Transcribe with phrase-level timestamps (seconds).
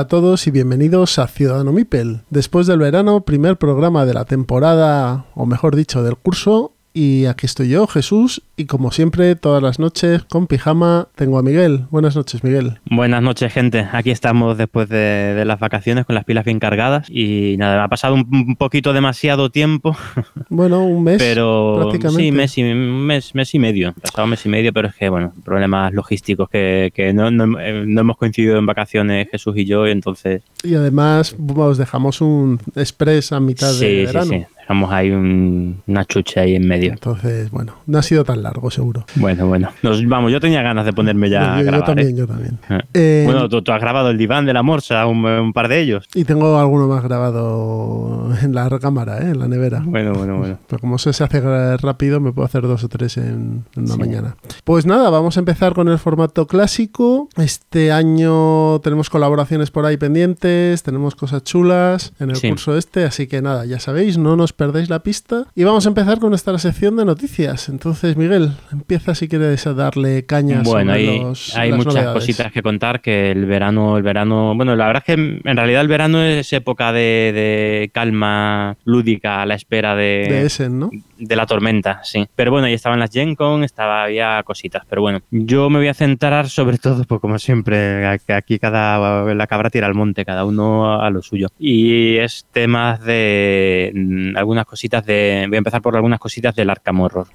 [0.00, 2.22] Hola a todos y bienvenidos a Ciudadano Mipel.
[2.30, 7.46] Después del verano, primer programa de la temporada, o mejor dicho, del curso, y aquí
[7.46, 11.86] estoy yo, Jesús, y como siempre, todas las noches con pijama tengo a Miguel.
[11.90, 12.80] Buenas noches, Miguel.
[12.90, 13.86] Buenas noches, gente.
[13.92, 17.88] Aquí estamos después de, las vacaciones con las pilas bien cargadas y nada, me ha
[17.88, 19.96] pasado un, poquito demasiado tiempo.
[20.52, 21.18] Bueno, un mes.
[21.18, 22.22] Pero prácticamente.
[22.24, 23.94] sí, mes y, mes, mes y medio.
[23.94, 27.84] Pasado mes y medio, pero es que, bueno, problemas logísticos que, que no, no, eh,
[27.86, 30.42] no, hemos coincidido en vacaciones Jesús y yo, y entonces...
[30.64, 34.30] Y además, os dejamos un express a mitad sí, de verano.
[34.32, 36.92] Sí, sí dejamos ahí un, una chucha ahí en medio.
[36.92, 39.04] Entonces, bueno, no ha sido tan largo, seguro.
[39.16, 39.70] Bueno, bueno.
[39.82, 41.80] Nos, vamos, yo tenía ganas de ponerme ya yo, a grabar.
[41.80, 42.14] Yo también, ¿eh?
[42.14, 42.58] yo también.
[42.68, 42.80] Eh.
[42.94, 45.80] Eh, bueno, tú, tú, has grabado el diván de la morsa, un, un, par de
[45.80, 46.06] ellos.
[46.14, 49.30] Y tengo alguno más grabado en la cámara, ¿eh?
[49.30, 49.82] en la nevera.
[49.84, 50.58] Bueno, bueno, bueno.
[50.68, 53.98] Pero como se hace rápido, me puedo hacer dos o tres en, en una Sí.
[53.98, 54.36] mañana.
[54.62, 57.28] Pues nada, vamos a empezar con el formato clásico.
[57.36, 62.50] Este año tenemos colaboraciones por ahí pendientes, tenemos cosas chulas en el Sí.
[62.50, 65.46] curso este, así que nada, ya sabéis, no nos perdéis la pista.
[65.54, 67.70] Y vamos a empezar con nuestra sección de noticias.
[67.70, 72.12] Entonces, Miguel, empieza si quieres a darle caña Bueno, hay, los, hay muchas novedades.
[72.12, 75.80] cositas que contar que el verano, el verano, bueno, la verdad es que en realidad
[75.80, 80.90] el verano es época de, de calma lúdica a la espera de, de Essen, ¿no?
[81.20, 82.26] De la tormenta, sí.
[82.34, 84.84] Pero bueno, ahí estaban las Gen Con, estaba, había cositas.
[84.88, 89.46] Pero bueno, yo me voy a centrar sobre todo, pues como siempre, aquí cada la
[89.46, 91.48] cabra tira al monte, cada uno a lo suyo.
[91.58, 95.44] Y es temas de mm, algunas cositas de.
[95.48, 97.28] Voy a empezar por algunas cositas del Arkham Horror.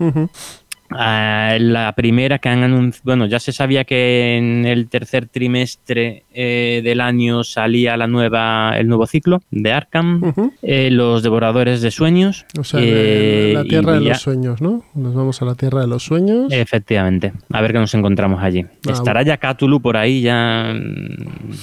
[0.92, 6.24] Ah, la primera que han anunciado, bueno, ya se sabía que en el tercer trimestre
[6.34, 10.22] eh, del año salía la nueva, el nuevo ciclo de Arkham,
[10.62, 12.46] eh, los devoradores de sueños.
[12.60, 14.84] O sea, de- eh, la tierra de ya- los sueños, ¿no?
[14.94, 16.52] Nos vamos a la tierra de los sueños.
[16.54, 18.66] Efectivamente, a ver qué nos encontramos allí.
[18.88, 20.74] Ah, Estará ya Cthulhu por ahí, ya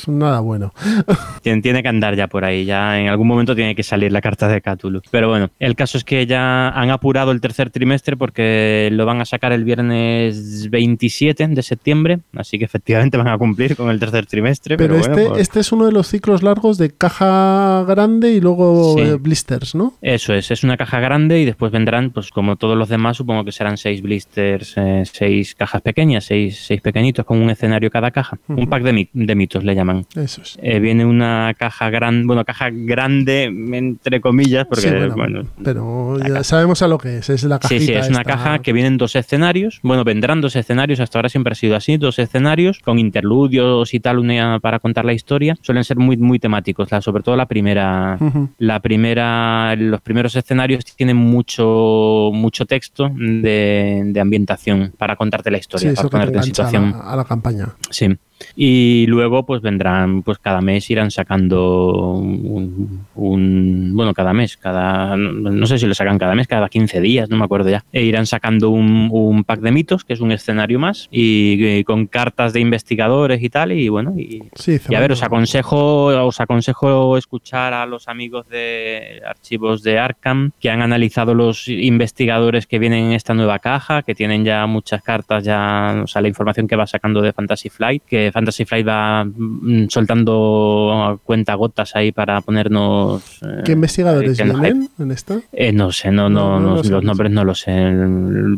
[0.07, 0.73] Nada bueno.
[1.43, 4.21] tiene, tiene que andar ya por ahí, ya en algún momento tiene que salir la
[4.21, 5.01] carta de Cthulhu.
[5.11, 9.12] Pero bueno, el caso es que ya han apurado el tercer trimestre porque lo van
[9.21, 13.99] a sacar el viernes 27 de septiembre, así que efectivamente van a cumplir con el
[14.01, 14.77] tercer trimestre.
[14.77, 18.33] Pero, Pero, este, bueno, pues- este es uno de los ciclos largos de caja grande
[18.33, 19.03] y luego Sí.
[19.05, 19.95] eh, blisters, ¿no?
[20.03, 23.45] Eso es, es una caja grande y después vendrán, pues como todos los demás, supongo
[23.45, 28.11] que serán seis blisters, eh, seis cajas pequeñas, seis, seis pequeñitos con un escenario cada
[28.11, 28.39] caja.
[28.49, 30.07] Un pack de, mi- de mitos le llaman.
[30.17, 30.59] Eso es.
[30.63, 36.19] Eh, viene una caja grande, bueno, caja grande entre comillas, porque Sí, bueno, bueno, pero
[36.19, 36.45] ya caja.
[36.45, 37.31] sabemos a lo que es.
[37.31, 38.33] Es la cajita Sí, sí, es una esta.
[38.33, 39.81] caja que vienen dos escenarios.
[39.83, 44.01] Bueno, vendrán dos escenarios, hasta ahora siempre ha sido así, dos escenarios con interludios y
[44.01, 45.57] tal una para contar la historia.
[45.61, 48.19] Suelen ser muy, muy temáticos, la, sobre todo la primera.
[48.59, 55.59] La primera, los primeros escenarios tienen mucho, mucho texto de, de ambientación para contarte la
[55.59, 56.91] historia, para ponerte en a situación.
[56.93, 57.69] la, a la campaña.
[57.91, 58.17] Sí.
[58.57, 65.17] Y luego, pues vendrán, pues cada mes irán sacando un, un- bueno, cada mes, cada,
[65.17, 67.85] no, no sé si lo sacan cada mes, cada 15 días, no me acuerdo ya.
[67.93, 71.85] E irán sacando un, un pack de mitos, que es un escenario más, y, y
[71.85, 76.07] con cartas de investigadores y tal, y bueno, y, Sí, y a ver, os aconsejo,
[76.27, 82.67] os aconsejo escuchar a los amigos de archivos de Arkham que han analizado los investigadores
[82.67, 86.29] que vienen en esta nueva caja, que tienen ya muchas cartas, ya, o sea, la
[86.29, 92.13] información que va sacando de Fantasy Flight, que Fantasy Flight va mm, soltando cuentagotas ahí
[92.13, 93.23] para ponernos.
[93.43, 95.41] eh, ¿Qué investigadores vienen en esta?
[95.53, 97.73] Eh, no sé, no, No, no, no no, lo los nombres no lo sé.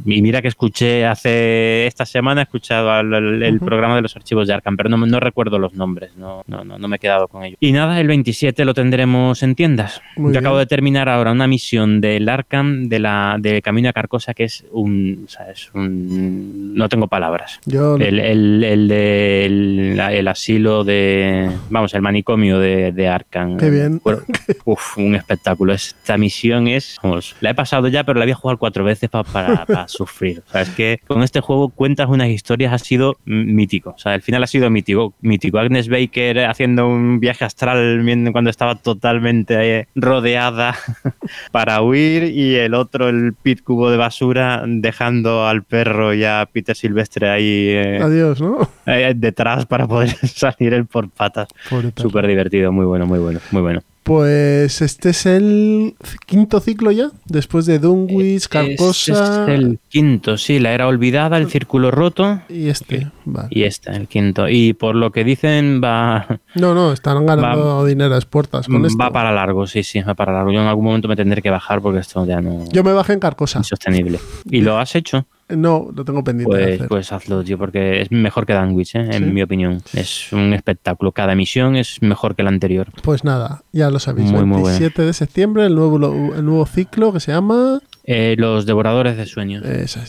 [0.06, 4.16] Y mira que escuché hace esta semana, he escuchado al- el, el programa de los
[4.16, 6.98] archivos de Arkham, pero no, no recuerdo los nombres, no, no, no, no me he
[6.98, 7.56] quedado con ellos.
[7.60, 10.00] Y nada, el 27 lo tendremos en tiendas.
[10.16, 10.44] Muy Yo bien.
[10.46, 14.44] acabo de terminar ahora una misión del Arkham de la, del Camino a Carcosa que
[14.44, 16.74] es un, o sea, es un...
[16.74, 17.60] No tengo palabras.
[17.66, 21.50] Yo El, el, el, de- el- el asilo de...
[21.70, 23.56] Vamos, el manicomio de, de Arkham.
[23.56, 24.00] Qué bien.
[24.02, 24.20] Bueno,
[24.64, 25.72] uf, un espectáculo.
[25.72, 26.98] Esta misión es...
[27.02, 30.42] Vamos, la he pasado ya, pero la había jugado cuatro veces pa- para, para sufrir.
[30.46, 33.90] O sea, es que con este juego cuentas unas historias, ha sido mítico.
[33.90, 35.14] O sea, el final ha sido mítico.
[35.20, 35.58] mítico.
[35.58, 38.02] Agnes Baker haciendo un viaje astral
[38.32, 40.74] cuando estaba totalmente eh, rodeada
[41.52, 46.48] para huir y el otro, el pit cubo de basura, dejando al perro y a
[46.52, 48.68] Peter Silvestre ahí eh, Adiós, ¿no?
[48.86, 51.48] eh, detrás para poder salir él por patas.
[51.96, 53.82] Súper divertido, muy bueno, muy bueno, muy bueno.
[54.04, 55.94] Pues este es el
[56.26, 59.12] quinto ciclo ya, después de Dunwich, Carcosa.
[59.12, 62.42] Este es el quinto, sí, la era olvidada, el círculo roto.
[62.50, 63.48] Y este, vale.
[63.50, 64.46] Y este, el quinto.
[64.46, 66.26] Y por lo que dicen, va.
[66.54, 68.98] No, no, están ganando dinero a puertas con esto.
[68.98, 70.52] Va para largo, sí, sí, va para largo.
[70.52, 72.64] Yo en algún momento me tendré que bajar porque esto ya no.
[72.70, 73.58] Yo me bajé en Carcosa.
[73.58, 74.20] Insostenible.
[74.50, 75.26] ¿Y lo has hecho?
[75.48, 76.50] No, lo tengo pendiente.
[76.50, 76.88] Pues, de hacer.
[76.88, 79.08] pues hazlo, tío, porque es mejor que Danwich, ¿eh?
[79.12, 79.82] en mi opinión.
[79.92, 81.12] Es un espectáculo.
[81.12, 82.88] Cada misión es mejor que la anterior.
[83.02, 84.30] Pues nada, ya lo sabéis.
[84.30, 85.96] Muy, muy 27 de septiembre, el nuevo,
[86.34, 89.62] el nuevo ciclo que se llama Eh, los Devoradores de Sueños.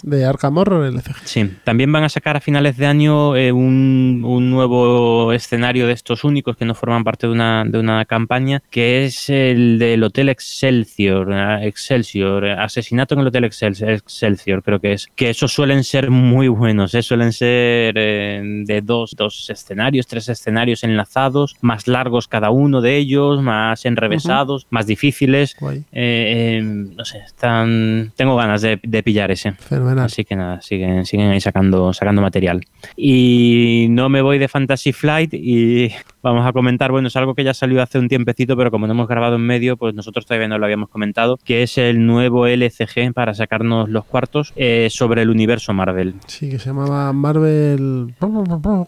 [0.04, 1.16] de Arkham Horror LCG.
[1.24, 5.94] Sí, también van a sacar a finales de año eh, un, un nuevo escenario de
[5.94, 10.04] estos únicos que no forman parte de una, de una campaña, que es el del
[10.04, 15.08] Hotel Excelsior, eh, Excelsior, eh, Asesinato en el Hotel Excel- Excelsior, creo que es.
[15.16, 20.84] Que esos suelen ser muy buenos, eh, suelen ser de dos, dos escenarios, tres escenarios
[20.84, 25.56] enlazados, más largos cada uno de ellos, más enrevesados, más difíciles.
[25.94, 27.85] No sé, están.
[28.16, 29.54] Tengo ganas de, de pillar ese.
[29.54, 30.06] fenomenal.
[30.06, 32.62] Así que nada, siguen, siguen ahí sacando, sacando material.
[32.96, 35.90] Y no me voy de Fantasy Flight y
[36.24, 38.94] vamos a comentar, bueno, es algo que ya salió hace un tiempecito, pero como no
[38.94, 42.48] hemos grabado en medio, pues nosotros todavía no lo habíamos comentado, que es el nuevo
[42.48, 46.16] LCG para sacarnos los cuartos eh, sobre el universo Marvel.
[46.28, 48.14] Sí, que se llamaba Marvel.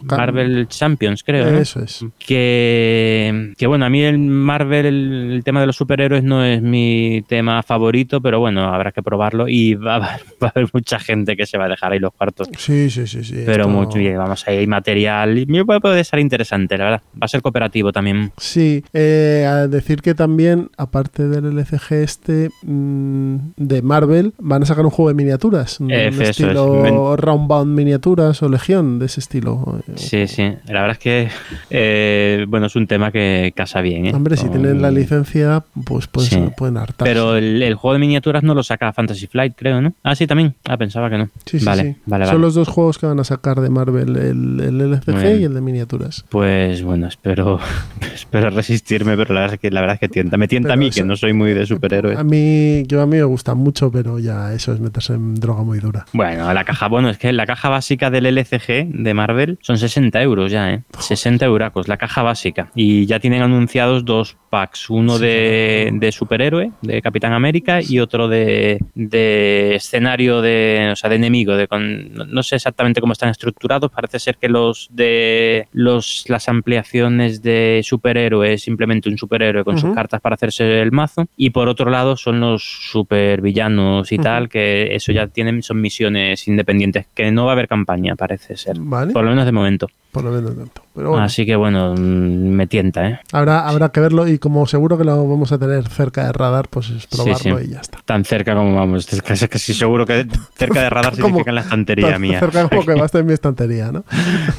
[0.01, 1.51] Marvel Champions, creo.
[1.51, 1.57] ¿no?
[1.57, 2.05] Eso es.
[2.19, 6.61] Que, que bueno, a mí el Marvel, el, el tema de los superhéroes no es
[6.61, 10.69] mi tema favorito, pero bueno, habrá que probarlo y va, a haber- va a haber
[10.73, 12.49] mucha gente que se va a dejar ahí los cuartos.
[12.57, 13.43] Sí, sí, sí, sí.
[13.45, 17.01] Pero esto- mucho bien, vamos, ahí hay material y me puede, ser interesante, la verdad.
[17.13, 18.31] Va a ser cooperativo también.
[18.37, 24.65] Sí, eh, a decir que también, aparte del LCG este mm, de Marvel, van a
[24.65, 25.79] sacar un juego de miniaturas.
[25.79, 26.19] Un Eh, es.
[26.19, 29.81] estilo Roundbound Miniaturas o Legión, de ese estilo.
[29.95, 30.43] Sí, sí.
[30.67, 31.29] La verdad es que,
[31.69, 34.05] eh, bueno, es un tema que casa bien.
[34.07, 34.13] ¿eh?
[34.13, 36.39] Hombre, si tienen la licencia, pues, pues Sí.
[36.55, 37.11] pueden hartarse.
[37.11, 39.93] Pero el, el juego de miniaturas no lo saca Fantasy Flight, creo, ¿no?
[40.03, 40.53] Ah, sí, también.
[40.67, 41.29] Ah, pensaba que no.
[41.45, 41.95] Sí, sí, vale, sí.
[42.05, 42.41] vale, Son vale.
[42.41, 45.41] los dos juegos que van a sacar de Marvel, el, el bien.
[45.41, 46.25] y el de miniaturas.
[46.29, 47.59] Pues bueno, espero,
[48.13, 50.37] espero resistirme, pero la verdad es que, la verdad es que tienta.
[50.37, 52.17] Me tienta Pero a mí, eso- que no soy muy de superhéroes.
[52.17, 55.63] A mí, yo a mí me gusta mucho, pero ya eso es meterse en droga
[55.63, 56.05] muy dura.
[56.13, 60.21] Bueno, la caja, bueno, es que la caja básica del LCG de Marvel son 60
[60.21, 60.83] euros ya, ¿eh?
[60.99, 62.69] 60 euracos, la caja básica.
[62.75, 67.99] Y ya tienen anunciados dos packs, uno Sí, de, de superhéroe, de Capitán América, y
[67.99, 71.55] otro de, de escenario de, o sea, de enemigo.
[71.55, 76.47] De con- no- sé exactamente cómo están estructurados, parece ser que los de los las
[76.49, 81.25] ampliaciones de superhéroe es simplemente un superhéroe con sus cartas para hacerse el mazo.
[81.35, 86.47] Y por otro lado son los supervillanos y tal, que eso ya tienen, son misiones
[86.47, 88.77] independientes, que no va a haber campaña, parece ser.
[88.79, 89.13] ¿Vale?
[89.13, 89.87] Por lo menos de momento.
[90.11, 90.81] Por lo menos tanto.
[90.95, 93.19] Pero bueno, Así que bueno, mm, me tienta, ¿eh?
[93.31, 96.69] habrá, habrá que verlo y como seguro que lo vamos a tener cerca de radar,
[96.69, 97.65] pues es probarlo sí.
[97.65, 97.99] y ya está.
[98.03, 99.11] Tan cerca como vamos.
[99.11, 102.39] Es casi, casi seguro que cerca de radar significa en la estantería Tan mía.
[102.39, 104.05] Cerca como que va a estar en mi estantería, ¿no?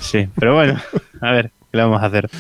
[0.01, 0.79] Sí, pero bueno,
[1.21, 2.31] a ver, ¿qué le vamos a hacer?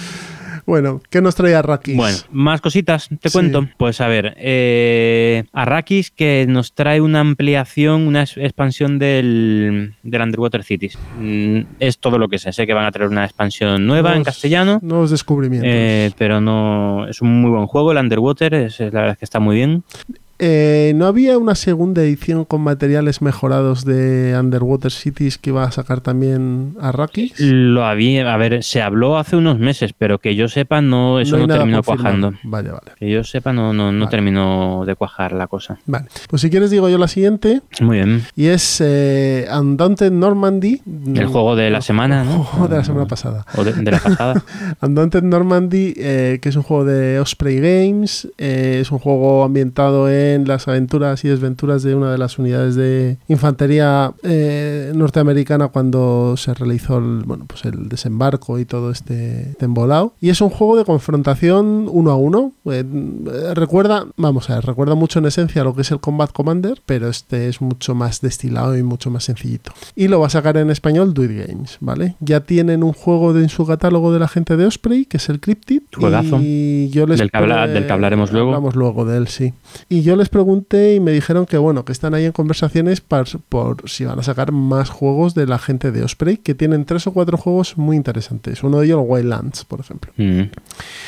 [0.68, 1.96] Bueno, ¿qué nos trae Arrakis?
[1.96, 3.32] Bueno, más cositas, te Sí.
[3.32, 3.66] cuento.
[3.78, 10.62] Pues a ver, eh, Arrakis que nos trae una ampliación, una expansión del, del Underwater
[10.62, 10.98] Cities.
[11.18, 12.52] Mm, es todo lo que sé.
[12.52, 14.78] Sé que van a traer una expansión nueva en castellano.
[14.82, 15.70] Nuevos descubrimientos.
[15.72, 19.24] eh, pero no es un muy buen juego el Underwater es, la verdad es que
[19.24, 19.84] está muy bien
[20.38, 25.72] Eh, ¿No había una segunda edición con materiales mejorados de Underwater Cities que iba a
[25.72, 27.34] sacar también Arrakis?
[27.40, 31.36] lo había a ver se habló hace unos meses pero que yo sepa no eso
[31.38, 32.92] no, terminó cuajando Vale, vale.
[32.98, 34.10] que yo sepa no no, no Vale.
[34.10, 36.06] terminó de cuajar la cosa Vale.
[36.28, 40.82] Pues si quieres digo yo la siguiente muy bien y es eh, Undaunted Normandy.
[41.14, 42.44] el juego de la semana El ¿no?
[42.44, 43.44] juego de la semana pasada.
[43.56, 44.44] o de, de la pasada
[44.82, 50.08] Undaunted Normandy, eh, que es un juego de Osprey Games, eh, es un juego ambientado
[50.10, 56.34] en las aventuras y desventuras de una de las unidades de infantería eh, norteamericana cuando
[56.36, 60.14] se realizó el, bueno, pues el desembarco y todo este, este embolado.
[60.20, 62.52] Y es un juego de confrontación uno a uno.
[62.66, 66.32] Eh, eh, recuerda, vamos a ver, recuerda mucho en esencia lo que es el Combat
[66.32, 69.72] Commander, pero este es mucho más destilado y mucho más sencillito.
[69.96, 72.16] Y lo va a sacar en español Do It Games, ¿vale?
[72.20, 75.28] Ya tienen un juego de, en su catálogo de la gente de Osprey, que es
[75.28, 75.82] el Cryptid.
[75.96, 76.38] Juegazo.
[76.42, 78.48] Y yo les Del que habla- del que hablaremos luego.
[78.48, 79.52] Hablamos luego de él, sí.
[79.88, 83.26] Y yo les pregunté y me dijeron que bueno, que están ahí en conversaciones por,
[83.48, 87.06] por si van a sacar más juegos de la gente de Osprey, que tienen tres
[87.06, 88.62] o cuatro juegos muy interesantes.
[88.62, 90.12] Uno de ellos, Wildlands, por ejemplo.
[90.16, 90.42] Mm,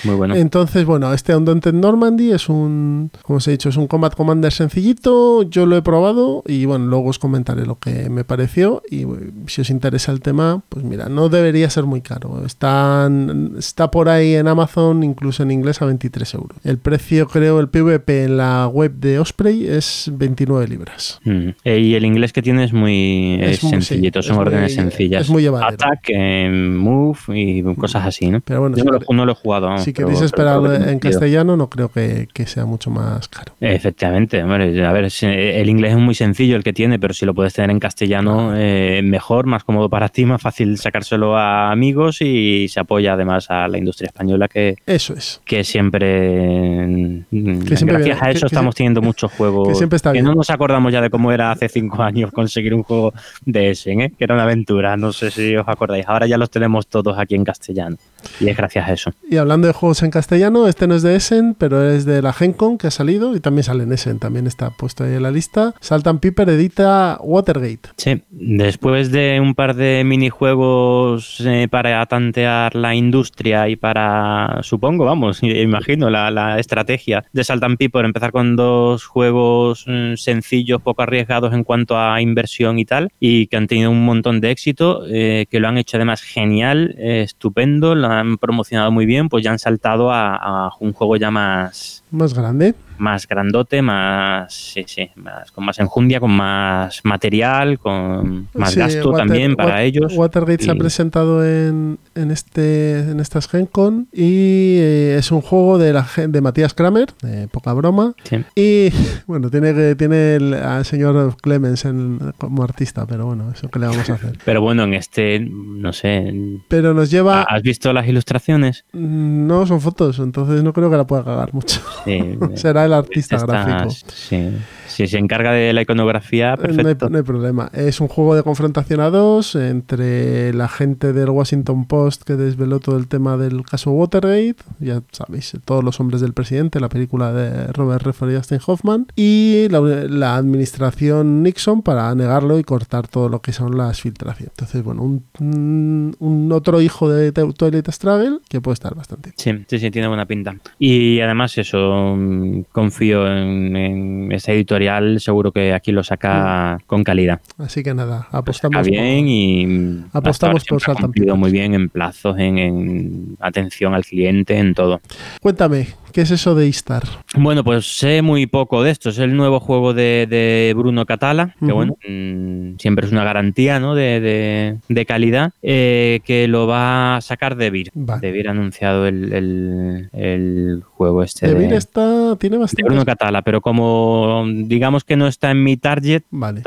[0.04, 0.34] muy bueno.
[0.34, 4.52] Entonces, bueno, este Undaunted Normandy es un, como os he dicho, es un Combat Commander
[4.52, 5.42] sencillito.
[5.42, 8.82] Yo lo he probado y bueno, luego os comentaré lo que me pareció.
[8.90, 9.06] Y
[9.46, 12.44] si os interesa el tema, pues mira, no debería ser muy caro.
[12.44, 16.58] Están, está por ahí en Amazon, incluso en inglés, a 23 euros.
[16.64, 21.20] El precio, creo, el PvP en la web de Osprey es 29 libras.
[21.24, 21.48] Mm.
[21.64, 24.40] Eh, y el inglés que tiene es muy, Es es muy- sencillito, sí, son es
[24.40, 25.22] órdenes muy- sencillas.
[25.22, 25.68] es muy llevadero.
[25.70, 28.40] Attack, eh, move y cosas así, ¿no?
[28.40, 29.78] Pero bueno, Yo si no, lo, no lo he jugado.
[29.78, 33.52] Si pero- queréis esperar en castellano, no creo que, que sea mucho más caro.
[33.60, 37.34] Efectivamente, hombre, a ver, el inglés es muy sencillo el que tiene, pero si lo
[37.34, 42.20] puedes tener en castellano, eh, mejor, más cómodo para ti, más fácil sacárselo a amigos
[42.22, 45.40] y se apoya además a la industria española que, Eso es.
[45.44, 46.86] que siempre,
[47.30, 50.12] mm, Que siempre gracias viene- a eso que estamos teniendo muchos juegos que siempre está
[50.12, 50.24] bien.
[50.24, 53.12] no nos acordamos ya de cómo era hace cinco años conseguir un juego
[53.44, 54.12] de ese, ¿eh?
[54.16, 57.34] que era una aventura, no sé si os acordáis, ahora ya los tenemos todos aquí
[57.34, 57.96] en castellano
[58.38, 59.12] y es gracias a eso.
[59.28, 62.32] Y hablando de juegos en castellano, este no es de Essen, pero es de la
[62.32, 65.30] Gencon que ha salido y también sale en Essen, también está puesto ahí en la
[65.30, 65.74] lista.
[65.80, 67.90] Saltan Piper edita Watergate.
[67.96, 75.04] Sí, después de un par de minijuegos eh, para tantear la industria y para, supongo,
[75.04, 78.69] vamos, imagino la, la estrategia de Salt and Pepper, empezar con dos
[79.04, 83.90] juegos mm, sencillos, poco arriesgados en cuanto a inversión y tal, y que han tenido
[83.90, 88.38] un montón de éxito, eh, que lo han hecho además genial, eh, estupendo, lo han
[88.38, 92.74] promocionado muy bien, pues ya han saltado a, a un juego ya más, Más grande.
[92.98, 98.78] más grandote, más, sí, sí, más, con más enjundia, con más material, con más Sí,
[98.80, 100.12] gasto Water- también para ellos.
[100.14, 105.40] Watergate se ha Y- presentado en, en, este, en estas Gencon y eh, es un
[105.40, 108.12] juego de, la, de Matías Kramer, de poca broma.
[108.24, 108.44] Sí.
[108.54, 108.90] Y
[109.26, 113.78] bueno, tiene, que- tiene el, al señor Clemens en- como artista, pero bueno, eso que
[113.78, 114.38] le vamos a hacer.
[114.44, 116.34] Pero bueno, en este, no sé,
[116.68, 117.42] Pero nos lleva...
[117.44, 118.84] ¿has visto las ilustraciones?
[118.92, 121.80] No son fotos, entonces no creo que la pueda cagar mucho.
[122.04, 123.94] Sí, Será el artista Está- gráfico.
[124.14, 124.48] Sí.
[124.88, 127.08] Si se encarga de la iconografía, No hay, perfecto.
[127.08, 127.70] no hay problema.
[127.72, 132.80] Es un juego de confrontación a dos entre la gente del Washington Post que desveló
[132.80, 137.32] todo el tema del caso Watergate, ya sabéis, todos los hombres del presidente, la película
[137.32, 143.06] de Robert Redford y Dustin Hoffman, y la, la administración Nixon para negarlo y cortar
[143.08, 144.52] todo lo que son las filtraciones.
[144.56, 149.32] Entonces, bueno, un, un- un otro hijo de Twilight Struggle que puede estar bastante.
[149.36, 150.56] Sí, sí, sí, tiene buena pinta.
[150.78, 157.04] Y además eso, mm, confío en, en esta editorial, seguro que aquí lo saca con
[157.04, 157.40] calidad.
[157.58, 161.88] Así que nada, apostamos por- bien y apostamos por siempre ha cumplido muy bien en
[161.88, 165.00] plazos, en, en atención al cliente, en todo.
[165.40, 167.02] Cuéntame, ¿qué es eso de Istar?
[167.36, 169.10] Bueno, pues sé muy poco de esto.
[169.10, 173.80] Es el nuevo juego de, de Bruno Catala, que bueno, mm, siempre es una garantía
[173.80, 173.94] ¿no?
[173.94, 177.90] de, de- de calidad, eh, que lo va a sacar de Vir.
[177.94, 178.20] Vale.
[178.20, 182.60] De Vir ha anunciado el, el- el juego este De de, Vir está, tiene de
[182.60, 182.82] bastante.
[182.84, 186.62] Bruno Catala, pero como digamos que no está en mi target, Vale.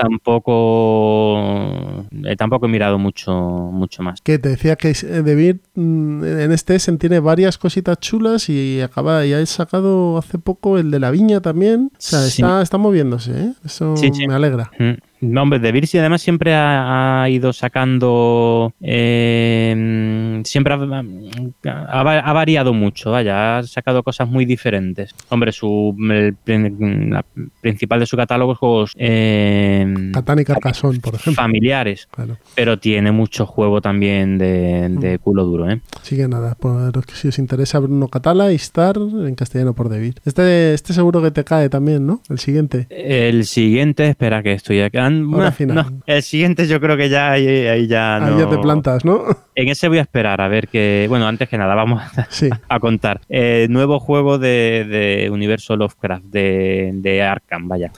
[0.83, 4.21] tampoco, eh, tampoco he mirado mucho, mucho más.
[4.21, 8.49] Que te decía que eh, De Vir mm, en este Essen tiene varias cositas chulas
[8.49, 11.91] y acaba y ha sacado hace poco el de la viña también.
[11.93, 12.41] O sea, Sí.
[12.41, 13.53] está, está moviéndose, ¿eh?
[13.65, 14.27] Eso Sí, sí.
[14.27, 14.71] me alegra.
[14.79, 14.93] Mm.
[15.37, 18.73] Hombre, de Virsi además siempre ha, ha ido sacando.
[18.81, 25.13] eh, siempre ha, ha va- ha variado mucho, vaya, ha sacado cosas muy diferentes.
[25.29, 26.35] Hombre, su el
[27.09, 27.25] la
[27.61, 31.41] principal de su catálogo es juegos eh, Catán y Carcassonne, por ejemplo.
[31.41, 32.37] familiares, Claro.
[32.55, 35.81] pero tiene mucho juego también de, de culo duro, ¿eh?
[36.01, 39.73] Así que nada, por los que si os interesa Bruno Catala y Star en castellano
[39.73, 40.15] por De Vir.
[40.25, 42.21] Este, este seguro que te cae también, ¿no?
[42.29, 42.87] El siguiente.
[42.89, 45.09] El siguiente, espera que estoy acá.
[45.55, 45.75] Final.
[45.75, 48.39] no, el siguiente yo creo que ya ahí, ahí ya Ahí no.
[48.39, 49.23] ya te plantas, ¿no?
[49.55, 51.05] En ese voy a esperar a ver que.
[51.09, 52.49] Bueno, antes que nada, vamos a, Sí.
[52.67, 53.21] a contar.
[53.29, 57.91] Eh, nuevo juego de, de Universo Lovecraft, de, de Arkham, vaya.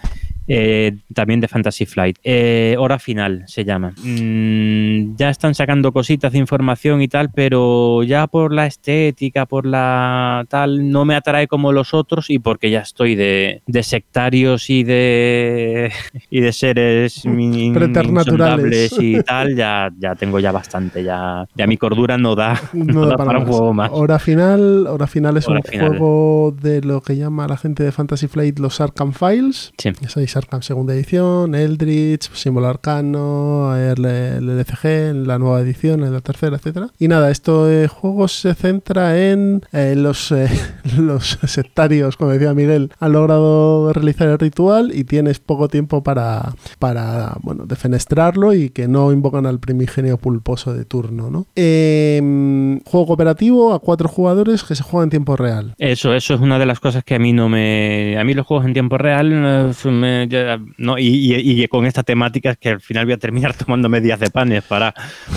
[0.48, 2.18] Eh, también de Fantasy Flight.
[2.24, 3.94] Eh, hora final se llama.
[4.04, 9.66] Mm, ya están sacando cositas de información y tal, pero ya por la estética, por
[9.66, 14.70] la tal, no me atrae como los otros y porque ya estoy de, de sectarios
[14.70, 15.92] y de
[16.30, 17.24] y de seres
[17.74, 18.96] Preternaturales.
[19.00, 21.04] y tal, ya, ya tengo ya bastante.
[21.04, 23.90] Ya, ya mi cordura no da, No no da da para, un juego más.
[23.92, 25.88] Hora final, hora final es Hora un final.
[25.90, 29.74] juego de lo que llama la gente de Fantasy Flight los Arkham Files.
[29.78, 29.92] Sí.
[30.36, 36.88] Arkham segunda edición, Eldritch, Símbolo Arcano, el, LCG, la nueva edición, en la tercera, etcétera.
[37.00, 40.48] Y nada, este juego se centra en eh, los, eh,
[40.98, 46.54] los sectarios, como decía Miguel, han logrado realizar el ritual y tienes poco tiempo para,
[46.80, 51.46] para bueno, defenestrarlo y que no invocan al primigenio pulposo de turno, ¿no?
[51.56, 55.74] Em, juego cooperativo a cuatro jugadores que se juega en tiempo real.
[55.78, 58.18] Eso, eso es una de las cosas que a mí no me.
[58.20, 59.32] A mí los juegos en tiempo real.
[59.34, 63.14] eh, me- ya- no, y, y- y con esta temática es que al final voy
[63.14, 64.94] a terminar tomándome días de panes para,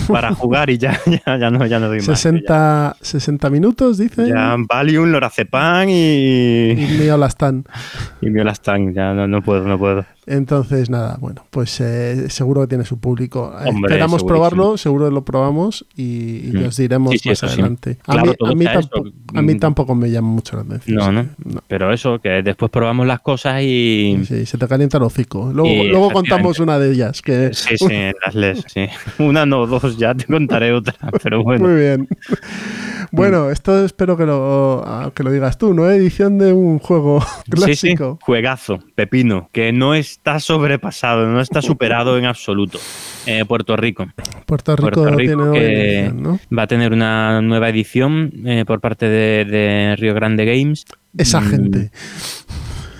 [0.07, 2.05] para jugar y ya, ya, ya no, ya no doy más.
[2.19, 4.27] 60, 60 minutos, dicen.
[4.27, 6.71] Ya, ya Valium, Lorazepam y.
[6.71, 7.65] Y Miolastán.
[8.21, 10.05] Y Miolastán, ya no, no puedo, no puedo.
[10.29, 13.51] Entonces, nada, bueno, pues eh, seguro que tiene su público.
[13.59, 16.65] Eh, Hombre, Esperamos probarlo, seguro que lo probamos y, y Mm.
[16.67, 17.45] os diremos Sí, sí, más sí.
[17.47, 17.97] adelante.
[18.05, 18.89] A, mí, todo a, mí está eso.
[18.89, 19.59] tampoco, a mí Mm.
[19.59, 20.97] tampoco me llama mucho la atención.
[20.97, 21.23] No, no.
[21.43, 21.61] no.
[21.67, 24.19] Pero eso, que después probamos las cosas y.
[24.27, 25.51] Sí, se te calienta el hocico.
[25.53, 26.13] Luego, Y luego efectivamente.
[26.29, 27.21] contamos una de ellas.
[27.21, 27.87] Que, Sí, sí,
[28.23, 28.85] las lees, sí.
[29.19, 30.93] Una no, dos, ya te contaré otra,
[31.23, 31.67] pero bueno.
[31.67, 32.07] Muy bien.
[33.11, 35.89] Bueno, esto espero que lo, ah, que lo digas tú, ¿no?
[35.89, 37.51] Edición de un juego Sí, sí,
[37.95, 38.19] clásico.
[38.21, 42.77] juegazo, pepino, que no está sobrepasado, no está superado en absoluto.
[43.25, 44.07] Eh, Puerto Rico.
[44.45, 46.39] Puerto Rico, Puerto Rico tiene nueva que edición, ¿no?
[46.55, 50.85] va a tener una nueva edición eh, por parte de, de Río Grande Games.
[51.17, 51.91] Esa Mm, gente.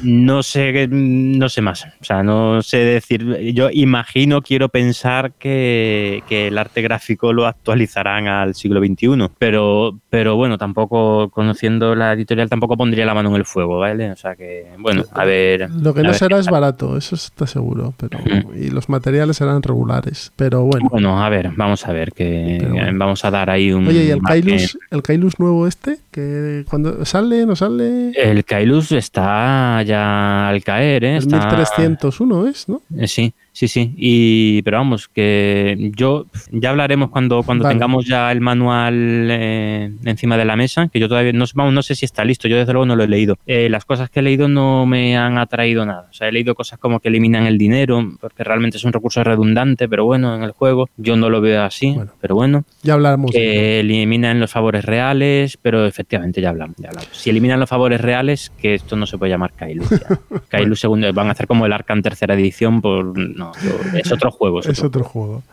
[0.04, 1.86] No sé, no sé más.
[1.86, 3.54] O sea, no sé decir.
[3.54, 9.30] Yo imagino, quiero pensar que, que el arte gráfico lo actualizarán al siglo XXI.
[9.38, 14.12] Pero, pero bueno, tampoco, conociendo la editorial, tampoco pondría la mano en el fuego, ¿vale?
[14.12, 15.70] O sea que, bueno, a ver.
[15.72, 17.94] Lo que no será es barato, eso está seguro.
[17.98, 18.20] Pero,
[18.56, 20.32] y los materiales serán regulares.
[20.36, 20.88] Pero bueno.
[20.90, 22.98] Bueno, a ver, vamos a ver, que bueno.
[22.98, 23.88] vamos a dar ahí un.
[23.88, 24.22] Oye, ¿y el.
[24.22, 26.00] Kailus, el Kailus nuevo este?
[26.12, 28.12] que cuando ¿Sale, no sale?
[28.12, 31.18] El Kailus está ya al caer, ¿eh?
[31.18, 32.82] Está- 1301 es, ¿no?
[32.98, 33.94] Eh, Sí, sí, sí.
[33.98, 37.76] Y, pero vamos, que yo ya hablaremos cuando, cuando Vale.
[37.76, 38.94] tengamos ya el manual
[39.30, 42.48] eh, encima de la mesa, que yo todavía no, vamos, no sé si está listo,
[42.48, 43.38] yo desde luego no lo he leído.
[43.46, 46.08] Eh, las cosas que he leído no me han atraído nada.
[46.10, 49.24] O sea, he leído cosas como que eliminan el dinero, porque realmente es un recurso
[49.26, 52.12] redundante, pero bueno, en el juego yo no lo veo así, Bueno.
[52.22, 52.64] pero bueno.
[52.84, 53.32] Ya hablaremos.
[53.32, 57.10] Que eliminan los favores reales, pero efectivamente ya hablamos, ya hablamos.
[57.12, 59.90] Si eliminan los favores reales, que esto no se puede llamar Kailus.
[59.90, 60.20] ya.
[60.50, 63.49] Kailus segundo, van a hacer como el Arkham tercera edición, por no,
[63.94, 64.60] es otro juego.
[64.60, 65.44] es es otro juego.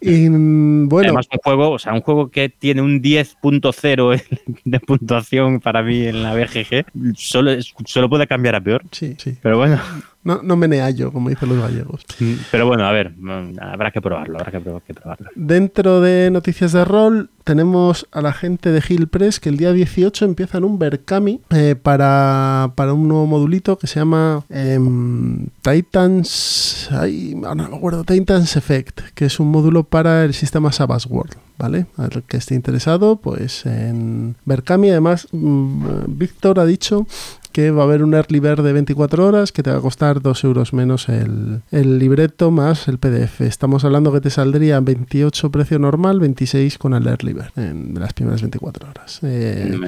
[0.00, 4.22] Y mm, bueno, Además, un juego, o sea, un juego que tiene un 10.0
[4.64, 7.52] de puntuación para mí en la BGG, solo,
[7.84, 8.82] solo puede cambiar a peor.
[8.90, 9.36] sí, sí.
[9.42, 9.80] Pero bueno,
[10.24, 12.02] No, no me neallo, como dicen los gallegos.
[12.50, 15.28] pero bueno, a ver, mm, habrá que probarlo, habrá que, probar- que probarlo.
[15.34, 19.72] Dentro de noticias de rol, tenemos a la gente de Hill Press que el día
[19.72, 26.88] 18 empiezan un Berkami eh, para, para un nuevo modulito que se llama em, Titans.
[26.92, 28.04] Ay, no me acuerdo.
[28.04, 31.34] Titans Effect, que es un módulo para el sistema Savage World.
[31.56, 31.86] ¿Vale?
[31.96, 34.90] Al que esté interesado, pues en Berkami.
[34.90, 37.06] Además, mm, Víctor ha dicho
[37.54, 40.20] que va a haber un early bird de 24 horas que te va a costar
[40.20, 43.42] 2 euros menos el, el libreto más el PDF.
[43.42, 48.12] Estamos hablando que te saldría 28 precio normal, 26 con el early bird en las
[48.12, 49.20] primeras 24 horas.
[49.22, 49.78] Eh,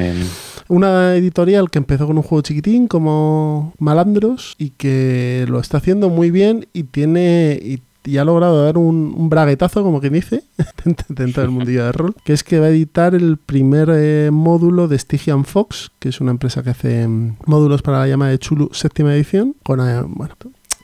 [0.68, 6.08] una editorial que empezó con un juego chiquitín como Malandros y que lo está haciendo
[6.08, 7.58] muy bien y tiene...
[7.60, 10.44] Y, y ha logrado dar un, un braguetazo, como quien dice,
[11.08, 14.88] dentro del mundillo de rol, que es que va a editar el primer eh, módulo
[14.88, 18.38] de Stygian Fox, que es una empresa que hace mm, módulos para la llama de
[18.38, 20.02] Chulu séptima edición, con eh,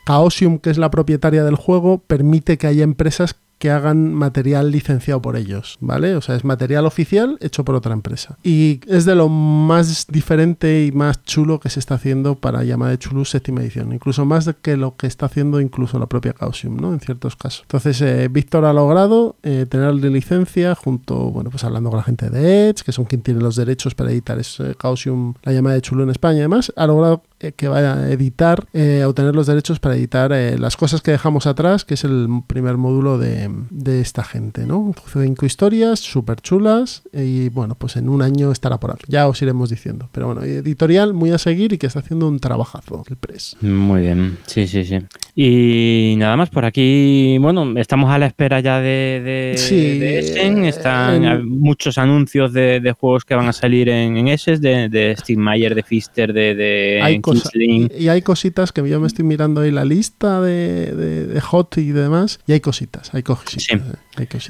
[0.06, 5.22] Chaosium, que es la propietaria del juego, permite que haya empresas que hagan material licenciado
[5.22, 6.16] por ellos, ¿vale?
[6.16, 8.36] O sea, es material oficial hecho por otra empresa.
[8.42, 12.90] Y es de lo más diferente y más chulo que se está haciendo para Llamada
[12.90, 16.76] de Chulu séptima edición, incluso más que lo que está haciendo incluso la propia Chaosium,
[16.76, 16.92] ¿no?
[16.92, 17.62] En ciertos casos.
[17.62, 22.02] Entonces, eh, Víctor ha logrado eh, tener de licencia junto, bueno, pues hablando con la
[22.02, 25.52] gente de Edge, que son quien tiene los derechos para editar es, eh, Chaosium, la
[25.52, 29.34] Llamada de Chulu en España, además, ha logrado que vaya a editar, eh, a obtener
[29.34, 33.18] los derechos para editar eh, las cosas que dejamos atrás, que es el primer módulo
[33.18, 34.94] de, de esta gente, ¿no?
[35.12, 39.04] Cinco historias súper chulas y bueno, pues en un año estará por aquí.
[39.08, 40.08] Ya os iremos diciendo.
[40.12, 43.56] Pero bueno, editorial muy a seguir y que está haciendo un trabajazo el press.
[43.60, 44.98] Muy bien, sí, sí, sí.
[45.34, 50.18] Y nada más por aquí, bueno, estamos a la espera ya de, de, Sí, de
[50.18, 50.64] Essen.
[50.66, 54.88] Están en- muchos anuncios de, de juegos que van a salir en, en Essen, de,
[54.90, 57.00] de Steve Meyer, de Fister, de, de
[57.40, 57.50] cosa-
[57.98, 61.40] y, y hay cositas que yo me estoy mirando ahí la lista de, de- de
[61.40, 63.62] Hot y demás y hay cositas, hay cositas.
[63.64, 63.74] Sí.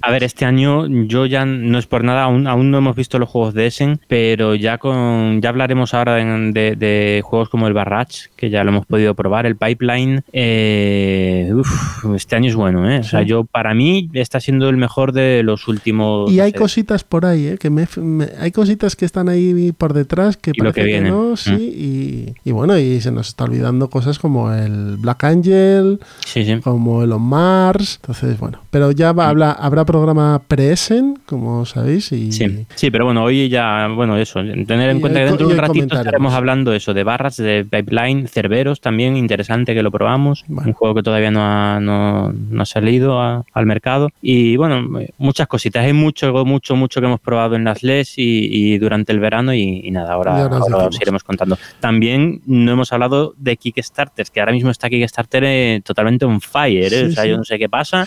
[0.02, 3.18] A ver, este año yo ya no es por nada, aún, aún no hemos visto
[3.18, 7.68] los juegos de Essen, pero ya con ya hablaremos ahora de, de- de juegos como
[7.68, 10.22] el Barrage, que ya lo hemos podido probar, el Pipeline.
[10.32, 12.98] eh, uf, este año es bueno, ¿eh?
[13.00, 13.26] O sea, Sí.
[13.26, 16.30] yo para mí está siendo el mejor de los últimos.
[16.32, 17.58] Y no hay sé, cositas por ahí, ¿eh?
[17.58, 20.92] que me, me- hay cositas que están ahí por detrás que Y parece que que,
[20.92, 21.10] viene.
[21.10, 26.00] no, sí, y, y bueno, y se nos está olvidando cosas como el Black Angel,
[26.24, 26.56] Sí, sí.
[26.60, 32.12] como el On Mars, entonces bueno, pero ya va, habla, habrá programa pre-Essen, como sabéis,
[32.12, 35.46] y Sí, sí, pero bueno, hoy ya, bueno, eso, tener en Y cuenta que dentro
[35.48, 39.90] de un ratito estaremos hablando eso, de barras, de pipeline, Cerberos también, interesante que lo
[39.90, 40.68] probamos, Bueno.
[40.68, 44.08] un juego que todavía no ha, no, no ha salido a- al mercado.
[44.20, 44.88] Y bueno,
[45.18, 49.12] muchas cositas, hay mucho, mucho, mucho que hemos probado en las LES y, y durante
[49.12, 51.58] el verano y, y nada, ahora, ahora os iremos contando.
[51.80, 56.92] También no hemos hablado de Kickstarters, que ahora mismo está Kickstarter eh, totalmente on fire,
[56.92, 56.98] ¿eh?
[57.00, 57.30] Sí, o sea, sí.
[57.30, 58.06] yo no sé qué pasa.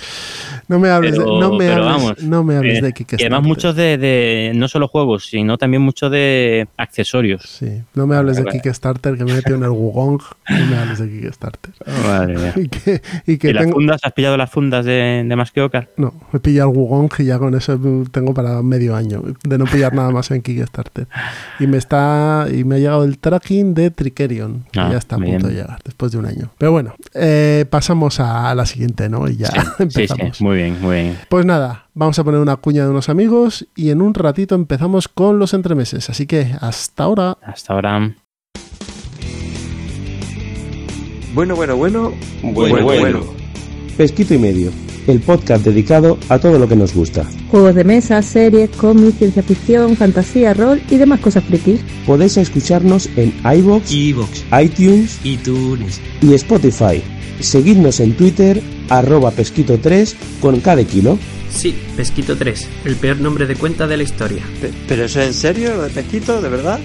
[0.67, 2.93] no me hables, pero- no me pero hables, vamos, no me hables Eh, de y
[2.93, 3.27] Kickstarter.
[3.33, 7.43] además muchos de, de- no solo juegos, sino también mucho de accesorios.
[7.43, 8.59] Sí, no me hables de Vale.
[8.61, 11.73] Kickstarter, que me he metido en el Wugong, no me hables de Kickstarter.
[12.05, 12.53] Madre mía.
[12.65, 13.99] Y que, y que ¿Y las fundas?
[14.03, 15.87] ¿Has pillado las fundas de, de Masqueoka?
[15.97, 17.79] No, me pilla el Wugong y ya con eso
[18.11, 21.07] tengo para medio año de no pillar nada más en Kickstarter.
[21.59, 25.15] Y me está y me ha llegado el tracking de Tricerion, que Ah, ya está
[25.15, 25.41] a punto bien.
[25.43, 26.51] de llegar después de un año.
[26.57, 29.27] Pero bueno, eh, pasamos a la siguiente, ¿no?
[29.29, 30.37] Y ya Sí, empezamos.
[30.37, 31.17] sí, muy bien, muy bien.
[31.29, 35.07] Pues nada, vamos a poner una cuña de unos amigos y en un ratito empezamos
[35.07, 36.09] con los entremeses.
[36.09, 37.37] Así que hasta ahora.
[37.41, 38.15] Hasta ahora.
[41.33, 42.13] Bueno, bueno, bueno.
[42.41, 43.44] Bueno, bueno.
[43.97, 44.71] Pesquito y medio,
[45.07, 47.25] el podcast dedicado a todo lo que nos gusta.
[47.49, 51.79] Juegos de mesa, series, cómics, ciencia ficción, fantasía, rol y demás cosas frikis.
[52.05, 57.01] Podéis escucharnos en iBox, Evox, iTunes iTunes, y Spotify.
[57.39, 61.17] Seguidnos en Twitter, arroba pesquito3 con cada kilo.
[61.49, 64.43] sí, Pesquito 3, el peor nombre de cuenta de la historia.
[64.59, 66.79] Pe- ¿Pero eso es en serio, lo de Pesquito, de verdad?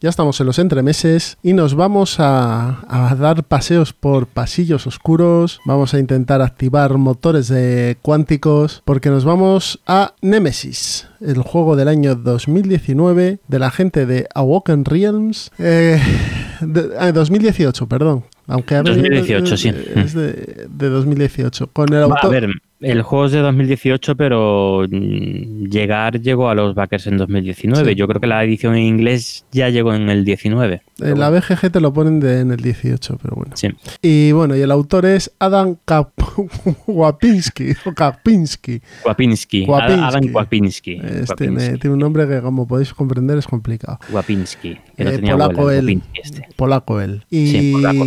[0.00, 5.60] Ya estamos en los entremeses y nos vamos a, a dar paseos por pasillos oscuros.
[5.64, 11.88] Vamos a intentar activar motores de cuánticos porque nos vamos a Nemesis, el juego del
[11.88, 15.50] año 2019 de la gente de Awoken Realms.
[15.58, 15.98] Eh,
[16.60, 18.24] de- ah, 2018, perdón.
[18.46, 19.72] Aunque a ver, 2018, sí.
[19.96, 21.68] Es de, de 2018.
[21.72, 22.26] Con el Va, autor.
[22.26, 22.48] A ver,
[22.84, 27.90] el juego es de 2018, pero mm, llegar llegó a los backers en 2019.
[27.90, 27.94] Sí.
[27.96, 30.82] Yo creo que la edición en inglés ya llegó en el 19.
[31.00, 33.52] En la BGG te lo ponen de- en el 18, pero bueno.
[33.56, 33.68] Sí.
[34.00, 36.10] Y bueno, y el autor es Adam Kap
[36.86, 38.80] Wapinski, o Kapinski.
[39.02, 39.66] Kwapinski.
[39.68, 40.92] Adam Kwapinski.
[41.02, 41.34] Es- Kwapinski.
[41.36, 43.98] tiene, tiene un nombre que, como podéis comprender, es complicado.
[44.10, 46.02] Kwapinski, que no Eh, tenía polaco él.
[46.22, 46.46] Este.
[46.56, 47.24] Polaco él.
[47.30, 48.04] Y Sí, polaco.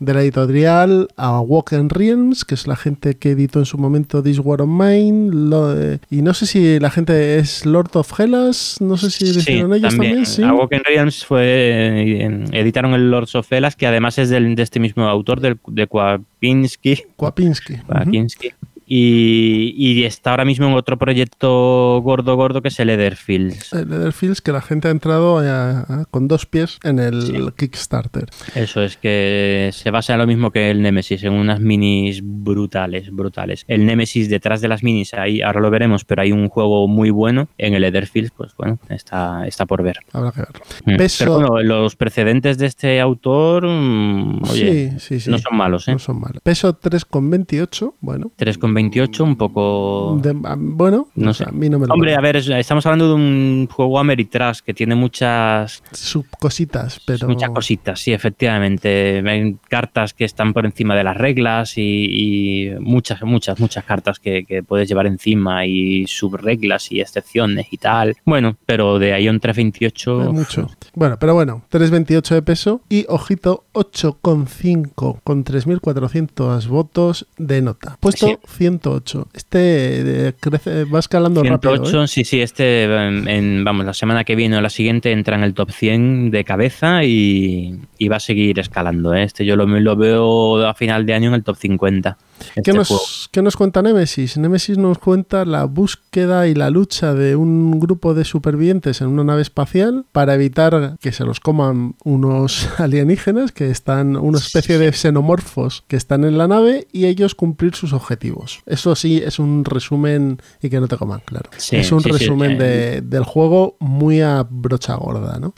[0.00, 4.22] De la editorial a Walken Realms, que es la gente que editó en su momento
[4.22, 5.30] This War of Mine.
[5.32, 9.32] lo- eh, y no sé si la gente es Lord of Hellas, no sé si
[9.32, 10.26] lo hicieron ellos también.
[10.26, 10.42] sí.
[10.42, 14.80] Awoken Realms fue, eh, editaron el Lords of Velas, que además es del, de este
[14.80, 17.02] mismo autor, del, de Kwapinski.
[17.16, 17.76] Kwapinski.
[17.86, 18.52] Kwapinski.
[18.86, 23.72] Y, y está ahora mismo en otro proyecto gordo, gordo, que es el Etherfields.
[23.72, 27.34] El Netherfields, que la gente ha entrado a- a- con dos pies en el Sí.
[27.56, 28.26] Kickstarter.
[28.54, 33.10] Eso es que se basa en lo mismo que el Nemesis, en unas minis brutales,
[33.10, 33.64] brutales.
[33.68, 37.10] El Nemesis detrás de las minis, ahí ahora lo veremos, pero hay un juego muy
[37.10, 37.48] bueno.
[37.58, 39.98] En el Etherfields, pues bueno, está, está por ver.
[40.12, 40.60] Habrá que verlo.
[40.86, 40.96] Mm.
[40.96, 45.30] Peso- Pero bueno, los precedentes de este autor, mm, oye, sí, sí, sí.
[45.30, 45.92] no son malos, ¿eh?
[45.92, 46.40] No son malos.
[46.42, 47.94] Peso 3,28.
[48.00, 48.30] Bueno.
[48.36, 48.73] 3,28,
[49.20, 50.18] un poco...
[50.22, 51.44] De- a- bueno, No sé.
[51.44, 54.60] a mí no me lo Hombre, a ver, es- estamos hablando de un juego Ameritrash
[54.60, 59.22] que tiene muchas subcositas, pero Muchas cositas, sí, efectivamente.
[59.28, 64.18] Hay cartas que están por encima de las reglas y, y muchas, muchas, muchas cartas
[64.18, 68.16] que, que puedes llevar encima y subreglas y excepciones y tal.
[68.24, 70.32] Bueno, pero de ahí un es 328...
[70.32, 70.68] mucho.
[70.94, 77.96] Bueno, pero bueno, 3,28 de peso y ojito 8,5 con 3.400 votos de nota.
[78.00, 78.36] Puesto Sí.
[78.70, 79.28] 108.
[79.34, 82.04] Este eh, crece, va escalando 108, rápido.
[82.04, 82.08] ¿eh?
[82.08, 85.44] sí, sí, este, en, en, vamos, la semana que viene o la siguiente entra en
[85.44, 89.14] el top 100 de cabeza y, y va a seguir escalando.
[89.14, 89.24] ¿eh?
[89.24, 92.16] Este yo lo, lo veo a final de año en el top 50.
[92.54, 94.36] ¿Qué este nos, qué nos cuenta Nemesis?
[94.36, 99.24] Nemesis nos cuenta la búsqueda y la lucha de un grupo de supervivientes en una
[99.24, 104.92] nave espacial para evitar que se los coman unos alienígenas que están, una especie de
[104.92, 108.53] xenomorfos que están en la nave y ellos cumplir sus objetivos.
[108.66, 111.50] Eso sí es un resumen y que no te coman, claro.
[111.56, 112.56] Sí, es un sí, resumen sí.
[112.58, 115.54] de- del juego muy a brocha gorda, ¿no?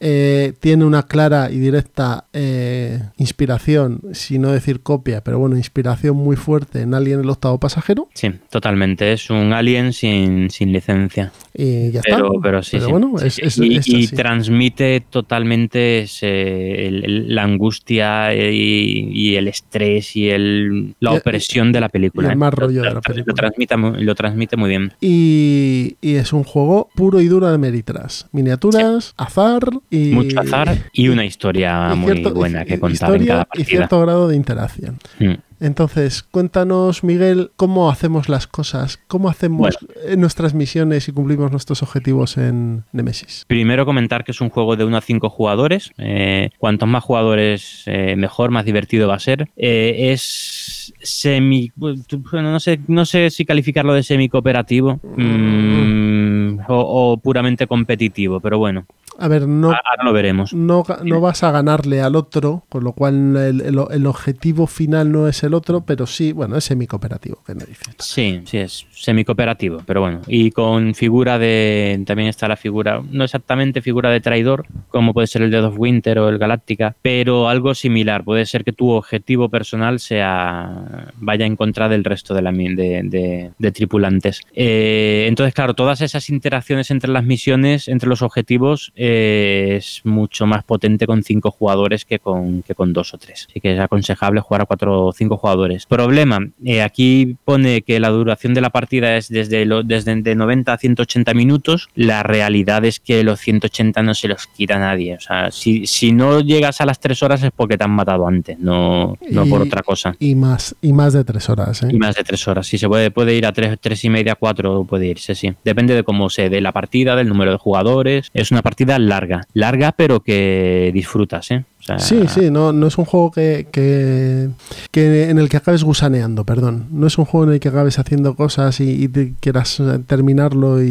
[0.00, 6.16] Eh, tiene una clara y directa eh, inspiración, si no decir copia, pero bueno, inspiración
[6.16, 8.08] muy fuerte en Alien el octavo pasajero.
[8.14, 9.12] Sí, totalmente.
[9.12, 11.32] Es un Alien sin, sin licencia.
[11.54, 12.38] Y ya Pero, está.
[12.42, 17.42] pero sí, Pero bueno, es, es- y, es y transmite totalmente ese- el- el- la
[17.44, 22.29] angustia y, y el estrés y el, la opresión de la película.
[22.30, 23.24] Y el mal Lo- rollo de la película.
[23.26, 24.92] Lo transmite, muy- lo transmite muy bien.
[25.00, 28.26] Y, y es un juego puro y duro de Meritras.
[28.32, 30.10] Miniaturas, azar y.
[30.12, 33.42] Mucho azar y una historia y muy cierto- buena y- que y- contar en cada
[33.42, 33.64] y partida.
[33.66, 34.98] cierto grado de interacción.
[35.18, 35.34] Mm.
[35.60, 41.82] Entonces, cuéntanos, Miguel, cómo hacemos las cosas, cómo hacemos eh, nuestras misiones y cumplimos nuestros
[41.82, 43.44] objetivos en Nemesis.
[43.46, 45.92] Primero comentar que es un juego de 1 a 5 jugadores.
[45.98, 49.50] Eh, cuantos más jugadores, eh, mejor, más divertido va a ser.
[49.56, 51.70] Eh, es semi...
[51.76, 58.40] bueno, no sé, no sé si calificarlo de semi cooperativo mm, o, o puramente competitivo,
[58.40, 58.86] pero bueno,
[59.18, 60.54] A ver, no, ahora lo veremos.
[60.54, 60.82] no,
[61.20, 65.42] vas a ganarle al otro, con lo cual el, el- el objetivo final no es
[65.42, 67.82] el otro, pero sí, bueno, es semi-cooperativo, que no dice.
[67.98, 70.20] Sí, sí, es semi-cooperativo, pero bueno.
[70.26, 72.02] Y con figura de.
[72.06, 75.74] También está la figura, no exactamente figura de traidor, como puede ser el Dead of
[75.78, 78.24] Winter o el Galáctica, pero algo similar.
[78.24, 81.12] Puede ser que tu objetivo personal sea.
[81.16, 84.40] vaya en contra del resto de, la, de, de- de tripulantes.
[84.54, 90.46] Eh, entonces, claro, todas esas interacciones entre las misiones, entre los objetivos, eh, es mucho
[90.46, 93.46] más potente con cinco jugadores que con, que con dos o tres.
[93.48, 95.86] Así que es aconsejable jugar a cuatro o cinco jugadores.
[95.86, 100.34] Problema, eh, aquí pone que la duración de la partida es desde, lo- desde de
[100.34, 101.88] 90 a 180 minutos.
[101.94, 105.14] La realidad es que los 180 no se los quita nadie.
[105.14, 108.26] O sea, si, si no llegas a las tres horas es porque te han matado
[108.28, 110.14] antes, no, no por otra cosa.
[110.18, 111.88] Y más, y más de tres horas, ¿eh?
[111.90, 112.66] Y más de tres horas.
[112.66, 115.54] Si se puede, puede ir a tres, tres y media, cuatro puede irse, sí.
[115.64, 118.28] Depende de cómo se dé la partida, del número de jugadores.
[118.34, 119.42] Es una partida larga.
[119.54, 121.64] Larga, pero que disfrutas, ¿eh?
[121.98, 124.48] Sí, sí, no, no es un juego que, que,
[124.90, 126.86] que en el que acabes gusaneando, perdón.
[126.90, 129.98] No es un juego en el que acabes haciendo cosas y, y te quieras eh,
[130.06, 130.86] terminarlo y,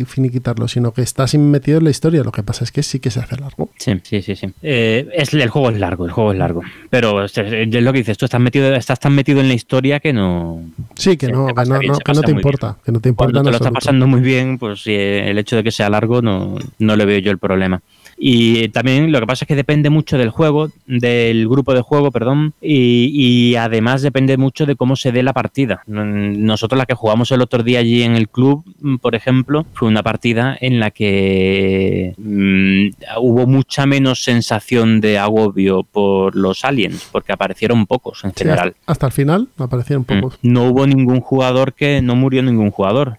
[0.00, 2.22] y finiquitarlo, sino que estás metido en la historia.
[2.22, 3.70] Lo que pasa es que sí que se hace largo.
[3.78, 4.48] Sí, sí, sí, sí.
[4.62, 6.62] Eh, es, el juego es largo, el juego es largo.
[6.90, 10.00] Pero es, es lo que dices, tú estás metido, estás tan metido en la historia
[10.00, 10.62] que no.
[10.96, 13.00] Sí, que no, que no, bien, no- se que no pasa te importa, que no
[13.00, 13.74] te importa Cuando te lo absoluto.
[13.74, 17.18] pasando muy bien, pues sí, el hecho de que sea largo no, no le veo
[17.18, 17.80] yo el problema.
[18.16, 22.10] Y también lo que pasa es que depende mucho del juego, del grupo de juego,
[22.10, 25.82] perdón, y, y además depende mucho de cómo se dé la partida.
[25.86, 29.88] Nosotros la que jugamos el otro día allí en el club, mm, por ejemplo, fue
[29.88, 32.88] una partida en la que mm,
[33.20, 38.74] hubo mucha menos sensación de agobio por los aliens, porque aparecieron pocos en Sí, general.
[38.80, 40.20] hasta, hasta el final aparecieron Mm.
[40.20, 40.38] pocos.
[40.42, 43.18] No hubo ningún jugador que no murió ningún jugador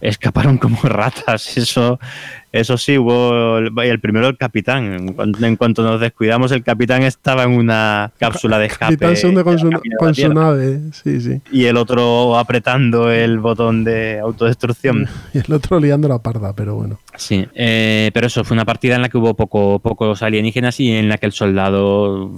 [0.00, 1.56] Escaparon como ratas.
[1.56, 1.98] Eso,
[2.50, 4.92] eso sí, hubo el, el primero el capitán.
[4.92, 8.94] En cuanto, en cuanto nos descuidamos, el capitán estaba en una cápsula de escape.
[8.96, 11.40] Capitán se hunde con su, con su nave, sí, sí.
[11.52, 15.06] Y el otro apretando el botón de autodestrucción.
[15.34, 16.98] Y el otro liando la parda, pero bueno.
[17.16, 20.90] Sí, eh, pero eso fue una partida en la que hubo poco, pocos alienígenas y
[20.92, 22.32] en la que el soldado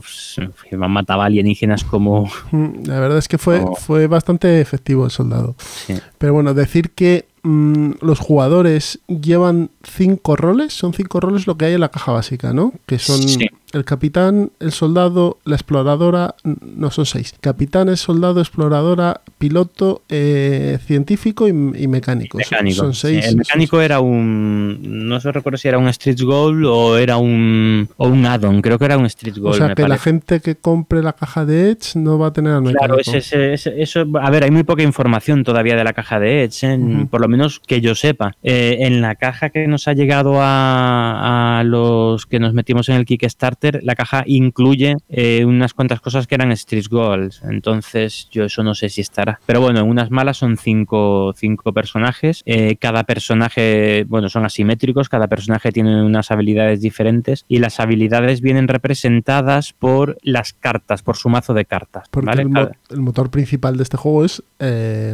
[0.73, 2.31] mataba alienígenas como.
[2.51, 3.75] Mm, La verdad es que fue, Oh.
[3.77, 5.55] fue bastante efectivo el soldado.
[5.59, 5.95] Sí.
[6.19, 11.57] Pero bueno, decir que it mm, los jugadores llevan cinco roles, son cinco roles lo
[11.57, 12.73] que hay en la caja básica, ¿no?
[12.87, 13.47] Que son Sí.
[13.73, 17.35] el capitán, el soldado, la exploradora, no son seis.
[17.41, 22.39] Capitán, el soldado, exploradora, piloto, eh, científico y, y mecánico.
[22.39, 22.77] Mecánico.
[22.77, 23.27] Son, seis.
[23.27, 24.79] el mecánico era un.
[25.09, 27.89] No sé recuerdo si era un Street Goal o era un.
[27.97, 28.63] O un add-on.
[28.63, 29.55] Creo que era un Street o Goal.
[29.57, 32.53] sea me que la gente que compre la caja de Edge no va a tener
[32.53, 32.79] al mecánico.
[32.97, 36.63] Claro, ese, eso, a ver, hay muy poca información todavía de la caja de Edge,
[36.65, 37.07] ¿eh?
[37.11, 38.37] Por lo menos que yo sepa.
[38.43, 42.97] Eh, en la caja que nos ha llegado a, a los que nos metimos en
[42.97, 48.45] el Kickstarter, la caja incluye eh, unas cuantas cosas que eran Street Goals, entonces yo
[48.45, 49.41] eso no sé si estará.
[49.47, 55.09] Pero bueno, en unas malas son cinco, cinco personajes, eh, cada personaje, bueno, son asimétricos,
[55.09, 61.17] cada personaje tiene unas habilidades diferentes y las habilidades vienen representadas por las cartas, por
[61.17, 62.09] su mazo de cartas.
[62.11, 62.43] Porque ¿vale?
[62.43, 64.43] el, Cada- mo- el motor principal de este juego es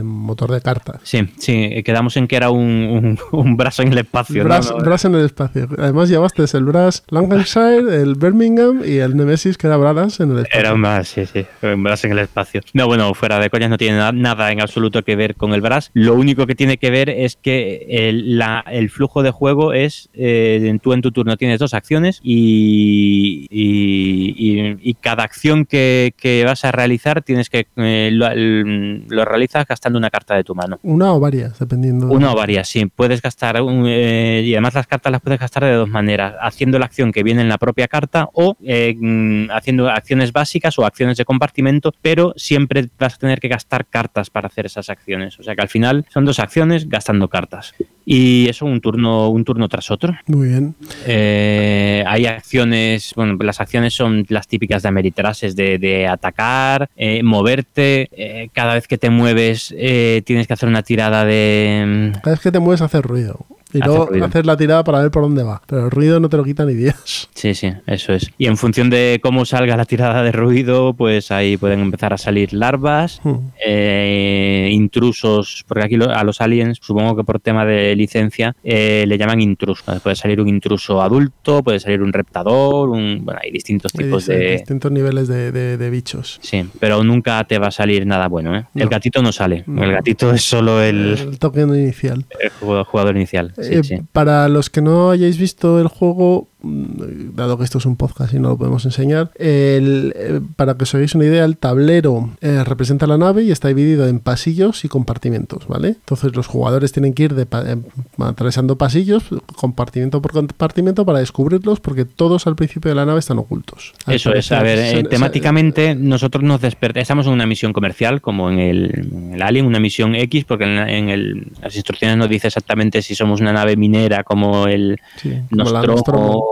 [0.02, 1.00] motor de cartas.
[1.02, 4.44] Sí, sí, eh, quedamos en que era un, un, un brazo en el espacio.
[4.44, 5.68] Brass, No, Brass en el espacio.
[5.78, 10.38] Además llevaste el Brass Lancashire, el Birmingham y el Nemesis que era Brass en el
[10.40, 10.60] espacio.
[10.60, 12.60] Era más, sí, sí, un brazo en el espacio.
[12.74, 15.60] No, bueno, fuera de coñas no tiene na- nada en absoluto que ver con el
[15.60, 15.90] brass.
[15.94, 20.08] Lo único que tiene que ver es que el, la- el flujo de juego es,
[20.14, 26.14] eh, tú en tu turno tienes dos acciones y, y- y- y cada acción que,
[26.16, 30.54] que vas a realizar tienes que, eh, lo, lo realizas gastando una carta de tu
[30.54, 30.78] mano.
[30.82, 32.26] Una o varias, dependiendo entiendo.
[32.26, 32.86] Una o varias, sí.
[32.86, 36.78] Puedes gastar, un, eh, y además las cartas las puedes gastar de dos maneras, haciendo
[36.78, 40.84] la acción que viene en la propia carta o eh, mm, haciendo acciones básicas o
[40.84, 45.38] acciones de compartimento, pero siempre vas a tener que gastar cartas para hacer esas acciones.
[45.38, 47.74] O sea que al final son dos acciones gastando cartas.
[48.12, 50.16] Y eso un turno, un turno tras otro.
[50.26, 50.74] Muy bien.
[51.06, 57.22] Eh, hay acciones, bueno, las acciones son las típicas de Ameritrases de, de atacar, eh,
[57.22, 58.08] moverte.
[58.10, 62.10] eh, cada vez que te mueves eh, tienes que hacer una tirada de.
[62.24, 63.46] Cada vez que te mueves hace ruido.
[63.72, 64.26] Y Hace luego ruido.
[64.26, 65.62] haces la tirada para ver por dónde va.
[65.66, 67.28] Pero el ruido no te lo quita ni Dios.
[67.40, 68.30] Sí, sí, eso es.
[68.36, 72.18] Y en función de cómo salga la tirada de ruido, pues ahí pueden empezar a
[72.18, 73.36] salir larvas, Hmm.
[73.64, 79.04] eh, intrusos, porque aquí lo- a los aliens, supongo que por tema de licencia, eh,
[79.06, 80.00] le llaman intrusos.
[80.02, 84.24] Puede salir un intruso adulto, puede salir un reptador, un, bueno, hay distintos Hay tipos
[84.28, 84.52] dis- de...
[84.52, 86.38] distintos niveles de, de- de bichos.
[86.42, 88.64] Sí, pero nunca te va a salir nada bueno, ¿eh?
[88.74, 89.64] El gatito no sale.
[89.66, 89.82] No.
[89.84, 92.24] El gatito es solo el, El toque inicial.
[92.38, 92.50] el
[92.84, 93.52] jugador inicial.
[93.62, 94.02] Sí, Eh, sí.
[94.12, 98.38] Para los que no hayáis visto el juego, dado que esto es un podcast y
[98.38, 102.62] no lo podemos enseñar, el, eh, para que os hagáis una idea, el tablero eh,
[102.64, 105.88] representa la nave y está dividido en pasillos y compartimentos, ¿vale?
[105.88, 107.76] Entonces los jugadores tienen que ir de pa- eh,
[108.18, 109.24] atravesando pasillos,
[109.56, 113.92] compartimento por compartimento, para descubrirlos, porque todos al principio de la nave están ocultos.
[114.06, 118.20] Al Eso es, a ver, eh, temáticamente nosotros nos despertamos, estamos en una misión comercial
[118.20, 122.28] como en el, en el Alien, una misión X, porque en, el- las instrucciones nos
[122.28, 126.44] dice exactamente si somos una nave minera como el sí, como Nostromo,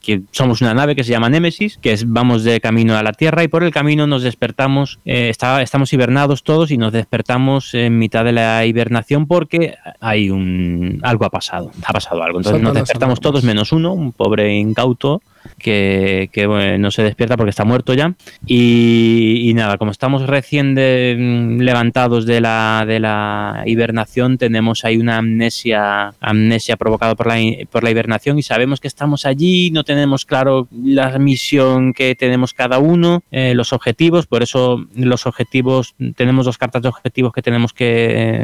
[0.00, 3.12] que somos una nave que se llama Némesis, que es, vamos de camino a la
[3.12, 7.74] Tierra y por el camino nos despertamos, eh, está- estamos hibernados todos y nos despertamos
[7.74, 12.38] en mitad de la hibernación porque hay un algo ha pasado, ha pasado algo.
[12.38, 15.22] Entonces nos despertamos todos menos uno, un pobre incauto
[15.58, 18.14] que, que, bueno, no se despierta porque está muerto ya.
[18.46, 24.84] Y, y nada, como estamos recién de- mm, levantados de la, de la hibernación, tenemos
[24.84, 27.36] ahí una amnesia, amnesia provocada por la,
[27.70, 32.54] por la hibernación y sabemos que estamos allí, no tenemos claro la misión que tenemos
[32.54, 37.42] cada uno, eh, los objetivos, por eso los objetivos, tenemos dos cartas de objetivos que
[37.42, 37.86] tenemos que,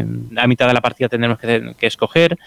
[0.01, 2.39] eh, a mitad de la partida tenemos que, que escoger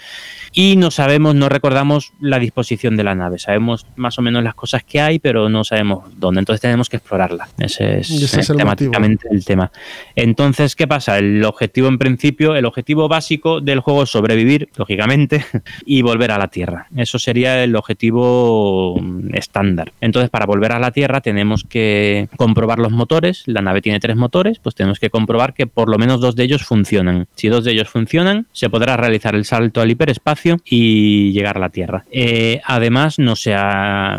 [0.53, 3.39] y no sabemos, no recordamos la disposición de la nave.
[3.39, 6.39] Sabemos más o menos las cosas que hay, pero no sabemos dónde.
[6.39, 7.49] Entonces tenemos que explorarla.
[7.57, 9.71] Ese es, ese es eh, el temáticamente el tema.
[10.15, 11.17] Entonces, ¿qué pasa?
[11.17, 15.45] El objetivo en principio, el objetivo básico del juego es sobrevivir, lógicamente,
[15.85, 16.87] y volver a la Tierra.
[16.95, 19.91] Eso sería el objetivo mm, estándar.
[20.01, 23.43] Entonces, para volver a la Tierra tenemos que comprobar los motores.
[23.45, 26.43] La nave tiene tres motores, pues tenemos que comprobar que por lo menos dos de
[26.43, 27.27] ellos funcionan.
[27.35, 31.59] Si dos de ellos funcionan, se podrá realizar el salto al hiperespacio y llegar a
[31.59, 32.05] la Tierra.
[32.11, 34.17] Eh, además, no sea,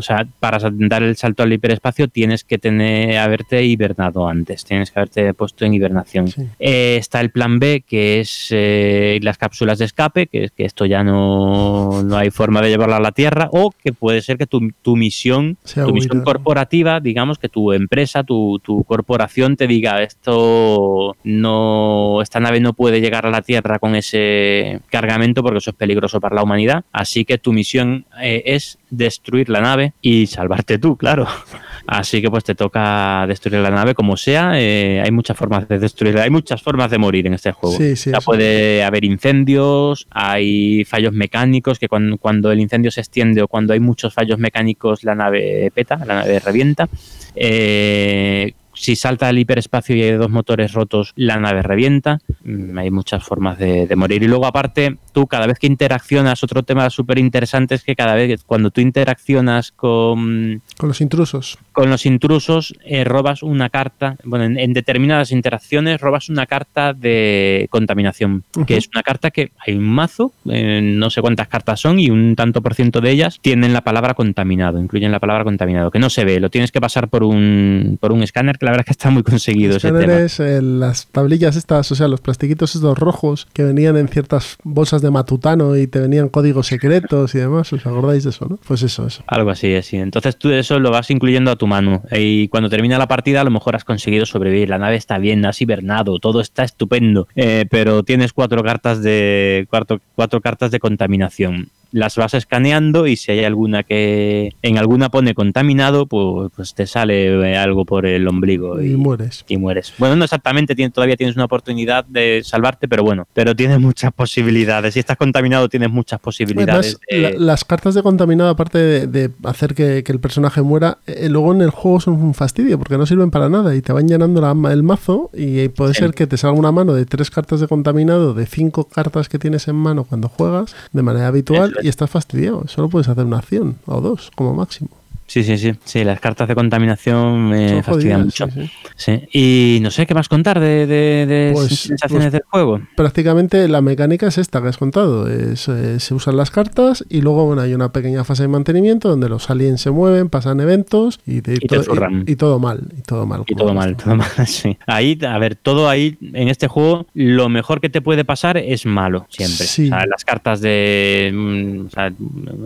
[0.00, 4.90] o sea, para dar el salto al hiperespacio tienes que tener haberte hibernado antes, tienes
[4.90, 6.28] que haberte puesto en hibernación.
[6.28, 6.46] Sí.
[6.58, 10.64] Eh, está el plan B, que es eh, las cápsulas de escape, que es que
[10.64, 14.38] esto ya no, no hay forma de llevarla a la Tierra, o que puede ser
[14.38, 19.66] que tu, tu misión, tu misión corporativa, digamos que tu empresa, tu, tu corporación te
[19.66, 25.58] diga esto no, esta nave no puede llegar a la Tierra con ese cargamento porque
[25.58, 26.84] eso es peligroso para la humanidad.
[26.92, 29.60] Así que tu misión eh, es destruir la
[29.90, 31.26] nave y salvarte tú, claro.
[31.86, 34.52] Así que pues te toca destruir la nave como sea.
[34.54, 37.76] eh, hay muchas formas de destruirla, hay muchas formas de morir en este juego.
[37.76, 42.90] Sí, sí, O sea, puede haber incendios, hay fallos mecánicos que cuando, cuando el incendio
[42.90, 46.88] se extiende o cuando hay muchos fallos mecánicos la nave peta, la nave revienta.
[47.34, 52.18] Eh, si salta el hiperespacio y hay dos motores rotos, la nave revienta.
[52.44, 54.22] Mm, Hay muchas formas de, de morir.
[54.22, 58.14] Y luego, aparte, tú cada vez que interaccionas, otro tema súper interesante es que cada
[58.14, 61.58] vez cuando tú interaccionas con, Con los intrusos.
[61.72, 64.16] Con los intrusos, eh, robas una carta.
[64.24, 69.52] Bueno, en, en determinadas interacciones robas una carta de contaminación, que es una carta que
[69.66, 73.10] hay un mazo, eh, no sé cuántas cartas son, y un tanto por ciento de
[73.10, 76.72] ellas tienen la palabra contaminado, incluyen la palabra contaminado, que no se ve, lo tienes
[76.72, 79.76] que pasar por un, por un escáner, que la verdad es que está muy conseguido
[79.76, 80.00] ese tema.
[80.00, 84.56] Escáneres, eh, las tablillas estas, o sea, los plastiquitos estos rojos que venían en ciertas
[84.62, 87.72] bolsas de matutano y te venían códigos secretos y demás.
[87.72, 88.58] ¿Os acordáis de eso, no?
[88.66, 89.22] Pues eso, eso.
[89.26, 89.96] Algo así, así.
[89.96, 91.66] Entonces tú eso lo vas incluyendo a tu
[92.12, 94.68] Y cuando termina la partida, a lo mejor has conseguido sobrevivir.
[94.68, 97.28] La nave está bien, has hibernado, todo está estupendo.
[97.34, 99.66] Eh, pero tienes cuatro cartas de.
[99.70, 101.68] Cuatro, cuatro cartas de contaminación.
[101.92, 106.86] Las vas escaneando y si hay alguna que en alguna pone contaminado, pues, pues te
[106.86, 109.44] sale eh, algo por el ombligo Y mueres.
[109.48, 109.92] y mueres.
[109.98, 114.12] Bueno, no exactamente, tienes- todavía tienes una oportunidad de salvarte, pero bueno, pero tienes muchas
[114.12, 114.94] posibilidades.
[114.94, 116.98] Si estás contaminado, tienes muchas posibilidades.
[117.10, 120.62] Además, de- la- las cartas de contaminado, aparte de, de hacer que, que el personaje
[120.62, 123.82] muera, eh, luego en el juego son un fastidio porque no sirven para nada y
[123.82, 126.00] te van llenando la- el mazo y puede Sí.
[126.00, 129.38] ser que te salga una mano de tres cartas de contaminado, de cinco cartas que
[129.38, 131.74] tienes en mano cuando juegas de manera habitual.
[131.82, 132.66] Y estás fastidiado.
[132.68, 134.90] Solo puedes hacer una acción o dos como máximo.
[135.30, 135.72] Sí, sí, sí.
[135.84, 138.48] Sí, las cartas de contaminación me fastidian mucho.
[138.50, 138.70] sí, sí.
[138.96, 139.28] Sí.
[139.32, 142.80] Y no sé qué más contar de, de- de Pues- sensaciones pues- del juego.
[142.96, 145.28] Prácticamente la mecánica es esta que has contado.
[145.28, 149.08] Es, eh, se usan las cartas y luego bueno, hay una pequeña fase de mantenimiento
[149.08, 151.80] donde los aliens se mueven, pasan eventos y, te todo,
[152.26, 152.84] y- todo mal.
[152.88, 153.44] Y todo mal.
[153.46, 154.76] Y todo mal, todo mal, sí.
[154.88, 158.84] Ahí, a ver, todo ahí, en este juego, lo mejor que te puede pasar es
[158.84, 159.64] malo, siempre.
[159.66, 159.84] Sí.
[159.86, 162.12] O sea, las cartas de mm, o sea,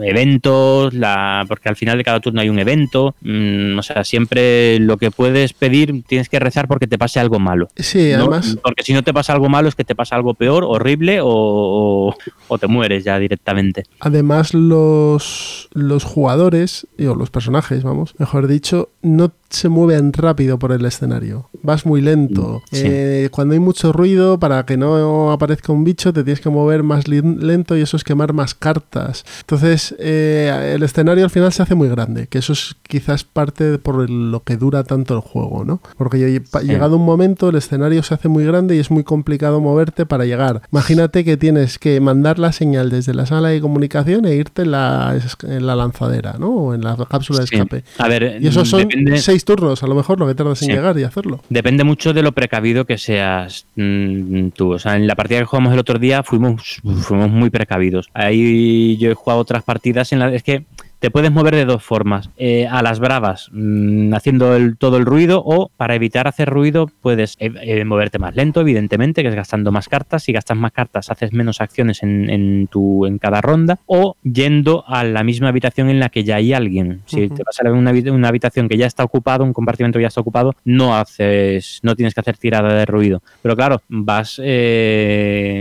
[0.03, 4.79] eventos, la, porque al final de cada turno hay un evento, mm, o sea, siempre
[4.79, 7.69] lo que puedes pedir tienes que rezar porque te pase algo malo.
[7.77, 8.23] Sí, ¿no?
[8.23, 8.57] además.
[8.63, 11.29] Porque si no te pasa algo malo es que te pasa algo peor, horrible o,
[11.29, 12.17] o-
[12.49, 13.85] o te mueres ya directamente.
[14.01, 20.73] Además, los, los jugadores, o los personajes, vamos, mejor dicho, no se mueven rápido por
[20.73, 21.49] el escenario.
[21.63, 22.63] Vas muy lento.
[22.71, 22.83] Sí.
[22.85, 26.83] Eh, cuando hay mucho ruido, para que no aparezca un bicho, te tienes que mover
[26.83, 29.25] más lento y eso es quemar más cartas.
[29.41, 33.79] Entonces, eh, el escenario al final se hace muy grande, que eso es quizás parte
[33.79, 35.81] por lo que dura tanto el juego, ¿no?
[35.97, 36.19] Porque
[36.63, 40.25] llegado un momento, el escenario se hace muy grande y es muy complicado moverte para
[40.25, 40.63] llegar.
[40.73, 44.71] Imagínate que tienes que mandar la señal desde la sala de comunicación e irte en
[44.73, 46.51] la, es- en la lanzadera, ¿no?
[46.51, 47.55] O en la cápsula de Sí.
[47.57, 47.85] escape.
[47.99, 50.69] A ver, Y eso son depende- seis turnos, a lo mejor, lo que tardas en
[50.69, 51.41] llegar y hacerlo.
[51.49, 54.73] Depende mucho de lo precavido que seas mm, tú.
[54.73, 58.09] O sea, en la partida que jugamos el otro día fuimos, fuimos muy precavidos.
[58.15, 60.65] Ahí yo he jugado otras partidas en las es que
[61.05, 62.31] te puedes mover de dos formas.
[62.39, 66.91] Eh, a las bravas, mm, haciendo el- todo el ruido, o para evitar hacer ruido,
[67.03, 70.23] puedes eh, eh, moverte más lento, evidentemente, que es gastando más cartas.
[70.23, 74.83] Si gastas más cartas, haces menos acciones en, en tu, en cada ronda, o yendo
[74.87, 77.03] a la misma habitación en la que ya hay alguien.
[77.05, 80.05] Si te vas a una, habi- una habitación que ya está ocupado, un compartimento que
[80.05, 83.23] ya está ocupado, no haces, no tienes que hacer tirada de ruido.
[83.43, 84.39] Pero claro, vas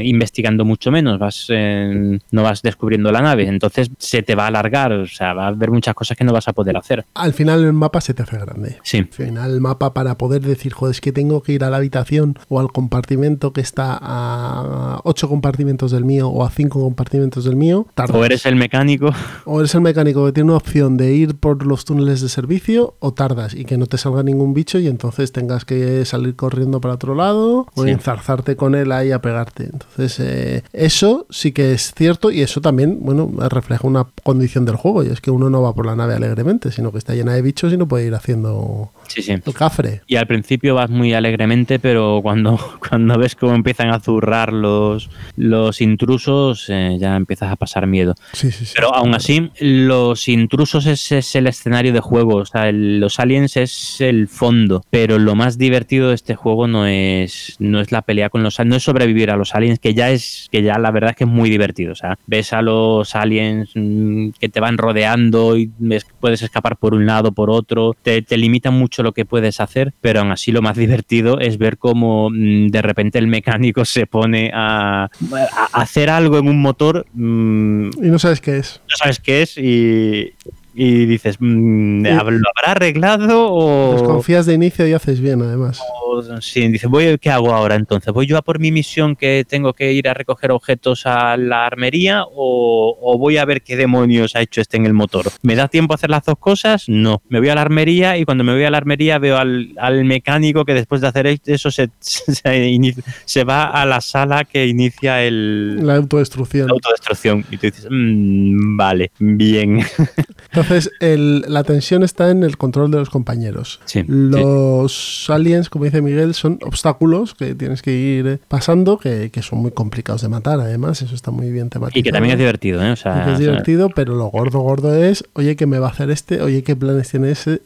[0.03, 4.91] investigando mucho menos, vas no vas descubriendo la nave, entonces se te va a alargar,
[4.93, 7.05] o sea, va a haber muchas cosas que no vas a poder hacer.
[7.13, 8.77] Al final el mapa se te hace grande.
[8.83, 8.99] Sí.
[8.99, 11.77] Al final el mapa para poder decir, joder, es que tengo que ir a la
[11.77, 17.43] habitación o al compartimento que está a ocho compartimentos del mío o a cinco compartimentos
[17.45, 18.15] del mío, tardas.
[18.15, 19.11] O eres el mecánico,
[19.45, 22.95] O eres el mecánico que tiene una opción de ir por los túneles de servicio
[22.99, 26.81] o tardas y que no te salga ningún bicho y entonces tengas que salir corriendo
[26.81, 27.89] para otro lado o Sí.
[27.89, 29.65] enzarzarte con él ahí a pegarte.
[29.65, 34.75] Entonces eh, eso sí que es cierto y eso también, bueno, refleja una condición del
[34.75, 37.33] juego y es que uno no va por la nave alegremente, sino que está llena
[37.33, 39.31] de bichos y no puede ir haciendo sí, sí.
[39.31, 40.01] el cafre.
[40.07, 42.57] Y al principio vas muy alegremente, pero cuando,
[42.89, 48.15] cuando ves cómo empiezan a zurrar los, los intrusos, eh, ya empiezas a pasar miedo.
[48.33, 48.73] Sí, sí, sí.
[48.75, 53.19] Pero aún así, los intrusos es, es el escenario de juego, o sea, el- los
[53.19, 57.91] aliens es el fondo, pero lo más divertido de este juego no es, no es
[57.91, 60.63] la pelea con los aliens, no es sobrevivir a los aliens, que ya es, que
[60.63, 64.29] ya la verdad es que es muy divertido, o sea, ves a los aliens mm,
[64.39, 65.71] que te van rodeando y
[66.19, 69.93] puedes escapar por un lado, por otro, te, te limitan mucho lo que puedes hacer,
[70.01, 74.07] pero aún así lo más divertido es ver cómo mm, de repente el mecánico se
[74.07, 78.81] pone a, a hacer algo en un motor mm, Y no sabes qué es.
[78.89, 80.33] no sabes qué es y,
[80.73, 82.03] y dices, mm.
[82.05, 83.93] ¿lo habrá arreglado o...?
[83.93, 85.79] Desconfías de inicio y haces bien, además.
[86.05, 88.13] o- sí, dices, voy, ¿qué hago ahora entonces?
[88.13, 91.65] ¿Voy yo a por mi misión que tengo que ir a recoger objetos a la
[91.65, 95.25] armería o, o voy a ver qué demonios ha hecho este en el motor?
[95.41, 96.85] ¿Me da tiempo a hacer las dos cosas?
[96.87, 97.21] No.
[97.29, 100.05] Me voy a la armería y cuando me voy a la armería veo al, al
[100.05, 104.67] mecánico que después de hacer eso se, se, inicia- se va a la sala que
[104.67, 105.85] inicia el...
[105.85, 106.67] La autodestrucción.
[106.67, 109.79] la autodestrucción y tú dices, "Mm, vale, bien.
[110.63, 113.79] Entonces, el- la tensión está en el control de los compañeros.
[113.85, 119.29] Sí, Los aliens, como dice Miguel, son obstáculos que tienes que ir eh, pasando, que,
[119.31, 121.99] que son muy complicados de matar, además, eso está muy bien tematizado.
[121.99, 122.91] Y que también es divertido, ¿eh?
[122.91, 125.87] O sea, es o sea, divertido, pero lo gordo, gordo es, oye, ¿qué me va
[125.87, 126.41] a hacer este?
[126.41, 127.61] Oye, ¿qué planes tiene, ese,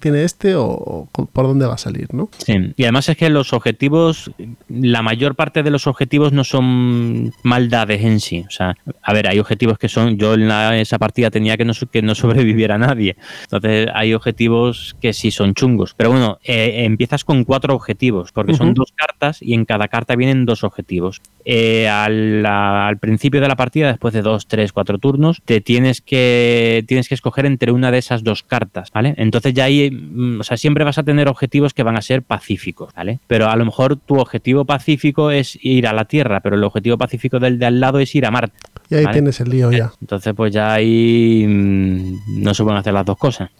[0.00, 0.54] tiene este?
[0.56, 2.28] O, por dónde va a salir, ¿no?
[2.38, 2.72] sí.
[2.76, 4.30] Y además es que los objetivos,
[4.68, 8.44] la mayor parte de los objetivos no son maldades en sí.
[8.46, 11.64] O sea, a ver, hay objetivos que son, yo en la- esa partida tenía que
[11.64, 13.16] no, que no sobreviviera nadie.
[13.42, 15.94] Entonces hay objetivos que sí son chungos.
[15.96, 20.14] Pero bueno, eh, empiezas con cuatro objetivos, porque son dos cartas y en cada carta
[20.16, 21.20] vienen dos objetivos.
[21.44, 26.84] Eh, al, principio de la partida, después de dos, tres, cuatro turnos, te tienes que
[26.86, 29.14] tienes que escoger entre una de esas dos cartas, ¿vale?
[29.16, 32.22] Entonces ya ahí, mm, o sea, siempre vas a tener objetivos que van a ser
[32.22, 33.20] pacíficos, ¿vale?
[33.26, 36.98] Pero a lo mejor tu objetivo pacífico es ir a la Tierra, pero el objetivo
[36.98, 38.58] pacífico del de al lado es ir a Marte.
[38.90, 39.14] Y ahí Vale.
[39.14, 39.92] tienes el lío ya.
[40.00, 43.50] Entonces, pues ya ahí mm, no se pueden hacer las dos cosas.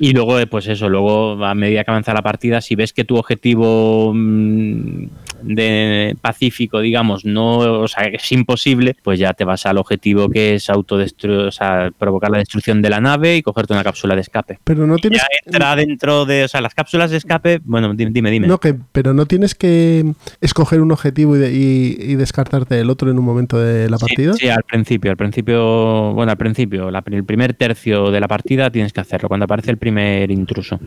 [0.00, 3.04] Y luego, eh, pues eso, luego a medida que avanza la partida, si ves que
[3.04, 5.06] tu objetivo mm,
[5.42, 10.54] de pacífico, digamos, no, o sea, es imposible, pues ya te vas al objetivo que
[10.54, 14.20] es autodestruir, o sea, provocar la destrucción de la nave y cogerte una cápsula de
[14.22, 14.58] escape.
[14.64, 15.20] Pero no tienes.
[15.20, 18.46] Ya entra dentro de, o sea, las cápsulas de escape, bueno, di- dime, dime.
[18.46, 20.04] No, que, pero no tienes que
[20.40, 23.98] escoger un objetivo y, de- y- y descartarte el otro en un momento de la
[23.98, 24.32] partida.
[24.34, 28.70] Sí, al principio, al principio, bueno, al principio, la- el primer tercio de la partida
[28.70, 30.78] tienes que hacerlo, cuando aparece el primer intruso.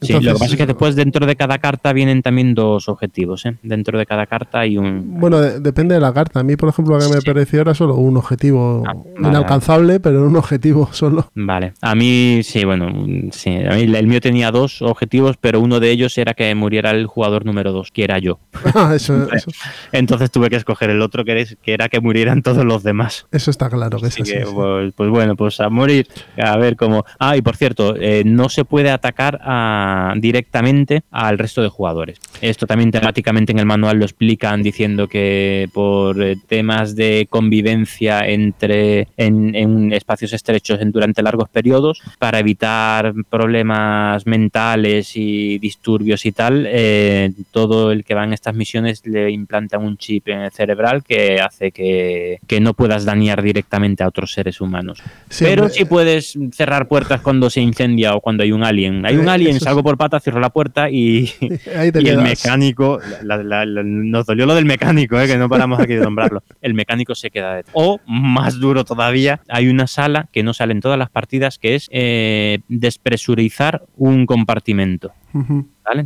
[0.00, 3.44] Sí, lo que pasa es que después dentro de cada carta vienen también dos objetivos,
[3.46, 3.56] ¿eh?
[3.72, 5.18] Dentro de cada carta hay un...
[5.18, 6.40] Bueno, de- depende de la carta.
[6.40, 9.98] A mí, por ejemplo, lo que me pareció era solo un objetivo Ah, vale, inalcanzable,
[9.98, 11.30] pero un objetivo solo.
[11.34, 12.92] Vale, a mí sí, bueno,
[13.32, 16.90] sí, a mí el mío tenía dos objetivos, pero uno de ellos era que muriera
[16.90, 18.38] el jugador número dos, que era yo.
[18.74, 19.50] Ah, eso, eso,
[19.92, 23.26] Entonces tuve que escoger el otro, que, era que murieran todos los demás.
[23.32, 24.32] eso está claro que es Así así.
[24.32, 24.52] que, sí.
[24.54, 26.06] pues, pues bueno, pues a morir.
[26.36, 27.04] A ver cómo.
[27.18, 32.18] Ah, y por cierto, eh, no se puede atacar a- directamente al resto de jugadores.
[32.40, 38.26] Esto también temáticamente en el manual lo explican diciendo que por eh, temas de convivencia
[38.28, 46.24] entre en, en espacios estrechos en, durante largos periodos, para evitar problemas mentales y disturbios
[46.26, 50.40] y tal, eh, todo el que va en estas misiones le implantan un chip en
[50.40, 54.98] el cerebral que hace que, que no puedas dañar directamente a otros seres humanos.
[55.28, 59.04] Sí, Pero sí puedes cerrar puertas cuando se incendia o cuando hay un alien.
[59.06, 61.30] Hay un Eh, alien, salgo por patas, cierro la puerta y,
[61.94, 65.94] el mecánico, la- la- la- nos dolió lo del mecánico, eh, que no paramos aquí
[65.94, 66.42] de nombrarlo.
[66.60, 67.64] El mecánico se queda de...
[67.72, 71.74] O, más duro todavía, hay una sala que no sale en todas las partidas, que
[71.74, 75.12] es eh, despresurizar un compartimento.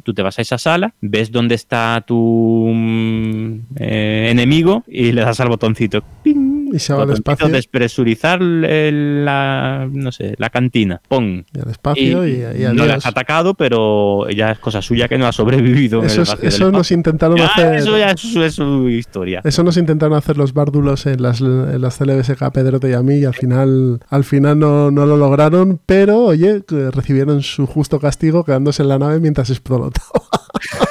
[0.03, 5.22] Tú te vas a esa sala, ves dónde está tu mm, eh, enemigo y le
[5.22, 6.03] das al botoncito.
[6.22, 6.55] ¡Ping!
[6.76, 7.48] Y se va al espacio.
[7.48, 11.00] Despresurizar el- la, no sé, la cantina.
[11.08, 11.44] Pon.
[11.54, 12.90] Y al espacio y, y no adiós.
[12.98, 16.00] has atacado, pero ya es cosa suya que no ha sobrevivido.
[16.00, 17.74] en Eso, el es- eso nos intentaron Ya, hacer.
[17.76, 19.40] Eso ya es su, es su historia.
[19.44, 23.02] Eso nos intentaron hacer los bárdulos en las, en las CLBSK a Pedrote y a
[23.02, 26.62] mí y al final, al final no, no lo lograron, pero oye,
[26.92, 29.90] recibieron su justo castigo quedándose en la nave mientras explotaba.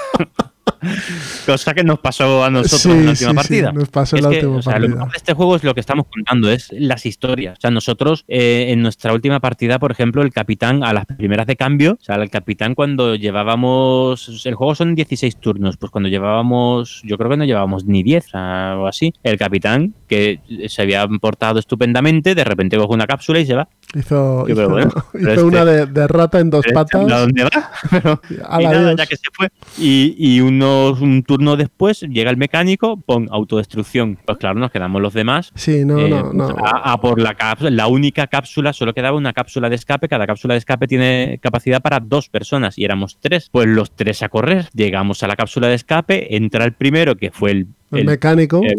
[1.46, 3.70] Cosa que nos pasó a nosotros Sí, en la última sí, partida.
[3.72, 4.96] sí, nos pasó en la que, última o sea, lo partida.
[4.96, 7.58] mejor de este juego es lo que estamos contando, es las historias.
[7.58, 11.48] O sea, nosotros eh, en nuestra última partida, por ejemplo, el capitán a las primeras
[11.48, 16.10] de cambio, o sea, el capitán cuando llevábamos, el juego son 16 turnos, pues cuando
[16.10, 21.08] llevábamos, yo creo que no llevábamos ni 10 o así, el capitán que se había
[21.08, 23.68] portado estupendamente, de repente coge una cápsula y se va.
[23.94, 27.08] Hizo, hizo, bueno, este- una de, de rata en dos ¿A patas.
[27.08, 27.72] dónde va?
[27.90, 29.50] Pero- y nada, ya que se fue.
[29.78, 30.42] Y, y
[30.76, 34.18] unos, un turno después llega el mecánico, pon autodestrucción.
[34.26, 35.52] Pues claro, nos quedamos los demás.
[35.56, 36.48] Sí, no, eh, no, no.
[36.64, 40.08] A, a por la cápsula, la única cápsula, solo quedaba una cápsula de escape.
[40.08, 43.50] Cada cápsula de escape tiene capacidad para dos personas y éramos tres.
[43.52, 44.68] Pues los tres a correr.
[44.74, 48.62] Llegamos a la cápsula de escape, entra el primero, que fue el, El, el- mecánico.
[48.64, 48.76] el-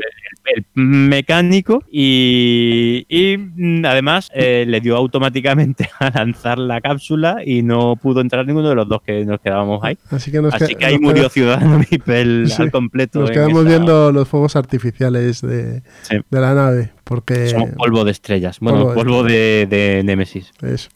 [0.54, 7.62] el mecánico y, y, mm, además eh, le dio automáticamente a lanzar la cápsula y
[7.62, 9.98] no pudo entrar ninguno de los dos que nos quedábamos ahí.
[10.10, 13.20] así que nos, Así que- ahí nos murió queda- Ciudadano Mipel Sí, al completo.
[13.20, 16.16] Nos quedamos viendo los fuegos artificiales de, Sí.
[16.30, 16.90] de la nave.
[17.08, 18.58] Porque Somos polvo de estrellas.
[18.60, 20.50] Bueno, polvo de polvo de, de Nemesis.
[20.60, 20.88] Eso.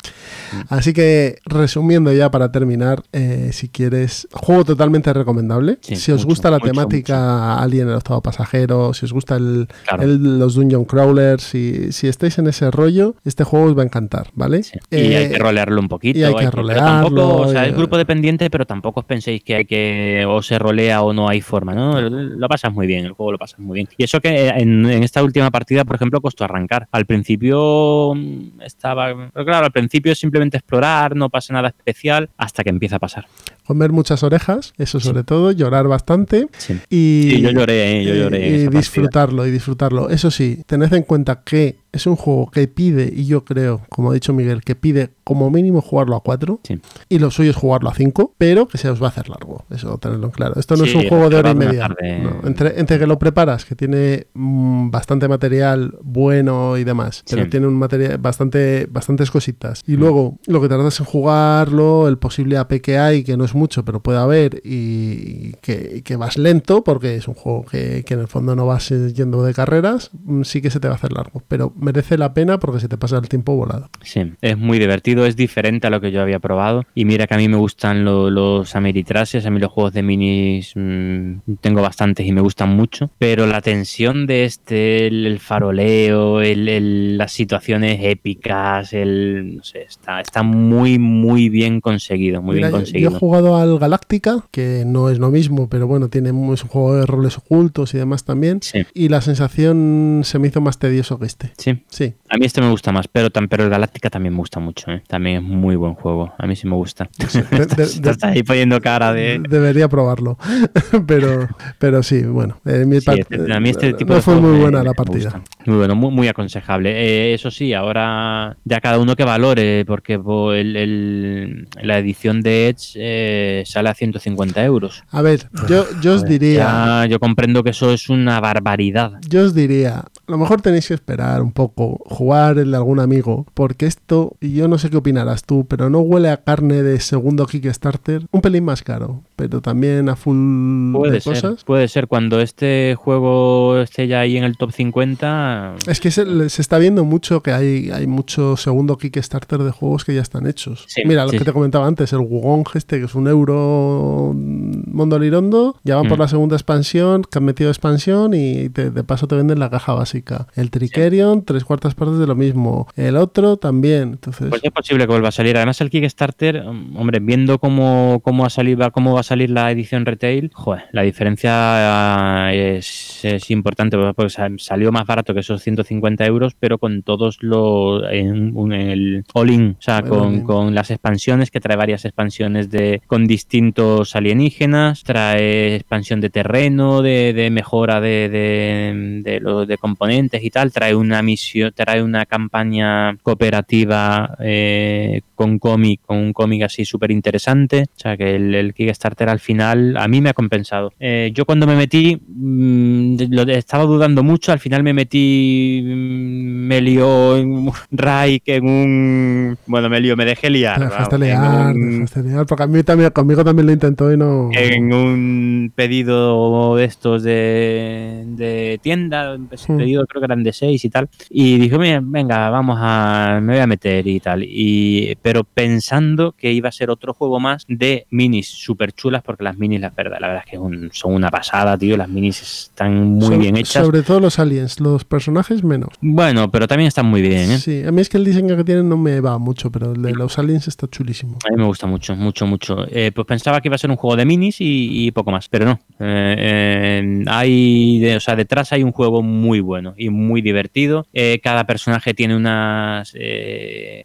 [0.69, 5.79] Así que, resumiendo ya para terminar, eh, si quieres, juego totalmente recomendable.
[5.83, 9.37] Sí, si os mucho, gusta la mucho, temática Alien, el octavo pasajero, si os gusta
[9.37, 10.03] el, Claro.
[10.03, 13.85] el- los Dungeon Crawlers, si, si estáis en ese rollo, este juego os va a
[13.85, 14.65] encantar, ¿vale?
[14.65, 14.79] Sí.
[14.91, 16.19] y hay Eh, que rolearlo un poquito.
[16.19, 19.07] y hay que pero rolearlo, tampoco, o sea, y- es grupo dependiente, pero tampoco os
[19.07, 22.01] penséis que hay que o se rolea o no hay forma, ¿no?
[22.01, 23.89] Lo pasas muy bien, el juego lo pasas muy bien.
[23.97, 26.89] Y eso que en, en esta última partida, por ejemplo, costó arrancar.
[26.93, 32.63] Al principio mm, estaba, claro, al principio es simplemente explorar, no pasa nada especial, hasta
[32.63, 33.27] que empieza a pasar.
[33.71, 36.75] Comer muchas orejas, eso sobre todo, llorar bastante Sí.
[36.91, 38.05] y, Sí, yo lloré, ¿eh?
[38.05, 38.81] yo lloré y partida.
[38.81, 40.11] disfrutarlo y disfrutarlo.
[40.11, 44.11] Eso sí, tened en cuenta que es un juego que pide, y yo creo, como
[44.11, 46.81] ha dicho Miguel, que pide como mínimo jugarlo a 4 Sí.
[47.09, 49.65] y lo suyo es jugarlo a 5, pero que se os va a hacer largo.
[49.71, 50.55] Eso tenerlo en claro.
[50.59, 51.89] Esto no Sí, es un juego de hora y media.
[51.89, 57.45] No, entre, entre que lo preparas, que tiene mm, bastante material bueno y demás, pero
[57.45, 57.51] Sí.
[57.51, 59.83] tiene un material bastante bastantes cositas.
[59.87, 60.01] Y Mm.
[60.01, 63.85] luego lo que tardas en jugarlo, el posible AP que hay, que no es mucho,
[63.85, 68.21] pero puede haber, y que, que vas lento, porque es un juego que, que en
[68.21, 70.97] el fondo no vas eh, yendo de carreras, mm, sí que se te va a
[70.97, 71.43] hacer largo.
[71.49, 73.89] Pero merece la pena porque se te pasa el tiempo volado.
[74.03, 76.85] Sí, es muy divertido, es diferente a lo que yo había probado.
[76.95, 80.03] Y mira que a mí me gustan lo- los Ameritrases, a mí los juegos de
[80.03, 83.11] minis mm, tengo bastantes y me gustan mucho.
[83.19, 89.63] Pero la tensión de este, el, el faroleo, el- el- las situaciones épicas, el, no
[89.65, 93.11] sé, está, está muy, muy bien conseguido, muy Mira, bien yo- conseguido.
[93.11, 96.69] Yo, he jugado al Galáctica, que no es lo mismo, pero bueno, tiene es un
[96.69, 98.61] juego de roles ocultos y demás también.
[98.63, 101.53] Sí, Y la sensación se me hizo más tedioso que este.
[101.57, 101.83] sí.
[101.89, 104.91] Sí, A mí este me gusta más, pero, pero el Galáctica también me gusta mucho.
[104.91, 105.03] ¿eh?
[105.09, 106.33] También es muy buen juego.
[106.39, 107.09] A mí sí me gusta.
[107.51, 109.41] de- de- Estás ahí poniendo cara de...
[109.49, 110.39] debería probarlo.
[111.07, 111.49] pero,
[111.79, 112.61] pero sí, bueno.
[112.65, 114.83] en mi Sí, parte- este- a mí este tipo no de fue muy me- buena
[114.83, 115.43] la partida.
[115.67, 116.91] Muy bueno, muy, muy aconsejable.
[116.93, 122.41] Eh, eso sí, ahora ya cada uno que valore, porque po, el- el- la edición
[122.43, 122.93] de Edge
[123.41, 125.03] eh, sale a 150 euros.
[125.11, 126.65] A ver, yo, yo os diría,
[127.01, 129.13] Ya, yo comprendo que eso es una barbaridad.
[129.29, 133.01] yo os diría, a lo mejor tenéis que esperar un poco, jugar el de algún
[133.01, 136.83] amigo, porque esto, y yo no sé qué opinarás tú, pero no huele a carne
[136.83, 141.65] de segundo Kickstarter, un pelín más caro, pero también a full Puede de ser, cosas.
[141.65, 145.77] puede ser cuando este juego esté ya ahí en el top 50.
[145.87, 150.05] Es que se, se está viendo mucho que hay, hay mucho segundo Kickstarter de juegos
[150.05, 150.85] que ya están hechos.
[150.89, 154.35] Sí, Mira, lo sí, que te comentaba antes, el Wugong este, que es un euro
[154.35, 156.21] Mondo Lirondo, ya van por Mm.
[156.21, 159.93] la segunda expansión, que han metido expansión y te- de paso te venden la caja
[159.95, 160.47] básica.
[160.57, 162.87] El Tricerion, tres cuartas partes de lo mismo.
[162.97, 164.03] El otro también.
[164.13, 165.57] Entonces, Pues es posible que vuelva a salir.
[165.57, 169.51] Además, el Kickstarter, mm, hombre, viendo cómo, cómo, ha salido, va- cómo va a salir
[169.51, 175.35] la edición retail, joder, la diferencia ah, es, es importante porque sa- salió más barato
[175.35, 178.03] que esos 150 euros, pero con todos los.
[178.11, 183.03] en, un- en el all-in, o sea, con las expansiones, que trae varias expansiones de
[183.11, 189.77] con distintos alienígenas, trae expansión de terreno, de, de mejora de, de, de los de
[189.79, 196.33] componentes y tal, trae una misión, trae una campaña cooperativa eh, con cómic, con un
[196.33, 197.87] cómic así súper interesante.
[197.97, 200.93] O sea que el, el Kickstarter al final a mí me ha compensado.
[201.01, 206.69] Eh, yo cuando me metí, mm, lo estaba dudando mucho, al final me metí, mm,
[206.69, 209.59] me lió en un Raik en un...
[209.67, 210.79] Bueno, me lió, me dejé liar.
[210.79, 214.13] te dejaste liar, te un- dejaste liar, porque a mí también, conmigo también lo intentó
[214.13, 214.51] y no...
[214.53, 219.77] en un pedido de estos de, de tienda, ese Hmm.
[219.79, 223.53] pedido creo que eran de 6 y tal, y dije, "Mira, venga, vamos a, me
[223.55, 227.65] voy a meter y tal, y, pero pensando que iba a ser otro juego más
[227.69, 231.15] de minis súper chulas, porque las minis, la verdad, la verdad es que un- son
[231.15, 233.85] una pasada, tío, las minis están muy bien hechas.
[233.85, 235.91] Sobre todo los aliens, los personajes menos.
[236.01, 237.59] Bueno, pero también están muy bien, ¿eh?
[237.59, 240.03] Sí, a mí es que el diseño que tienen no me va mucho, pero el
[240.03, 241.39] de los aliens está chulísimo.
[241.47, 242.87] A mí me gusta mucho, mucho, mucho.
[242.93, 245.49] Eh, pues pensaba que iba a ser un juego de minis y, y poco más,
[245.49, 245.79] pero no.
[246.01, 251.07] Eh, eh, hay, de- o sea, detrás hay un juego muy bueno y muy divertido.
[251.43, 253.15] Cada personaje tiene unas,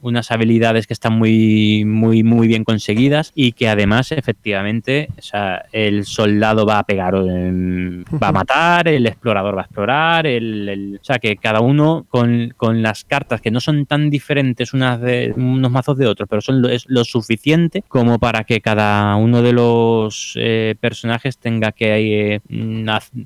[0.02, 5.66] unas habilidades que están muy, muy, muy bien conseguidas y que además, efectivamente, o sea,
[5.72, 11.00] el soldado va a pegar, va a matar, el explorador va a explorar, el, el-
[11.02, 15.00] o sea, que cada uno con, con las cartas que no son tan diferentes unas
[15.02, 18.75] de unos mazos de otros, pero son lo, es lo suficiente como para que cada
[19.18, 22.42] uno de los eh, personajes tenga que eh,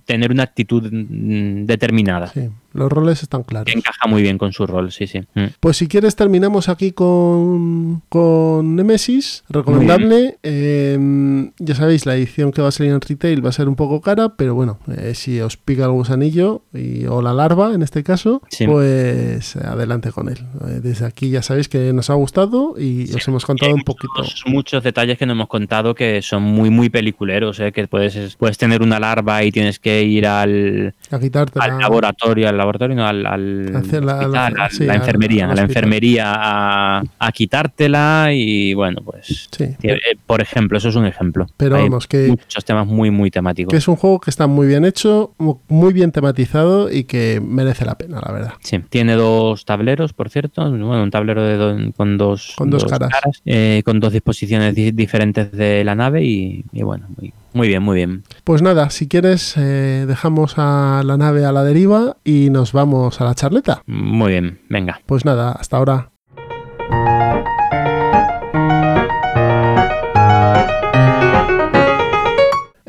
[0.06, 2.32] tener una actitud mm, determinada.
[2.74, 3.65] Los roles están claros.
[3.72, 5.20] Que encaja muy bien con su rol, sí, sí.
[5.34, 5.45] Mm.
[5.59, 10.38] Pues si quieres terminamos aquí con, con Nemesis, recomendable.
[10.43, 13.76] Eh, ya sabéis, la edición que va a salir en retail va a ser un
[13.76, 17.82] poco cara, pero bueno, eh, si os pica el gusanillo y, o la larva en
[17.82, 18.65] este caso, Sí.
[18.67, 20.39] pues adelante con él.
[20.67, 24.13] Eh, desde aquí ya sabéis que nos ha gustado y os hemos contado un poquito.
[24.17, 27.72] muchos, muchos detalles que no hemos contado que son muy, muy peliculeros, ¿eh?
[27.72, 32.47] que puedes, puedes tener una larva y tienes que ir al, A quitarte al laboratorio,
[32.49, 36.34] al laboratorio, no, al, al la- hospital, la- a sí, la enfermería, a la enfermería
[36.36, 39.66] a, a quitártela y bueno, pues Sí.
[39.84, 41.47] eh, por ejemplo, eso es un ejemplo.
[41.57, 43.72] Pero Hay vamos, que- muchos temas muy, muy temáticos.
[43.72, 47.41] Que es un juego que está muy bien hecho, mu- muy bien tematizado y que
[47.43, 48.53] merece la pena, la verdad.
[48.62, 50.70] Sí, tiene dos tableros, por cierto.
[50.70, 53.10] Bueno, un tablero de do- con dos, Con dos caras.
[53.45, 57.84] eh, con dos disposiciones di- diferentes de la nave y, y bueno, muy, Muy bien,
[57.84, 58.24] muy bien.
[58.43, 63.22] Pues nada, si quieres, eh, dejamos a la nave a la deriva y nos vamos
[63.22, 63.84] a la charleta.
[63.86, 65.02] Muy bien, venga.
[65.06, 66.12] Pues nada, hasta ahora.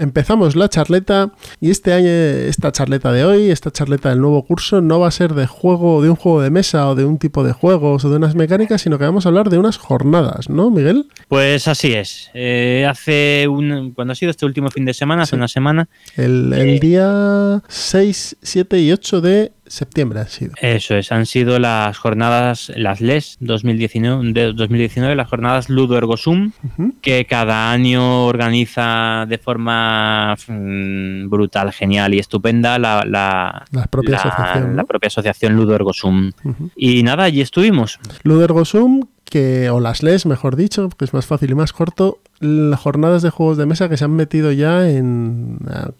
[0.01, 1.31] Empezamos la charleta
[1.61, 5.11] y este año, esta charleta de hoy, esta charleta del nuevo curso, no va a
[5.11, 8.09] ser de juego, de un juego de mesa o de un tipo de juegos o
[8.11, 11.07] de unas mecánicas, sino que vamos a hablar de unas jornadas, ¿no, Miguel?
[11.29, 12.31] Pues así es.
[12.33, 13.93] Eh, hace un.
[13.93, 15.37] Cuando ha sido este último fin de semana, hace Sí.
[15.37, 16.81] una semana, El, el Eh.
[16.81, 20.53] día 6, 7 y 8 de septiembre ha sido.
[20.61, 26.17] Eso es, han sido las jornadas, las LES 2019, de 2019 las jornadas Ludo Ergo
[26.17, 26.53] Sum,
[27.01, 34.11] que cada año organiza de forma mm, brutal, genial y estupenda la, la, La propia
[34.11, 34.77] la- asociación.
[34.77, 36.33] la propia asociación Ludo Ergo Sum.
[36.77, 37.99] Y nada, allí estuvimos.
[38.25, 42.81] Ludergosum, que, o las LES, mejor dicho, que es más fácil y más corto, las
[42.81, 45.91] jornadas de juegos de mesa que se han metido ya en a,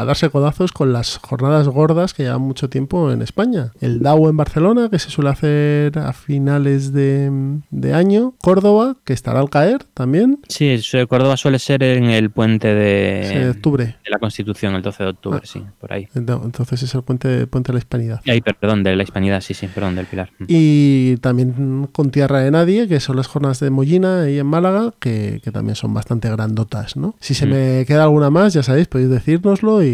[0.00, 3.72] a darse codazos con las jornadas gordas que llevan mucho tiempo en España.
[3.80, 8.34] El DAO en Barcelona, que se suele hacer a finales de, de año.
[8.40, 13.38] Córdoba, que estará al caer también, Sí, Córdoba suele ser en el puente de, sí,
[13.38, 13.84] de octubre.
[14.04, 15.46] de la Constitución, el 12 de octubre, Ah.
[15.46, 16.08] sí, por ahí.
[16.14, 18.20] No, Entonces es el puente, puente de la Hispanidad.
[18.26, 20.30] Ay, perdón, de la Hispanidad, sí, sí, perdón, del Pilar.
[20.46, 24.92] Y también con Tierra de Nadie, que son las jornadas de Mollina ahí en Málaga,
[25.00, 27.14] que, que también son bastante grandotas, ¿no?
[27.20, 27.50] Si se Mm.
[27.50, 29.88] me queda alguna más, ya sabéis, podéis decírnoslo y,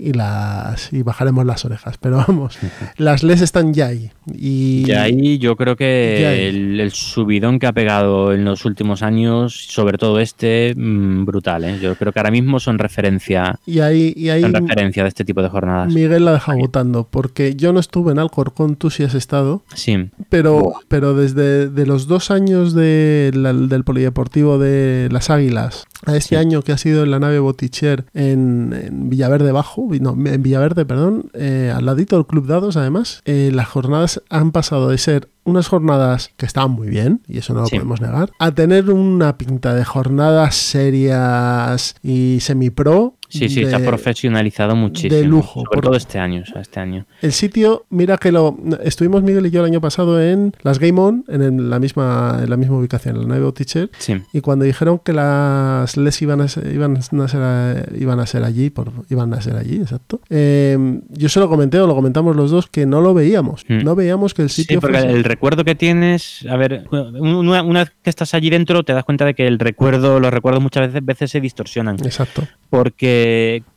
[0.00, 1.96] y las y bajaremos las orejas.
[1.98, 2.58] Pero vamos,
[2.98, 4.10] las les están ya ahí.
[4.32, 9.52] Y, ahí yo creo que el, el subidón que ha pegado en los últimos años,
[9.68, 11.64] sobre todo este, mm, brutal.
[11.64, 11.78] ¿eh?
[11.80, 15.24] Yo creo que ahora mismo son referencia, y ahí, y ahí son referencia de este
[15.24, 15.92] tipo de jornadas.
[15.92, 20.10] Miguel la deja votando, porque yo no estuve en Alcorcón, tú sí has estado, Sí,
[20.28, 26.16] pero, pero desde de los dos años de la- del polideportivo de las Águilas a
[26.16, 26.36] este Sí.
[26.36, 30.84] año que ha sido en la nave Boticher en, en Villaverde Bajo, no, en Villaverde,
[30.84, 35.28] perdón, eh, al ladito del Club Dados, además, eh, las jornadas han pasado de ser
[35.44, 37.76] unas jornadas que estaban muy bien, y eso no lo Sí.
[37.76, 43.14] podemos negar, a tener una pinta de jornadas serias y semi-pro.
[43.38, 45.14] Sí, sí, se ha profesionalizado muchísimo.
[45.14, 47.06] de lujo, Sobre por- todo este año, o sea, este año.
[47.20, 51.00] El sitio, mira que lo estuvimos Miguel y yo el año pasado en las Game
[51.00, 54.64] On, en la misma, en la misma ubicación, en la nave Teacher, Sí, y cuando
[54.64, 58.92] dijeron que las les iban a ser, iban a ser, iban a ser allí, por,
[59.10, 60.20] iban a ser allí, exacto.
[60.30, 63.82] eh, yo se lo comenté o lo comentamos los dos que no lo veíamos, Mm.
[63.84, 67.62] no veíamos que el Sí, sitio porque fuese- el recuerdo que tienes, a ver, una,
[67.62, 70.62] una vez que estás allí dentro te das cuenta de que el recuerdo, los recuerdos
[70.62, 71.96] muchas veces, veces se distorsionan.
[72.04, 72.46] Exacto.
[72.70, 73.21] porque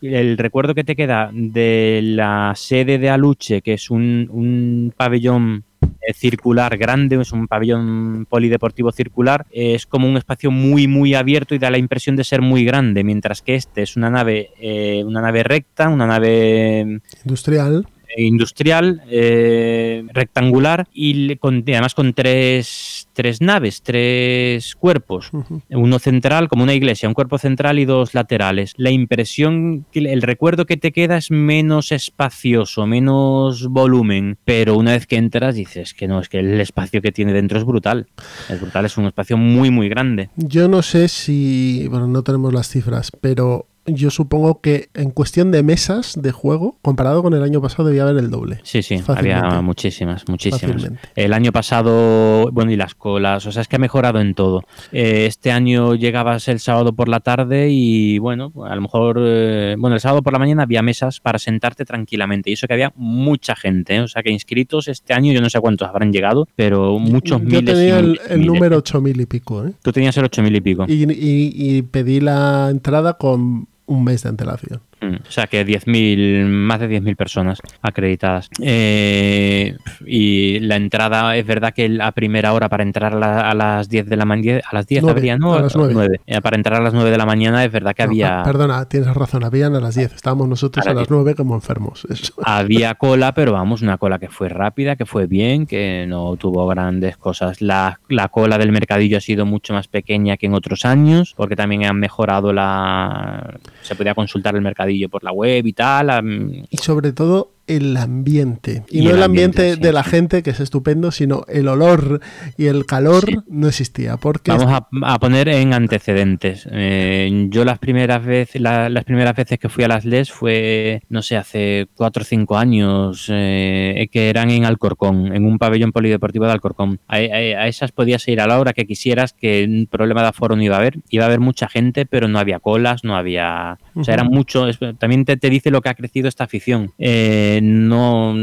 [0.01, 5.63] el recuerdo que te queda de la sede de Aluche, que es un, un pabellón
[5.81, 11.55] eh, circular grande, es un pabellón polideportivo circular, es como un espacio muy muy abierto
[11.55, 15.03] y da la impresión de ser muy grande, mientras que este es una nave, eh,
[15.05, 17.85] una nave recta, una nave Industrial.
[18.17, 25.31] industrial, eh, rectangular y le- con- y además con tres, tres naves, tres cuerpos
[25.69, 28.73] uno central como una iglesia, un cuerpo central y dos laterales.
[28.77, 35.07] La impresión, el recuerdo que te queda es menos espacioso, menos volumen, pero una vez
[35.07, 38.07] que entras dices que no, es que el espacio que tiene dentro es brutal.
[38.49, 40.29] Es brutal, es un espacio muy, muy grande.
[40.35, 45.51] Yo no sé si, bueno, no tenemos las cifras, pero yo supongo que en cuestión
[45.51, 48.59] de mesas de juego, comparado con el año pasado, debía haber el doble.
[48.63, 49.45] Sí, sí, Fácilmente.
[49.45, 50.61] había muchísimas, muchísimas.
[50.61, 50.99] Fácilmente.
[51.15, 54.63] El año pasado, bueno, y las colas, o sea, es que ha mejorado en todo.
[54.91, 59.75] Eh, este año llegabas el sábado por la tarde y, bueno, a lo mejor, eh,
[59.77, 62.49] bueno, el sábado por la mañana había mesas para sentarte tranquilamente.
[62.49, 64.01] Y eso que había mucha gente, ¿eh?
[64.01, 67.45] o sea, que inscritos este año, yo no sé cuántos habrán llegado, pero muchos Yo
[67.45, 67.61] miles.
[67.61, 68.53] y tenía el, miles el miles.
[68.53, 69.73] número 8000 y pico, ¿eh?
[69.81, 70.85] Tú tenías el 8000 y pico.
[70.87, 74.81] Y, y- y pedí la entrada con un mes de antelación.
[75.27, 78.49] O sea que 10.000, más de 10.000 personas acreditadas.
[78.61, 79.75] Eh,
[80.05, 83.89] y la entrada, es verdad que a primera hora para entrar a, la- a las
[83.89, 85.53] 10 de la mañana, a las 10 Nueve, habría, ¿no?
[85.53, 86.19] a las nueve.
[86.25, 88.43] Eh, Para entrar a las 9 de la mañana es verdad que No, había, ah,
[88.43, 90.13] perdona, tienes razón, habían a las 10.
[90.13, 92.05] Estábamos nosotros A las las 9 como enfermos.
[92.09, 92.33] Eso.
[92.43, 96.67] había cola, pero vamos, una cola que fue rápida, que fue bien, que no tuvo
[96.67, 97.61] grandes cosas.
[97.61, 101.55] La, la cola del mercadillo ha sido mucho más pequeña que en otros años, porque
[101.55, 103.55] también han mejorado la...
[103.81, 106.65] Se podía consultar el mercadillo por la web y tal.
[106.69, 108.83] Y sobre todo, el ambiente.
[108.89, 111.67] Y, Y no el ambiente, ambiente, sí, de la gente, que es estupendo, sino el
[111.67, 112.21] olor
[112.57, 114.17] y el calor no existía.
[114.17, 116.67] Porque Vamos a, a poner en antecedentes.
[116.71, 121.01] Eh, yo las primeras veces, la- las primeras veces que fui a las LES fue,
[121.09, 125.91] no sé, hace cuatro o cinco años, eh, que eran en Alcorcón, en un pabellón
[125.91, 126.99] polideportivo de Alcorcón.
[127.07, 130.27] A, a- a esas podías ir a la hora que quisieras, que un problema de
[130.29, 130.99] aforo no iba a haber.
[131.09, 133.77] Iba a haber mucha gente, pero no había colas, no había.
[133.95, 134.67] O sea, era mucho.
[134.67, 136.91] es- También te, te dice lo que ha crecido esta afición.
[136.97, 138.35] Eh, no,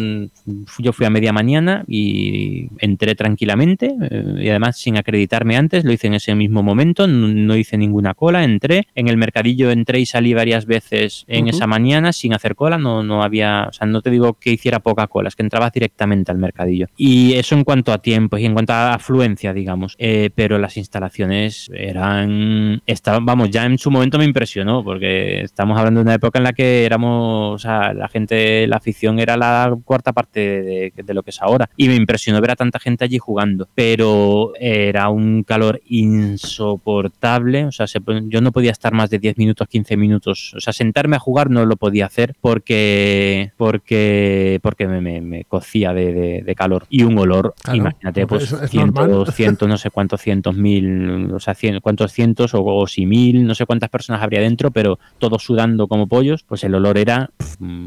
[0.79, 5.93] yo fui a media mañana y entré tranquilamente eh, y además sin acreditarme antes, lo
[5.93, 10.01] hice en ese mismo momento, no, no hice ninguna cola, entré en el mercadillo, entré
[10.01, 13.87] y salí varias veces en esa mañana sin hacer cola, no, no había, o sea,
[13.87, 16.87] no te digo que hiciera poca cola, es que entrabas directamente al mercadillo.
[16.97, 20.77] Y eso en cuanto a tiempo y en cuanto a afluencia, digamos, Eh, pero las
[20.77, 26.15] instalaciones eran, estaban, vamos, ya en su momento me impresionó, porque estamos hablando de una
[26.15, 30.41] época en la que éramos, o sea, la gente, la afición era la cuarta parte
[30.41, 31.69] de, de lo que es ahora.
[31.77, 37.73] Y me impresionó ver a tanta gente allí jugando, pero era un calor insoportable, o
[37.73, 41.17] sea, se- yo no podía estar más de 10 minutos, 15 minutos, o sea, sentarme
[41.17, 46.43] a jugar no lo podía hacer porque, porque, porque me, me- me cocía de, de-
[46.43, 49.27] de calor y un olor, Claro, imagínate, pues es- es cientos, normal.
[49.35, 53.47] cientos, no sé cuántos cientos mil, o sea, cien- cuántos cientos o, o si mil,
[53.47, 57.31] no sé cuántas personas habría dentro, pero todos sudando como pollos, pues el olor era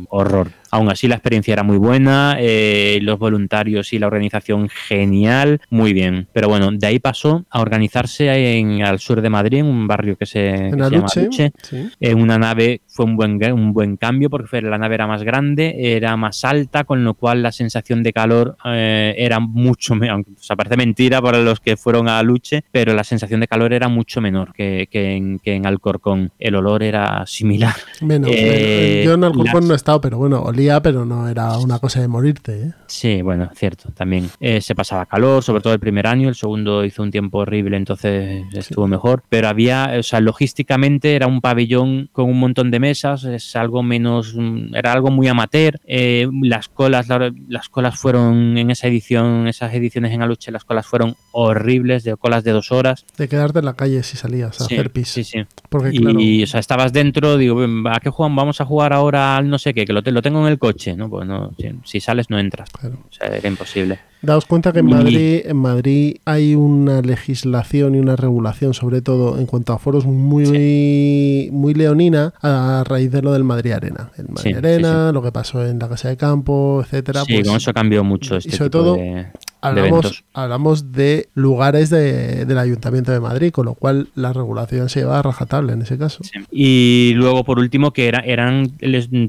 [0.09, 0.51] horror.
[0.71, 5.93] Aún así la experiencia era muy buena, eh, los voluntarios y la organización genial, muy
[5.93, 6.27] bien.
[6.33, 10.17] Pero bueno, de ahí pasó a organizarse en, al sur de Madrid, en un barrio
[10.17, 11.39] que se, que en se llama sí.
[11.99, 15.75] En una nave fue un buen, un buen cambio porque la nave era más grande,
[15.97, 20.21] era más alta, con lo cual la sensación de calor eh, era mucho menor.
[20.21, 23.73] O sea, parece mentira para los que fueron a Luche, pero la sensación de calor
[23.73, 26.31] era mucho menor que, que en, que en Alcorcón.
[26.39, 27.75] El olor era similar.
[28.01, 29.05] Menos, Eh, menos.
[29.05, 31.99] Yo en Alcorcón las- no he estado, pero bueno, olía, pero no era una cosa
[31.99, 32.61] de morirte.
[32.61, 32.71] ¿eh?
[32.87, 36.85] Sí, bueno, cierto, también eh, se pasaba calor, sobre todo el primer año, el segundo
[36.85, 42.09] hizo un tiempo horrible, entonces estuvo mejor, pero había, o sea, logísticamente era un pabellón
[42.11, 46.67] con un montón de mesas, es algo menos, mm, era algo muy amateur, eh, las
[46.69, 51.15] colas, la- las colas fueron en esa edición, esas ediciones en Aluche, las colas fueron
[51.31, 53.05] horribles, de colas de dos horas.
[53.17, 55.09] De quedarte en la calle si salías a Sí, hacer pis.
[55.09, 55.39] sí, sí.
[55.69, 57.59] Porque Y, claro, o sea, estabas dentro, digo,
[57.89, 58.35] ¿a qué juegan?
[58.35, 60.59] Vamos a jugar ahora al no sé qué, que lo, te- lo tengo en el
[60.59, 61.09] coche, ¿no?
[61.09, 62.99] Pues no, si, si sales no entras, Claro.
[63.09, 63.99] o sea, era imposible.
[64.25, 69.01] Daos cuenta que en y- Madrid, en Madrid hay una legislación y una regulación, sobre
[69.01, 74.11] todo en cuanto a foros, muy, muy leonina a raíz de lo del Madrid Arena.
[74.17, 77.23] El Madrid Sí, sí, Arena, lo que pasó en la Casa de Campo, etcétera.
[77.25, 79.27] Sí, pues, con eso cambió mucho y este sobre tipo todo, de
[79.67, 80.23] hablamos, eventos.
[80.33, 85.19] hablamos de lugares de- del Ayuntamiento de Madrid, con lo cual la regulación se lleva
[85.19, 86.23] a rajatabla en ese caso.
[86.23, 86.39] Sí.
[86.51, 88.71] Y luego, por último, que era, eran,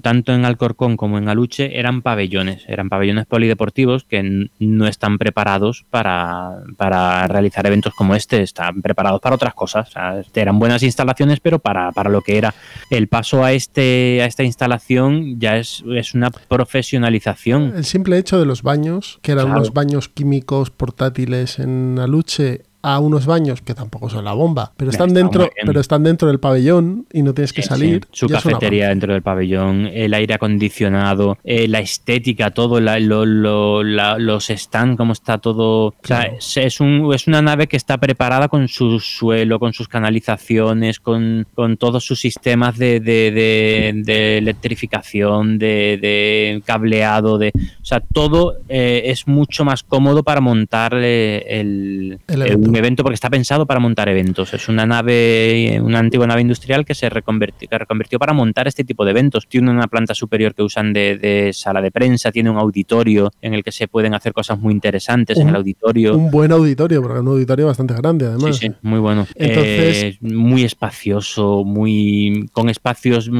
[0.02, 5.84] tanto en Alcorcón como en Aluche, eran pabellones, eran pabellones polideportivos que no están preparados
[5.90, 9.88] para, para realizar eventos como este, están preparados para otras cosas.
[9.88, 12.54] O sea, eran buenas instalaciones, pero para, para lo que era.
[12.90, 17.72] El paso a, este, a esta instalación ya es, es una profesionalización.
[17.76, 19.60] El simple hecho de los baños, que eran Claro.
[19.60, 20.25] unos baños químicos
[20.70, 25.50] portátiles en Aluche, a unos baños que tampoco son la bomba, pero están Está dentro,
[25.64, 28.02] pero están dentro del pabellón y no tienes que Sí, salir.
[28.12, 28.18] sí.
[28.20, 33.82] Su cafetería dentro del pabellón, el aire acondicionado, eh, la estética, todo, la- lo- lo-
[33.82, 35.86] la- los stands, cómo está todo.
[35.88, 39.88] O sea, es, un- es una nave que está preparada con su suelo, con sus
[39.88, 47.50] canalizaciones, con, con todos sus sistemas de, de- de- de electrificación, de, cableado, de.
[47.82, 52.70] O sea, todo eh, es mucho más cómodo para montar eh, el, El evento.
[52.76, 54.52] Un evento porque está pensado para montar eventos.
[54.54, 58.84] Es una nave, una antigua nave industrial que se reconvertió, que reconvirtió para montar este
[58.84, 59.46] tipo de eventos.
[59.48, 63.54] Tiene una planta superior que usan de, de sala de prensa, tiene un auditorio en
[63.54, 66.16] el que se pueden hacer cosas muy interesantes en Un- el auditorio.
[66.16, 68.56] Un buen auditorio, porque es un auditorio bastante grande además.
[68.56, 69.26] Sí, sí, muy bueno.
[69.34, 73.30] Entonces- Eh, muy espacioso, muy con espacios,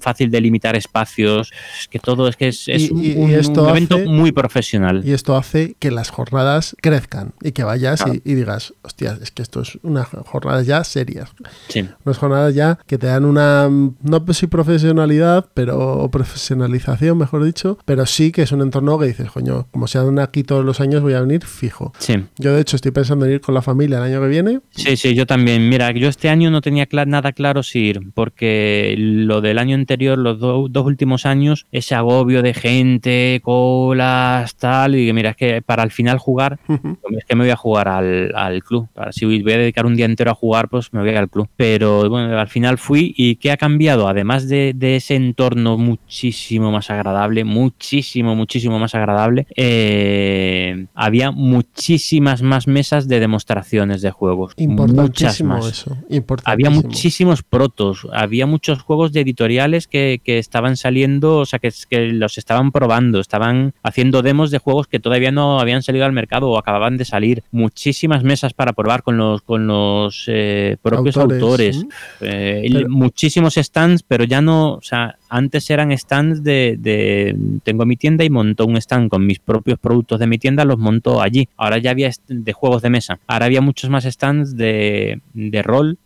[0.00, 1.52] fácil de limitar espacios.
[1.80, 3.96] Es que todo es que es, es Y- un, y- y un- esto un evento
[3.96, 5.02] hace- muy profesional.
[5.04, 8.18] Y esto hace que las jornadas crezcan y que vayas Claro.
[8.24, 11.30] y, y digas, hostia, es que esto es unas jornadas ya serias.
[11.68, 11.88] Sí.
[12.04, 17.44] Unas jornadas ya que te dan una, no sé si profesionalidad, pero o profesionalización, mejor
[17.44, 20.64] dicho, pero sí que es un entorno que dices, coño, como se dan aquí todos
[20.64, 21.92] los años, voy a venir fijo.
[21.98, 22.14] Sí.
[22.38, 24.60] Yo, de hecho, estoy pensando en ir con la familia el año que viene.
[24.70, 25.68] Sí, sí, yo también.
[25.68, 30.16] Mira, yo este año no tenía nada claro si ir, porque lo del año anterior,
[30.18, 35.62] los do- dos últimos años, ese agobio de gente, colas, tal, y mira, es que
[35.62, 38.88] para al final jugar, es que me voy a jugar al, al al club.
[39.10, 41.48] Si voy a dedicar un día entero a jugar, pues me voy al club.
[41.56, 44.08] Pero bueno, al final fui y ¿qué ha cambiado?
[44.08, 52.42] Además de, de ese entorno muchísimo más agradable, muchísimo, muchísimo más agradable, eh, había muchísimas
[52.42, 54.54] más mesas de demostraciones de juegos.
[54.58, 55.66] Muchas más.
[55.66, 55.96] eso.
[56.44, 61.70] Había muchísimos protos, había muchos juegos de editoriales que, que estaban saliendo, o sea, que,
[61.88, 66.12] que los estaban probando, estaban haciendo demos de juegos que todavía no habían salido al
[66.12, 67.42] mercado o acababan de salir.
[67.50, 71.42] Muchísimas mesas para probar con los, con los eh, propios Autores,
[71.76, 71.86] autores.
[72.20, 77.84] Eh, Pero- muchísimos stands, pero ya no, o sea, antes eran stands de, de- tengo
[77.86, 81.20] mi tienda y monto un stand con mis propios productos de mi tienda, los monto
[81.20, 81.48] allí.
[81.56, 83.18] Ahora ya había de juegos de mesa.
[83.26, 85.98] Ahora había muchos más stands de, de rol,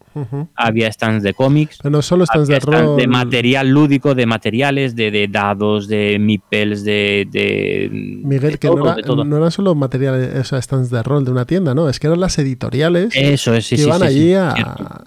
[0.55, 1.79] Había stands de cómics.
[1.83, 2.97] Pero no solo stands de stands rol.
[2.97, 8.69] de material lúdico, de materiales, de, de dados, de meeples, de, de Miguel, de que
[8.69, 9.25] todo, no, era, de todo.
[9.25, 11.89] no eran solo materiales, o sea, stands de rol de una tienda, ¿no?
[11.89, 14.55] Es que eran las editoriales Eso es, sí, que sí, iban sí, allí a-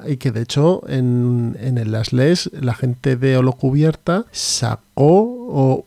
[0.08, 5.84] y que de hecho en, en el Las Les la gente de Holocubierta sacó o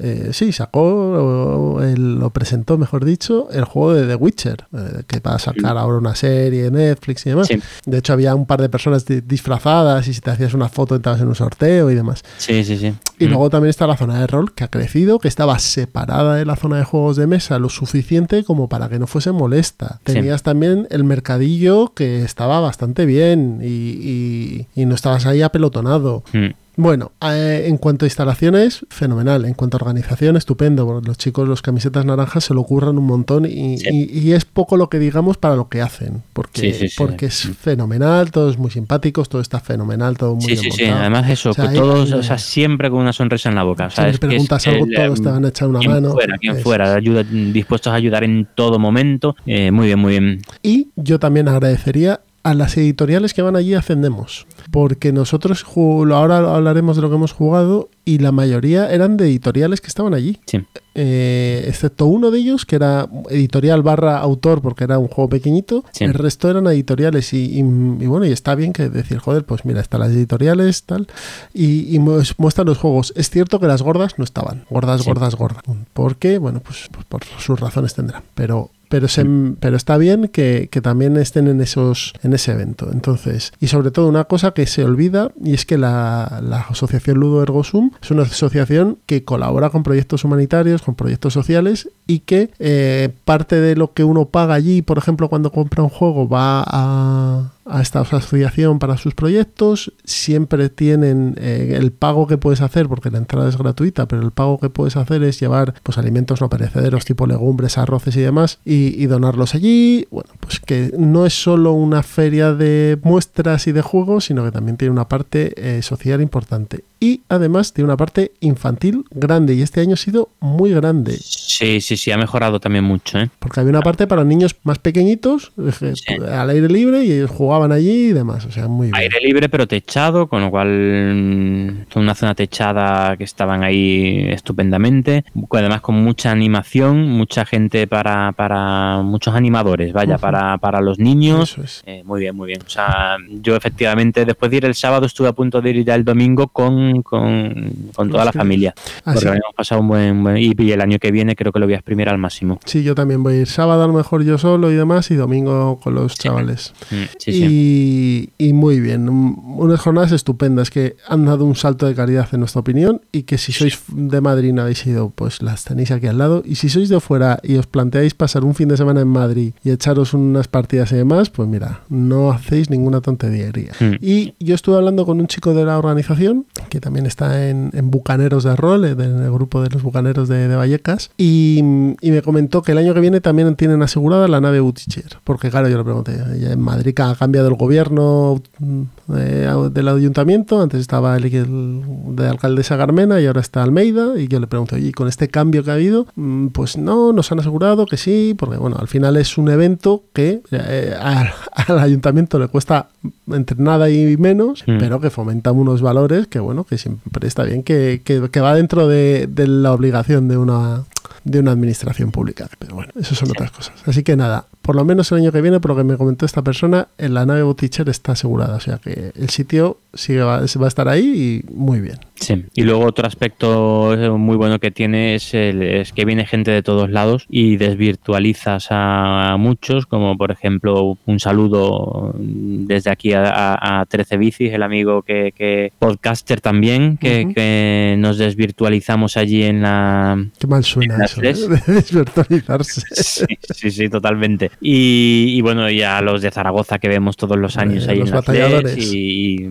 [0.00, 5.18] eh, sí sacó o, lo presentó mejor dicho el juego de The Witcher eh, que
[5.20, 7.58] va a sacar ahora una serie Netflix y demás Sí.
[7.86, 10.94] de hecho había un par de personas di- disfrazadas y si te hacías una foto
[10.94, 12.94] entrabas en un sorteo y demás Sí, sí, sí.
[13.18, 13.28] y Mm.
[13.28, 16.56] luego también está la zona de rol, que ha crecido, que estaba separada de la
[16.56, 20.00] zona de juegos de mesa lo suficiente como para que no fuese molesta.
[20.06, 20.12] Sí.
[20.14, 26.22] Tenías también el mercadillo que estaba bastante bien y, y- y no estabas ahí apelotonado.
[26.32, 26.46] Mm.
[26.80, 29.44] Bueno, eh, en cuanto a instalaciones, fenomenal.
[29.44, 30.86] En cuanto a organización, estupendo.
[30.86, 33.88] porque Los chicos, los camisetas naranjas, se lo curran un montón y, Sí.
[34.12, 36.22] y- y es poco lo que digamos para lo que hacen.
[36.32, 36.94] Porque, Sí, sí, sí.
[36.96, 40.82] porque es fenomenal, todos muy simpáticos, todo está fenomenal, todo muy Sí, bien sí, sí.
[40.84, 41.00] montado.
[41.00, 43.86] Además, eso, O sea, que todos, o sea, siempre con una sonrisa en la boca.
[43.86, 45.48] O sea, Si le es que es preguntas algo, el, todos te em, van a
[45.48, 46.12] echar una quien mano.
[46.12, 49.36] Fuera, quien Eso fuera, ayuda, dispuestos a ayudar en todo momento.
[49.44, 50.40] Eh, muy bien, muy bien.
[50.62, 56.38] Y yo también agradecería a las editoriales que van allí a Cendemos, porque nosotros ahora
[56.54, 60.38] hablaremos de lo que hemos jugado y la mayoría eran de editoriales que estaban allí,
[60.46, 60.64] Sí.
[60.96, 65.84] Eh, excepto uno de ellos que era editorial barra autor porque era un juego pequeñito,
[65.92, 66.02] Sí.
[66.04, 69.64] el resto eran editoriales y, y- y bueno, y está bien que decir, joder, pues
[69.64, 71.06] mira, están las editoriales, tal,
[71.54, 73.12] y, y mu- muestran los juegos.
[73.16, 75.06] Es cierto que las gordas no estaban, gordas, Sí.
[75.08, 75.62] gordas, gordas,
[75.92, 79.24] porque, bueno, pues, pues por sus razones tendrán, pero pero se,
[79.60, 83.92] pero está bien que, que también estén en esos en ese evento entonces y sobre
[83.92, 86.24] todo una cosa que se olvida y es que la,
[86.68, 91.88] asociación Ludo Ergo Sum es una asociación que colabora con proyectos humanitarios con proyectos sociales
[92.06, 95.88] y que eh, parte de lo que uno paga allí por ejemplo cuando compra un
[95.88, 99.92] juego va a a esta asociación para sus proyectos.
[100.04, 104.30] Siempre tienen eh, el pago que puedes hacer, porque la entrada es gratuita, pero el
[104.32, 108.58] pago que puedes hacer es llevar pues alimentos no perecederos tipo legumbres, arroces y demás
[108.64, 110.06] y, y donarlos allí.
[110.10, 114.50] Bueno, pues que no es solo una feria de muestras y de juegos, sino que
[114.52, 116.84] también tiene una parte eh, social importante.
[117.02, 121.16] Y además tiene una parte infantil grande y este año ha sido muy grande.
[121.18, 123.30] Sí, sí, sí, ha mejorado también mucho, ¿eh?
[123.38, 126.14] Porque había una parte para niños más pequeñitos, Sí.
[126.30, 128.44] al aire libre, y ellos jugaban allí y demás.
[128.46, 128.96] O sea, muy bien.
[128.96, 130.68] Aire libre pero techado, con lo cual
[131.14, 135.24] mm, toda una zona techada que estaban ahí estupendamente.
[135.50, 141.52] Además con mucha animación, mucha gente para, para muchos animadores, vaya, para, para los niños.
[141.52, 141.82] Eso es.
[141.86, 142.60] Eh, muy bien, muy bien.
[142.66, 145.94] O sea, yo efectivamente después de ir el sábado estuve a punto de ir ya
[145.94, 148.74] el domingo con, con, con toda la familia.
[149.04, 151.66] Así- Porque habíamos pasado un buen, buen- y, el año que viene creo que lo
[151.66, 152.60] voy a exprimir al máximo.
[152.64, 155.16] Sí, yo también voy a ir sábado a lo mejor yo solo y demás, y
[155.16, 156.72] domingo con los chavales.
[156.90, 157.44] Mm, Sí, sí.
[157.44, 162.28] Y, y muy bien, un- unas jornadas estupendas que han dado un salto de calidad
[162.32, 165.64] en nuestra opinión y que si sois de Madrid y no habéis ido, pues las
[165.64, 166.42] tenéis aquí al lado.
[166.44, 169.52] Y si sois de fuera y os planteáis pasar un fin de semana en Madrid
[169.64, 173.72] y echaros unas partidas y demás, pues mira, no hacéis ninguna tontería.
[173.80, 173.94] Mm.
[174.00, 177.90] Y yo estuve hablando con un chico de la organización, que también está en, en
[177.90, 181.58] Bucaneros de Rol, en el grupo de los Bucaneros de, de Vallecas, y,
[182.00, 185.18] y me comentó que el año que viene también tienen asegurada la nave Butticher.
[185.24, 188.82] Porque claro, yo le pregunté, en Madrid ha cambiado el gobierno mm,
[189.16, 191.82] eh, del ayuntamiento, antes estaba el, el
[192.16, 195.28] de alcaldesa Carmena y ahora está Almeida, y yo le pregunté, oye, ¿y con este
[195.28, 196.06] cambio que ha habido?
[196.16, 200.02] Mm, Pues no, nos han asegurado que sí, porque bueno, al final es un evento
[200.12, 201.30] que eh, al,
[201.68, 202.88] al ayuntamiento le cuesta
[203.28, 204.78] entre nada y menos, Mm.
[204.78, 208.54] pero que fomenta unos valores que bueno, que siempre está bien, que, que- que va
[208.54, 210.84] dentro de, de la obligación de una
[211.24, 212.48] de una administración pública.
[212.58, 213.74] Pero bueno, eso son otras cosas.
[213.84, 216.24] Así que nada, por lo menos el año que viene, por lo que me comentó
[216.24, 218.54] esta persona, en la nave Boticher está asegurada.
[218.54, 221.98] O sea que el sitio sigue, va, va a estar ahí y muy bien.
[222.14, 222.44] Sí.
[222.54, 226.52] Y luego otro aspecto eh, muy bueno que tiene es, el- es que viene gente
[226.52, 233.24] de todos lados y desvirtualizas a muchos, como por ejemplo un saludo desde aquí a,
[233.24, 239.62] a- a 13 Bicis, el amigo que, que podcaster también, que, nos desvirtualizamos allí en
[239.62, 241.20] la, Qué mal suena eso.
[241.22, 241.32] ¿eh?
[241.66, 242.82] de desvirtualizarse.
[242.92, 244.50] Sí, sí, sí, totalmente.
[244.60, 247.98] Y, y bueno, y a los de Zaragoza que vemos todos los años Eh, ahí
[247.98, 248.76] los en las batalladores.
[248.92, 249.48] Y, y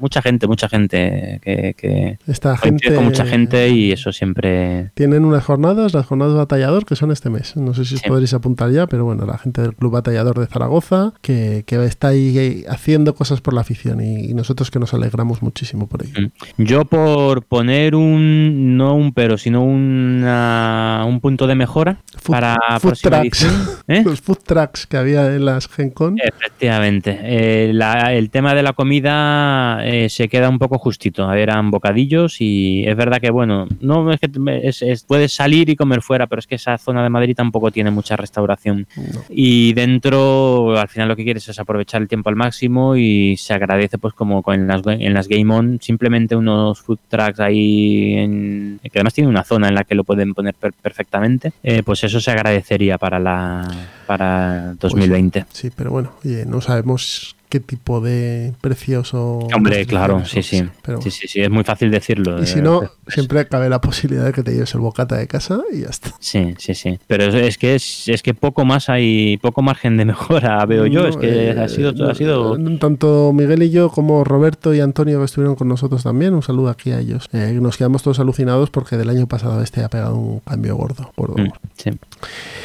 [0.00, 4.90] mucha gente, mucha gente que, que Esta gente con mucha gente y eso siempre...
[4.94, 7.56] tienen unas jornadas, las jornadas batallador, que son este mes.
[7.56, 8.08] No sé si os Sí.
[8.08, 12.08] podréis apuntar ya, pero bueno, la gente del Club Batallador de Zaragoza, que, que está
[12.08, 16.02] ahí eh, haciendo cosas por la afición y, y nosotros que nos alegramos muchísimo por
[16.04, 16.28] ello.
[16.56, 16.62] Mm.
[16.64, 22.56] Yo por poner un, no un pero, sino una, un punto de mejora Food- para
[22.80, 23.42] food próxima trucks.
[23.44, 24.02] edición, ¿eh?
[24.04, 26.16] Los food trucks que había en las Gen Con.
[26.18, 27.18] Efectivamente.
[27.22, 31.32] Eh, la- el tema de la comida eh, se queda un poco justito.
[31.32, 35.68] Eran bocadillos y es verdad que, bueno, no es que te- es- es- puedes salir
[35.70, 38.86] y comer fuera, pero es que esa zona de Madrid tampoco tiene mucha restauración.
[38.96, 39.20] No.
[39.28, 43.54] Y dentro, al final lo que quieres es aprovechar el tiempo al máximo y se
[43.54, 48.14] agradece, pues como con- en las, en las Game On, simplemente unos food trucks ahí,
[48.14, 51.82] en- que además tiene una zona en la que lo pueden poner per- perfectamente, eh,
[51.84, 53.68] pues eso se agradecería para la
[54.08, 55.44] para 2020.
[55.52, 59.38] Sí, pero bueno, oye, no sabemos qué tipo de precios o...
[59.54, 60.64] Hombre, claro, sí, sí.
[60.82, 62.42] Pero Sí, sí, sí, es muy fácil decirlo.
[62.42, 65.26] Y si no, pues, siempre cabe la posibilidad de que te lleves el bocata de
[65.26, 66.10] casa y ya está.
[66.20, 66.98] Sí, sí, sí.
[67.06, 70.86] Pero es, es que es, es que poco más hay, poco margen de mejora veo
[70.86, 71.02] yo.
[71.02, 72.56] No, es que eh, ha sido, no, ha sido.
[72.78, 76.68] Tanto Miguel y yo como Roberto y Antonio que estuvieron con nosotros también, un saludo
[76.68, 77.28] aquí a ellos.
[77.32, 81.12] Eh, nos quedamos todos alucinados porque del año pasado este ha pegado un cambio gordo.
[81.16, 81.60] gordo, Mm, gordo.
[81.76, 81.90] sí.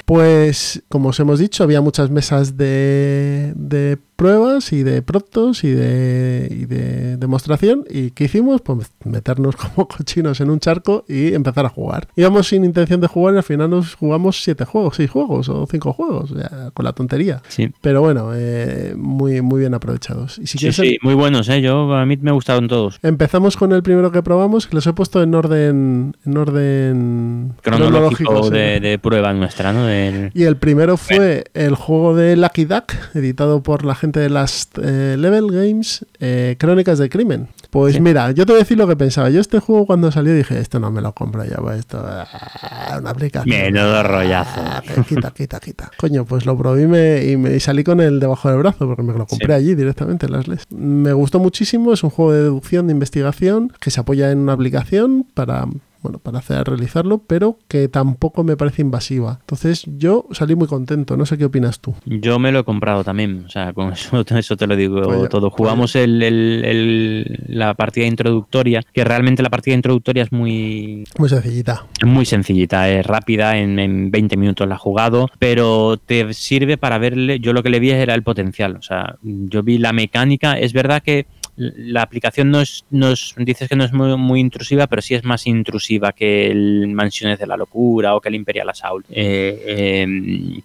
[0.06, 3.98] Pues, como os hemos dicho, había muchas mesas de, de
[4.28, 7.84] pruebas y de protos y de, y de demostración.
[7.90, 8.62] ¿Y qué hicimos?
[8.62, 12.08] Pues meternos como cochinos en un charco y empezar a jugar.
[12.16, 15.68] Íbamos sin intención de jugar y al final nos jugamos siete juegos, seis juegos o
[15.70, 17.42] cinco juegos, ya, con la tontería.
[17.50, 17.70] Sí.
[17.82, 20.38] Pero bueno, eh, muy, muy bien aprovechados.
[20.40, 21.62] Y si Sí, quieres, sí, muy buenos, ¿eh?
[21.62, 23.00] Yo, a mí me gustaron todos.
[23.04, 28.50] empezamos con el primero que probamos, que los he puesto en orden, en orden Cronológico
[28.50, 29.86] de, de prueba nuestra, ¿no?
[29.86, 34.30] Del- Y el primero fue el juego de Lucky Duck, editado por la gente de
[34.30, 37.48] Last eh, Level Games, eh, Crónicas del Crimen.
[37.70, 38.02] Pues Sí.
[38.02, 39.30] mira, yo te voy a decir lo que pensaba.
[39.32, 42.98] Yo este juego cuando salió dije, esto no me lo compro ya, va, esto ah,
[43.00, 43.50] una aplicación.
[43.58, 44.62] Menudo rollazo.
[44.74, 45.92] Ah, quita, quita, quita.
[45.98, 48.86] Coño, pues lo probé y, me, y, me- y salí con el debajo del brazo
[48.88, 49.54] porque me lo compré Sí.
[49.54, 50.68] allí directamente en las LES.
[50.72, 54.54] Me gustó muchísimo, es un juego de deducción, de investigación, que se apoya en una
[54.54, 55.66] aplicación para
[56.04, 59.38] bueno, para hacer realizarlo, pero que tampoco me parece invasiva.
[59.40, 61.96] Entonces yo salí muy contento, no sé qué opinas tú.
[62.06, 65.30] Yo me lo he comprado también, o sea, con eso, eso te lo digo Pues
[65.30, 65.50] todo.
[65.50, 71.06] pues Jugamos el, el- el- la partida introductoria, que realmente la partida introductoria es muy,
[71.18, 71.86] Muy sencillita.
[72.06, 76.98] Muy sencillita, es rápida, en, en 20 minutos la he jugado, pero te sirve para
[76.98, 80.54] verle, yo lo que le vi era el potencial, o sea, yo vi la mecánica,
[80.60, 81.26] es verdad que
[81.56, 85.14] la aplicación no es, no es- dices que no es muy, muy intrusiva, pero sí
[85.14, 89.06] es más intrusiva que el Mansiones de la Locura o que el Imperial Assault.
[89.10, 90.62] Eh, eh,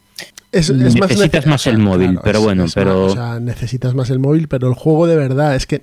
[0.51, 4.09] Es, es Necesitas nece- más el móvil, pero bueno, pero- más, o sea, necesitas más
[4.09, 5.83] el móvil, pero el juego de verdad es que.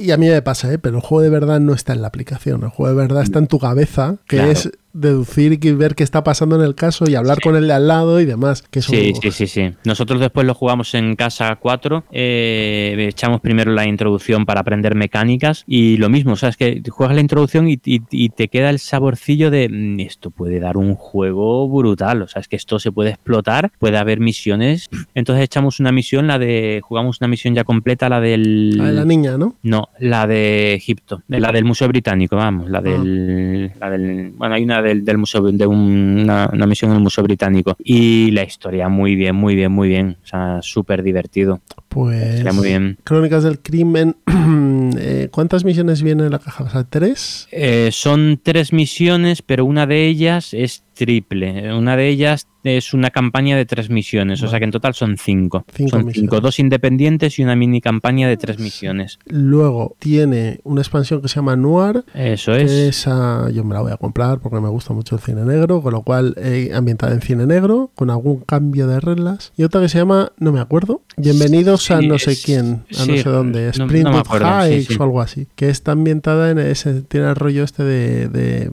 [0.00, 0.78] Y, y a mí me pasa, ¿eh?
[0.78, 2.64] pero el juego de verdad no está en la aplicación.
[2.64, 4.50] El juego de verdad está en tu cabeza, que Claro.
[4.50, 7.74] es deducir y ver qué está pasando en el caso y hablar con el de
[7.74, 8.62] al lado y demás.
[8.70, 9.70] Que Sí, sí, sí, sí.
[9.84, 15.64] Nosotros después lo jugamos en casa 4, eh, echamos primero la introducción para aprender mecánicas
[15.66, 18.70] y lo mismo, o sea, es que juegas la introducción y, y- y te queda
[18.70, 22.78] el saborcillo de "Mm, esto puede dar un juego brutal, o sea, es que esto
[22.78, 24.88] se puede explotar, puede haber misiones.
[25.14, 28.76] Entonces echamos una misión, la de, jugamos una misión ya completa, la del...
[28.78, 29.56] La de la niña, ¿no?
[29.62, 34.62] No, la de Egipto, la del Museo Británico, vamos, la del, la del bueno, hay
[34.64, 38.44] una del, del museo, de un- una, una misión en el Museo Británico y la
[38.44, 42.36] historia muy bien, muy bien, muy bien, o sea, súper divertido, Pues.
[42.36, 42.98] Está muy bien.
[43.04, 44.16] Crónicas del crimen.
[44.98, 46.64] eh, ¿Cuántas misiones viene en la caja?
[46.64, 47.48] O sea, ¿tres?
[47.50, 51.72] Eh, son tres misiones, pero una de ellas es triple.
[51.74, 55.18] Una de ellas es una campaña de tres misiones, o sea que en total son
[55.18, 55.66] cinco.
[55.74, 56.14] Cinco son misiones.
[56.30, 59.18] cinco, dos independientes y una mini campaña de tres misiones.
[59.26, 62.04] Luego tiene una expansión que se llama Noir.
[62.14, 62.70] Eso es.
[62.70, 65.92] Esa yo me la voy a comprar porque me gusta mucho el cine negro, con
[65.92, 69.52] lo cual eh, ambientada en cine negro, con algún cambio de reglas.
[69.58, 73.16] Y otra que se llama, no me acuerdo, Bienvenidos a no sé quién, a no
[73.16, 74.96] sé dónde, no- no acuerdo, sí.
[74.98, 75.48] o algo así.
[75.54, 78.70] Que está ambientada en ese, tiene el rollo este de, de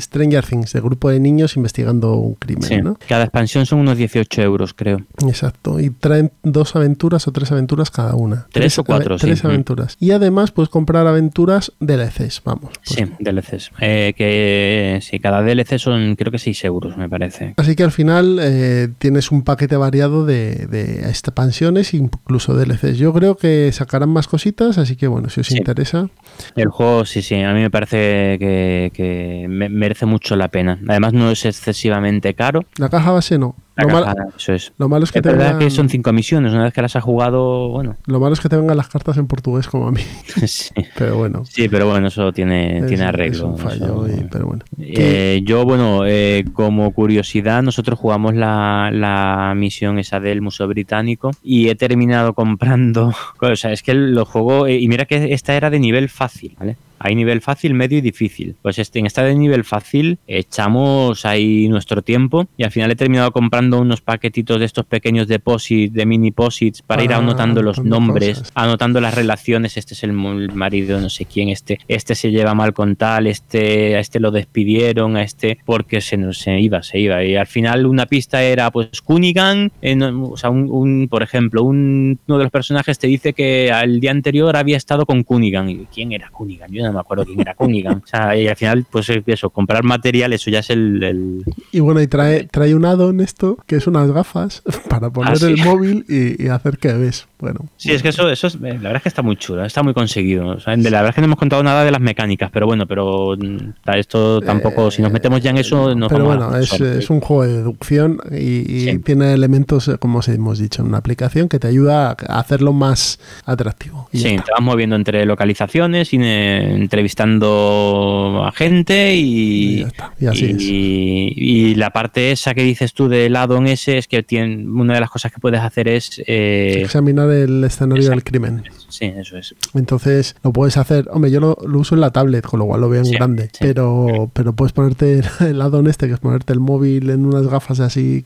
[0.00, 2.76] Stranger Things, de grupo de niños investigando un crimen, Sí.
[2.82, 2.96] ¿no?
[3.08, 5.02] Cada expansión son unos 18 euros, creo.
[5.26, 5.80] Exacto.
[5.80, 8.46] Y traen dos aventuras o tres aventuras cada una.
[8.52, 9.46] Tres o cuatro, ave- Tres sí.
[9.46, 9.96] aventuras.
[10.00, 12.72] Y además puedes comprar aventuras DLCs, vamos.
[12.84, 12.96] pues.
[12.98, 13.70] Sí, DLCs.
[13.80, 17.54] Eh, que sí, cada DLC son creo que 6 euros, me parece.
[17.56, 22.98] Así que al final eh, tienes un paquete variado de, de expansiones, incluso DLCs.
[22.98, 25.58] Yo creo que sacarán más cositas, así que bueno, si os Sí.
[25.58, 26.08] interesa,
[26.56, 30.78] El juego, sí, sí, a mí me parece que, que me- merece mucho la pena.
[30.88, 32.64] Además, no es excesivamente caro.
[32.76, 33.54] la caja base no.
[33.76, 34.72] La Lo, mal- caja, eso es.
[34.78, 36.52] lo malo es que Es te verdad vengan, que son cinco misiones.
[36.52, 37.96] Una vez que las has jugado, bueno.
[38.06, 40.00] lo malo es que te vengan las cartas en portugués como a mí,
[40.46, 40.70] sí.
[40.96, 41.44] pero bueno.
[41.46, 43.46] Sí, pero bueno, eso tiene, es- tiene arreglo.
[43.48, 44.64] un fallo, eso- y- pero bueno.
[44.78, 51.30] Eh, yo, bueno, eh, como curiosidad, nosotros jugamos la, la misión esa del Museo Británico
[51.42, 53.14] y he terminado comprando.
[53.40, 54.68] O sea, es que los juegos.
[54.68, 56.76] eh, y mira que esta era de nivel fácil, ¿vale?
[57.04, 58.54] Hay nivel fácil, medio y difícil.
[58.62, 62.96] Pues este, en esta de nivel fácil echamos ahí nuestro tiempo y al final he
[62.96, 67.62] terminado comprando unos paquetitos de estos pequeños deposits, de mini posits, para ir Ah, anotando
[67.62, 68.52] los nombres, cosas.
[68.54, 69.76] anotando las relaciones.
[69.76, 73.96] Este es el marido, no sé quién, este, este se lleva mal con tal, este,
[73.96, 77.24] a este lo despidieron, a este porque se, nos- se iba, se iba.
[77.24, 81.22] Y al final una pista era pues Cunningham, eh, no, o sea, un, un- por
[81.22, 85.22] ejemplo, un- uno de los personajes te dice que al día anterior había estado con
[85.22, 85.68] Cunningham.
[85.68, 86.70] Y, ¿Quién era Cunningham?
[86.70, 88.00] Yo no me acuerdo quién era Cunningham.
[88.04, 91.80] O sea, y al final, pues eso, comprar material, eso ya es el, el- Y
[91.80, 95.46] bueno, y trae, trae un add-on esto, que es unas gafas para poner Ah, sí.
[95.46, 97.26] el móvil y, y hacer que ves.
[97.42, 99.82] Bueno, Sí, es que eso, eso es, la verdad es que está muy chulo, está
[99.82, 100.46] muy conseguido.
[100.46, 102.66] O sea, de la verdad es que no hemos contado nada de las mecánicas, pero
[102.66, 106.56] bueno, pero mm, esto tampoco, si nos metemos ya en eso, nos Pero a bueno,
[106.56, 108.98] es, es un juego de deducción y, y Sí.
[109.00, 112.72] tiene elementos, eh, como os hemos dicho, en una aplicación que te ayuda a hacerlo
[112.72, 114.08] más atractivo.
[114.12, 120.14] Sí, te vas moviendo entre localizaciones, y, eh, entrevistando a gente Y y, ya está,
[120.20, 120.62] y así es.
[120.62, 124.94] y- y la parte esa que dices tú del addon ese es que tiene, una
[124.94, 126.22] de las cosas que puedes hacer es...
[126.26, 128.62] eh, Examinar el escenario del crimen.
[128.88, 129.54] sí, eso es.
[129.74, 131.08] Entonces lo puedes hacer.
[131.10, 133.14] Hombre, yo lo, lo uso en la tablet, con lo cual lo veo en Sí,
[133.14, 133.44] grande.
[133.52, 133.58] sí.
[133.60, 137.80] Pero, pero puedes ponerte el addon este, que es ponerte el móvil en unas gafas
[137.80, 138.22] así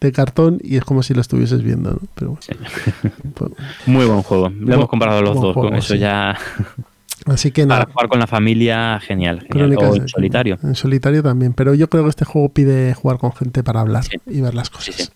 [0.00, 1.90] de cartón y es como si lo estuvieses viendo.
[1.92, 2.00] ¿no?
[2.14, 2.52] Pero, Sí.
[3.34, 3.52] pues,
[3.86, 4.48] Muy buen juego.
[4.50, 6.00] Lo hemos comprado los dos, juego, con eso sí.
[6.00, 6.36] ya...
[7.26, 7.92] así que Para nada.
[7.92, 9.46] jugar con la familia, genial.
[9.54, 10.58] O en solitario.
[10.62, 14.04] En solitario también, pero yo creo que este juego pide jugar con gente para hablar
[14.04, 14.18] Sí.
[14.26, 15.12] y ver las Sí, cosas.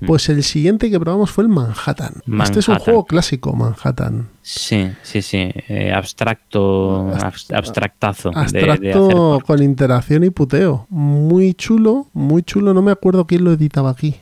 [0.00, 0.06] Sí.
[0.06, 2.14] Pues el siguiente que probamos fue el Manhattan.
[2.42, 4.28] Este es un juego clásico, Manhattan.
[4.42, 5.50] Sí, sí, sí.
[5.68, 8.30] Eh, abstracto, abs- abstractazo.
[8.30, 10.86] de- de hacer Abstracto con interacción y puteo.
[10.90, 12.72] Muy chulo, muy chulo.
[12.74, 14.16] No me acuerdo quién lo editaba aquí.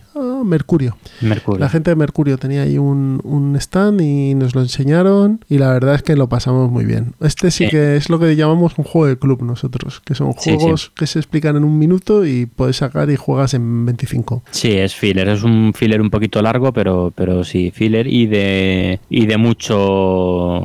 [0.45, 0.97] Mercurio.
[1.21, 1.61] Mercurio.
[1.61, 5.73] La gente de Mercurio tenía ahí un, un stand y nos lo enseñaron y la
[5.73, 7.15] verdad es que lo pasamos muy bien.
[7.21, 7.71] Este sí, Sí.
[7.71, 10.57] que es lo que llamamos un juego de club nosotros, que son Sí, sí.
[10.57, 14.43] juegos que se explican en un minuto y puedes sacar y juegas en 25.
[14.51, 15.29] Sí, es filler.
[15.29, 20.61] Es un filler un poquito largo, pero, pero sí, filler y de, y de mucho.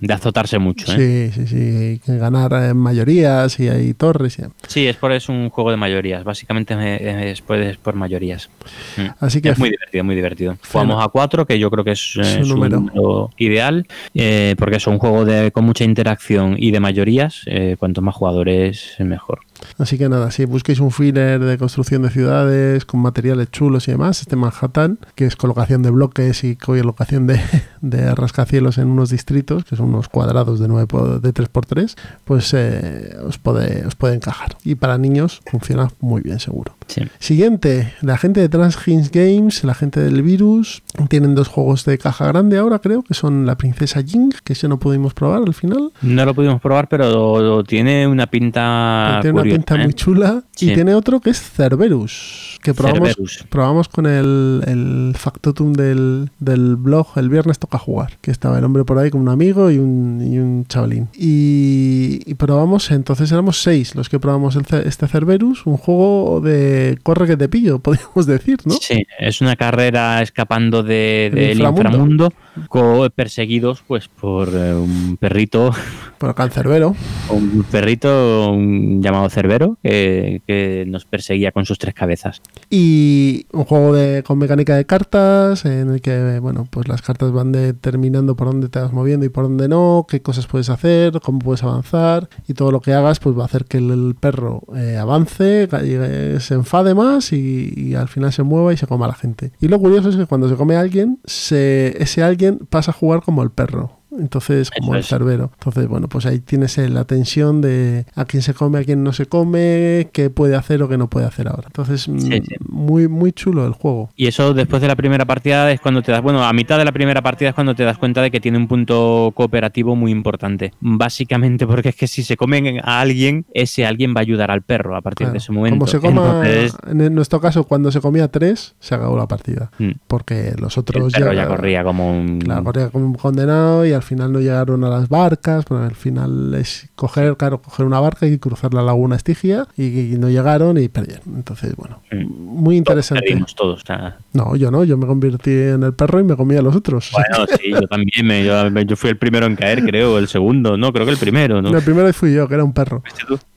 [0.00, 0.92] de azotarse mucho.
[0.96, 1.30] ¿eh?
[1.34, 2.00] Sí, sí, sí.
[2.04, 4.38] Que ganar eh, mayorías y hay torres.
[4.38, 4.42] Y...
[4.68, 6.24] Sí, es por es un juego de mayorías.
[6.24, 8.48] Básicamente eh, es por, es por mayorías.
[8.96, 9.06] Mm.
[9.20, 10.56] Así que Es muy divertido, muy divertido.
[10.70, 12.80] Jugamos a cuatro, que yo creo que es, eh, su número.
[12.80, 17.42] número, ideal, eh, porque es un juego de, con mucha interacción y de mayorías.
[17.46, 19.40] eh, cuanto más jugadores, mejor.
[19.78, 23.92] Así que nada, si busquéis un filler de construcción de ciudades con materiales chulos y
[23.92, 27.40] demás, este Manhattan, que es colocación de bloques y colocación de,
[27.80, 32.52] de rascacielos en unos distritos, que son unos cuadrados de, 9 por- de 3x3, pues
[32.54, 34.56] eh, os, puede, os puede encajar.
[34.64, 36.74] Y para niños funciona muy bien, seguro.
[36.86, 37.02] Sí.
[37.18, 42.26] Siguiente, la gente de Transhinge Games, la gente del virus, tienen dos juegos de caja
[42.28, 45.92] grande ahora, creo, que son La Princesa Jing, que ese no pudimos probar al final.
[46.02, 49.18] No lo pudimos probar, pero tiene una pinta.
[49.20, 50.42] tiene una curiosa, pinta muy chula.
[50.58, 50.74] Y Sí.
[50.74, 53.44] tiene otro que es Cerberus, que probamos, Cerberus.
[53.48, 58.64] probamos con el, el factotum del, del blog El viernes toca jugar, que estaba el
[58.64, 61.08] hombre por ahí con un amigo y un, y un chavalín.
[61.14, 66.98] Y, y probamos, entonces éramos seis los que probamos el este Cerberus, un juego de
[67.02, 68.74] corre que te pillo, podríamos decir, ¿no?
[68.80, 71.82] Sí, es una carrera escapando de- El del inframundo.
[71.88, 72.32] inframundo,
[72.68, 75.70] co- perseguidos pues por eh, un perrito,
[76.18, 76.96] Por acá en Cerbero.
[77.30, 82.40] un perrito un llamado Cerbero que, que nos perseguía con sus tres cabezas.
[82.68, 87.30] Y un juego de, con mecánica de cartas, en el que, bueno, pues las cartas
[87.32, 91.20] van determinando por dónde te vas moviendo y por dónde no, qué cosas puedes hacer,
[91.22, 94.62] cómo puedes avanzar, y todo lo que hagas, pues va a hacer que el, perro
[94.74, 99.06] eh, avance, eh, se enfade más y, y al final se mueva y se coma
[99.06, 99.52] a la gente.
[99.60, 102.94] Y lo curioso es que cuando se come a alguien, se, ese alguien pasa a
[102.94, 103.95] jugar como el perro.
[104.18, 105.50] Entonces como Eso el cerbero.
[105.54, 109.02] Entonces, bueno, pues ahí tienes eh, la tensión de a quién se come, a quién
[109.02, 111.64] no se come, qué puede hacer o qué no puede hacer ahora.
[111.66, 112.54] Entonces, mm, Sí, sí.
[112.68, 114.10] muy muy chulo el juego.
[114.16, 116.84] Y eso después de la primera partida es cuando te das, bueno, a mitad de
[116.84, 120.10] la primera partida es cuando te das cuenta de que tiene un punto cooperativo muy
[120.10, 120.72] importante.
[120.80, 124.62] Básicamente porque es que si se comen a alguien, ese alguien va a ayudar al
[124.62, 125.32] perro a partir Claro.
[125.32, 125.78] de ese momento.
[125.78, 129.70] Como se coma, Entonces, en nuestro caso, cuando se comía tres, se acabó la partida.
[129.78, 132.38] mm, Porque los el otros perro ya corría como un...
[132.40, 135.64] Claro, corría como un condenado y al final no llegaron a las barcas.
[135.68, 140.14] Pero al final es coger, claro, coger una barca y cruzar la laguna Estigia y,
[140.14, 141.34] y no llegaron y perdieron.
[141.36, 143.24] Entonces, bueno, muy interesante.
[143.26, 143.82] Perdimos todos.
[143.82, 146.62] o sea, No, yo no, yo me convertí en el perro y me comía a
[146.62, 147.10] los otros.
[147.12, 148.26] Bueno, sí, yo también.
[148.26, 150.18] Me, yo, yo fui el primero en caer, creo.
[150.18, 151.76] El segundo, no, creo que el primero, ¿no?
[151.76, 153.02] El primero fui yo, que era un perro.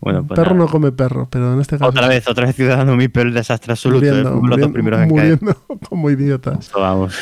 [0.02, 0.66] Bueno, pues perro nada.
[0.66, 1.90] no come perro, pero en este caso.
[1.90, 4.06] Otra vez, otra vez Ciudadano Mipel, el desastre absoluto.
[4.06, 4.10] ¿eh?
[4.10, 5.40] muriendo, los dos muriendo- primeros en caer.
[5.42, 6.72] muriendo como idiotas.
[6.74, 7.14] Vamos.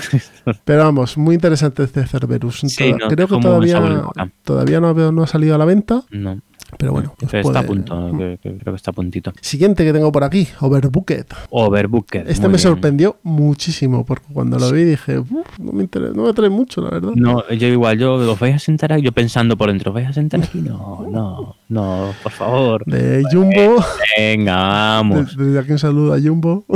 [0.63, 2.59] Pero vamos, muy interesante este Cerberus.
[2.67, 4.03] Sí, no, creo que todavía,
[4.43, 6.39] todavía no, ha- no ha salido a la venta, No,
[6.77, 7.13] pero bueno.
[7.17, 8.11] pues pero está a punto.
[8.11, 9.31] creo que está a puntito.
[9.41, 11.25] Siguiente que tengo por aquí, Overbooked.
[11.49, 12.29] Overbooked.
[12.29, 12.59] Este me bien.
[12.59, 16.81] sorprendió muchísimo porque cuando lo vi dije, "Uf, no me, interesa, no me atrae mucho,
[16.81, 17.11] la verdad.
[17.15, 20.07] No, yo igual, yo os vais a sentar aquí, yo pensando por dentro, ¿os vais
[20.09, 20.59] a sentar aquí?
[20.59, 22.83] No, no, no, por favor.
[22.85, 23.83] De Jumbo,
[24.17, 25.37] Venga, vamos.
[25.37, 26.65] de- desde aquí un saludo a Jumbo.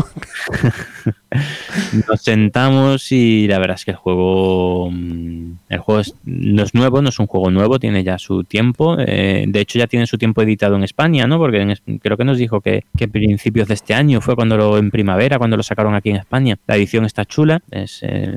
[2.07, 6.73] Nos sentamos y la verdad es que el juego mm, el juego es- no es
[6.73, 8.97] nuevo, no es un juego nuevo, tiene ya su tiempo.
[8.99, 11.37] eh, de hecho, ya tiene su tiempo editado en España, ¿no?
[11.37, 14.77] Porque en creo que nos dijo que, que principios de este año fue cuando lo
[14.77, 16.57] en primavera, cuando lo sacaron aquí en España.
[16.67, 18.33] La edición está chula, es eh,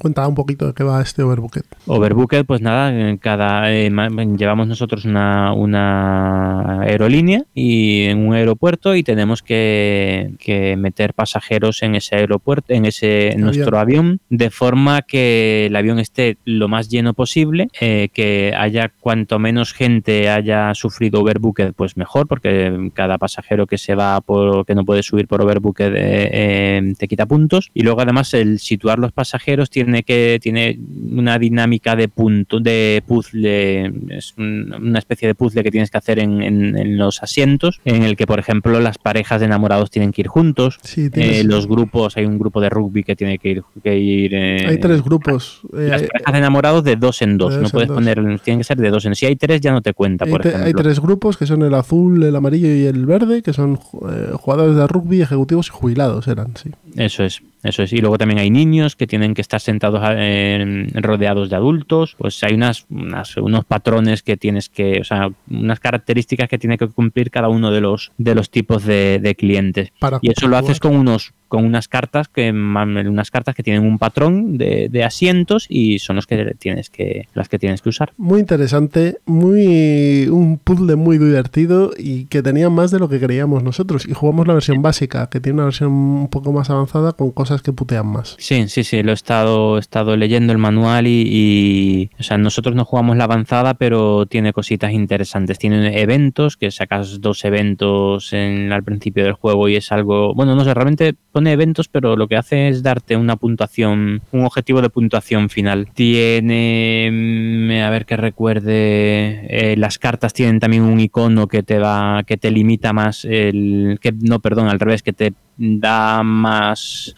[0.00, 1.62] Cuenta un poquito de qué va este Overbooked.
[1.86, 3.90] Overbooked, pues nada, cada eh,
[4.36, 11.82] llevamos nosotros una, una aerolínea y en un aeropuerto y tenemos que, que meter pasajeros
[11.82, 16.88] en ese aeropuerto, en ese nuestro avión, de forma que el avión esté lo más
[16.88, 23.18] lleno posible, eh, que haya cuanto menos gente haya sufrido Overbooked, pues mejor, porque cada
[23.18, 27.26] pasajero que se va por que no puede subir por Overbooked eh, eh, te quita
[27.26, 27.70] puntos.
[27.74, 30.78] Y luego además el situar los pasajeros tiene que tiene
[31.10, 35.98] una dinámica de punto de puzzle es un- una especie de puzzle que tienes que
[35.98, 39.90] hacer en, en- en los asientos en el que por ejemplo las parejas de enamorados
[39.90, 41.83] tienen que ir juntos Sí, eh, los grupos
[42.16, 45.60] hay un grupo de rugby que tiene que ir que ir eh, hay tres grupos.
[45.76, 47.96] eh, las parejas de enamorados de dos en dos, no puedes dos.
[47.96, 50.30] poner, tienen que ser de dos en Si hay tres ya no te cuenta, hay,
[50.30, 50.66] por te- ejemplo.
[50.66, 53.78] hay tres grupos que son el azul, el amarillo y el verde, que son
[54.10, 56.70] eh, jugadores de rugby, ejecutivos y jubilados eran, sí.
[56.96, 57.92] Eso es, eso es.
[57.92, 62.14] Y luego también hay niños que tienen que estar sentados eh, rodeados de adultos.
[62.18, 66.78] Pues hay unas, unas- unos patrones que tienes que, o sea, unas características que tiene
[66.78, 69.90] que cumplir cada uno de los de los tipos de, de clientes.
[69.98, 73.84] Para Y eso lo haces con unos con unas cartas que unas cartas que tienen
[73.86, 77.90] un patrón de, de asientos y son los que tienes que las que tienes que
[77.90, 78.12] usar.
[78.16, 83.62] Muy interesante, muy un puzzle muy divertido y que tenía más de lo que creíamos
[83.62, 84.06] nosotros.
[84.08, 86.83] Y jugamos la versión básica, que tiene una versión un poco más avanzada
[87.16, 88.36] con cosas que putean más.
[88.38, 92.38] Sí, sí, sí, lo he estado, he estado leyendo el manual y, y, o sea,
[92.38, 95.58] nosotros no jugamos la avanzada, pero tiene cositas interesantes.
[95.58, 100.54] Tiene eventos, que sacas dos eventos en, al principio del juego y es algo, bueno,
[100.54, 104.82] no sé, realmente pone eventos, pero lo que hace es darte una puntuación, un objetivo
[104.82, 105.88] de puntuación final.
[105.94, 111.78] Tiene, mm, a ver que recuerde, eh, las cartas tienen también un icono que te
[111.78, 117.14] va, que te limita más el, que no, perdón, al revés, que te da más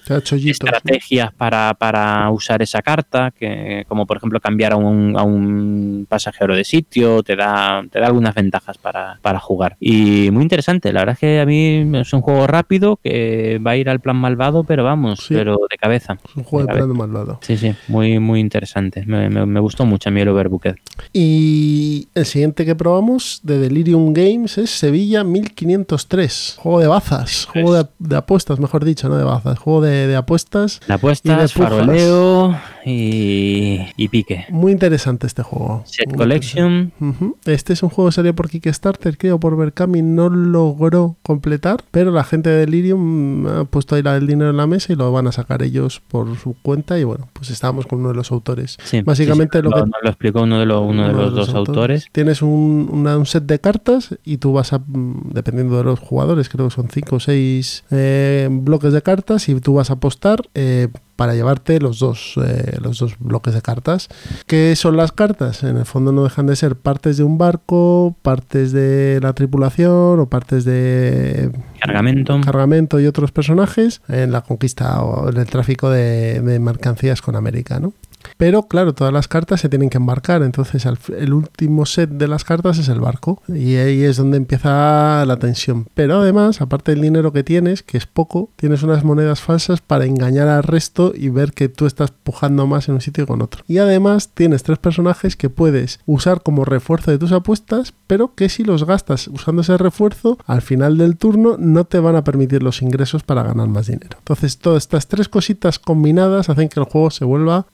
[0.51, 6.07] estrategias para, para usar esa carta, que como por ejemplo cambiar a un, a un
[6.09, 9.77] pasajero de sitio, te da, te da algunas ventajas para, para jugar.
[9.81, 13.73] Y muy interesante, la verdad es que a mí es un juego rápido que va
[13.73, 15.35] a ir al plan malvado, pero vamos, Sí.
[15.35, 16.19] pero de cabeza.
[16.29, 17.39] Es un juego de plano malvado.
[17.43, 19.05] Sí, sí, muy, muy interesante.
[19.07, 20.77] Me, me- me gustó mucho a mí el Overbooked.
[21.13, 26.57] Y el siguiente que probamos de Delirium Games es Sevilla 1503.
[26.59, 29.57] Juego de bazas, juego de, de apuestas, mejor dicho, no de bazas.
[29.59, 30.81] Juego de, de apuestas.
[30.85, 31.53] Y de apuesta, pujas.
[31.53, 34.47] faroleo y, y pique.
[34.51, 35.83] Muy interesante este juego.
[35.87, 36.93] Set Muy Collection.
[37.45, 42.11] Este es un juego que salió por Kickstarter, creo, por Berkami, no logró completar, pero
[42.11, 45.27] la gente de Delirium ha puesto ahí el dinero en la mesa y lo van
[45.29, 48.77] a sacar ellos por su cuenta y bueno, pues estábamos con uno de los autores.
[48.83, 51.55] Sí, Básicamente sí, sí, lo que- lo explicó uno de, los uno de los dos
[51.55, 52.07] autores.
[52.13, 55.99] Tienes un, una- un set de cartas y tú vas a, mm, dependiendo de los
[56.01, 57.21] jugadores, creo que son 5 o
[58.17, 62.79] 6 bloques de cartas y tú vas a apostar eh, para llevarte los dos, eh,
[62.83, 64.09] los dos bloques de cartas.
[64.47, 65.63] ¿Qué son las cartas?
[65.63, 70.21] En el fondo no dejan de ser partes de un barco, partes de la tripulación
[70.21, 72.41] o partes de Cargamento.
[72.43, 77.37] cargamento y otros personajes en la conquista o en el tráfico de, de mercancías con
[77.37, 77.93] América, ¿no?
[78.37, 82.45] Pero claro, todas las cartas se tienen que embarcar, entonces el último set de las
[82.45, 85.87] cartas es el barco y ahí es donde empieza la tensión.
[85.95, 90.05] Pero además, aparte del dinero que tienes, que es poco, tienes unas monedas falsas para
[90.05, 93.43] engañar al resto y ver que tú estás pujando más en un sitio que con
[93.43, 93.65] otro.
[93.67, 98.49] Y además tienes tres personajes que puedes usar como refuerzo de tus apuestas, pero que
[98.49, 102.63] si los gastas usando ese refuerzo, al final del turno no te van a permitir
[102.63, 104.19] los ingresos para ganar más dinero.
[104.19, 107.67] Entonces, todas estas tres cositas combinadas hacen que el juego se vuelva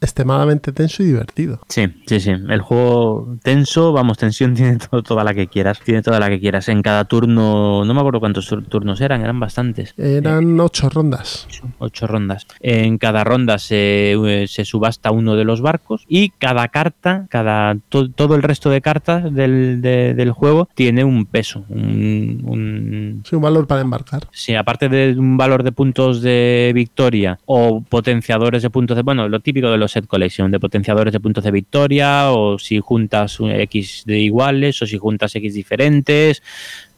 [0.43, 1.61] extremadamente tenso y divertido.
[1.69, 2.31] Sí, sí, sí.
[2.31, 5.81] El juego tenso, vamos, tensión tiene to- toda la que quieras.
[5.81, 6.69] Tiene toda la que quieras.
[6.69, 9.95] En cada turno, no me acuerdo cuántos tur- turnos eran, eran bastantes.
[9.99, 11.47] Eran ocho rondas.
[11.79, 12.47] Ocho rondas.
[12.61, 17.77] En cada ronda se, eh, se subasta uno de los barcos y cada carta, cada
[17.89, 21.65] to- todo el resto de cartas del, de- del juego tiene un peso.
[21.69, 24.27] Un, un- Sí, un valor para embarcar.
[24.33, 29.03] Sí, aparte de un valor de puntos de victoria o potenciadores de puntos de.
[29.03, 32.81] Bueno, lo típico de los set collection, de potenciadores de puntos de victoria, o si
[32.81, 36.43] juntas un X de iguales, o si juntas X diferentes,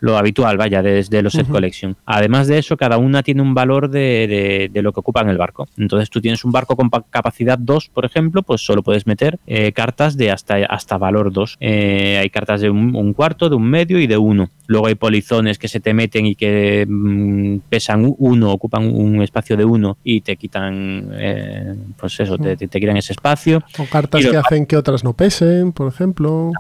[0.05, 1.97] lo habitual, vaya, desde los set collection.
[2.05, 5.29] Además de eso, cada una tiene un valor de, de- de lo que ocupa en
[5.31, 5.67] el barco.
[5.79, 9.39] Entonces, tú tienes un barco con pa- capacidad 2, por ejemplo, pues solo puedes meter
[9.47, 11.57] eh, cartas de hasta, hasta valor 2.
[11.61, 14.51] Eh, hay cartas de un, un cuarto, de un medio y de uno.
[14.67, 19.57] Luego hay polizones que se te meten y que mm, pesan uno, ocupan un espacio
[19.57, 23.63] de uno y te quitan, eh, pues eso, te, te- te quitan ese espacio.
[23.79, 26.53] O cartas que hacen que otras no pesen, por ejemplo.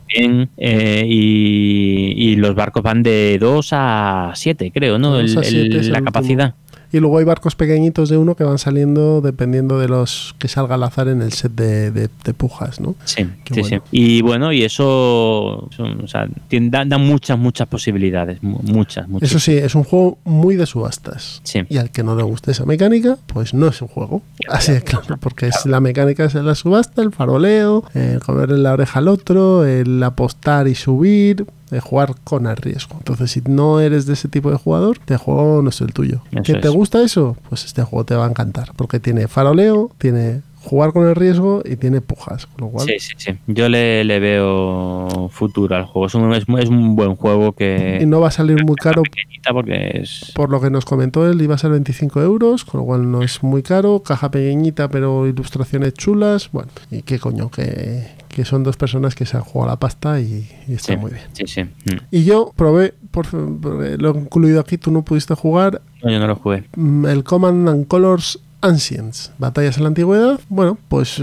[1.06, 5.14] Y, y los barcos van de 2 a 7, creo, ¿no?
[5.14, 6.54] De El- dos a siete el- es el la capacidad.
[6.92, 10.76] Y luego hay barcos pequeñitos de uno que van saliendo dependiendo de los que salga
[10.76, 12.94] al azar en el set de, de- de pujas, ¿no?
[13.04, 13.68] Sí, sí, bueno.
[13.68, 13.78] sí.
[13.90, 18.40] Y bueno, y eso, son- o sea, tiene- da, da muchas, muchas posibilidades.
[18.44, 19.28] mu- Muchas, muchas.
[19.28, 21.40] Eso sí, es un juego muy de subastas.
[21.42, 21.62] Sí.
[21.68, 24.22] Y al que no le guste esa mecánica, pues no es un juego.
[24.48, 28.72] Así de claro, porque es la mecánica es la subasta, el faroleo, el comerle la
[28.72, 31.44] oreja al otro, el apostar y subir,
[31.74, 32.96] el jugar con el riesgo.
[32.98, 36.22] Entonces, si no eres de ese tipo de jugador, este juego no es el tuyo.
[36.32, 37.36] Eso ¿Que te gusta eso?
[37.48, 41.62] Pues este juego te va a encantar, porque tiene faroleo, tiene jugar con el riesgo
[41.62, 43.32] y tiene pujas, con lo cual Sí, sí, sí.
[43.46, 46.06] Yo le, le veo futuro al juego.
[46.06, 48.76] Es un, es, mu- es un buen juego que y no va a salir muy
[48.76, 49.02] caro
[49.52, 52.86] porque es Por lo que nos comentó él, iba a ser 25 euros, con lo
[52.86, 54.02] cual no es muy caro.
[54.02, 56.48] Caja pequeñita, pero ilustraciones chulas.
[56.50, 60.20] Bueno, y qué coño, que, que son dos personas que se han jugado la pasta
[60.20, 61.24] y, y está sí, muy bien.
[61.32, 61.62] Sí, sí.
[61.64, 61.98] Mm.
[62.10, 66.18] Y yo probé, por, por- lo he incluido aquí, tú no pudiste jugar, No, yo
[66.18, 66.64] no lo jugué.
[66.76, 70.40] mm, el Command and Colors Ancients, Batallas en la Antigüedad.
[70.48, 71.22] Bueno, pues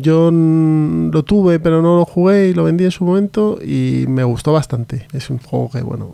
[0.00, 4.24] yo lo tuve, pero no lo jugué y lo vendí en su momento y me
[4.24, 5.06] gustó bastante.
[5.12, 6.10] Es un juego que, bueno,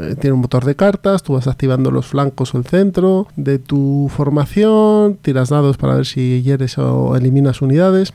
[0.00, 3.60] eh, tiene un motor de cartas, tú vas activando los flancos o el centro de
[3.60, 8.12] tu formación, tiras dados para ver si hieres o eliminas unidades.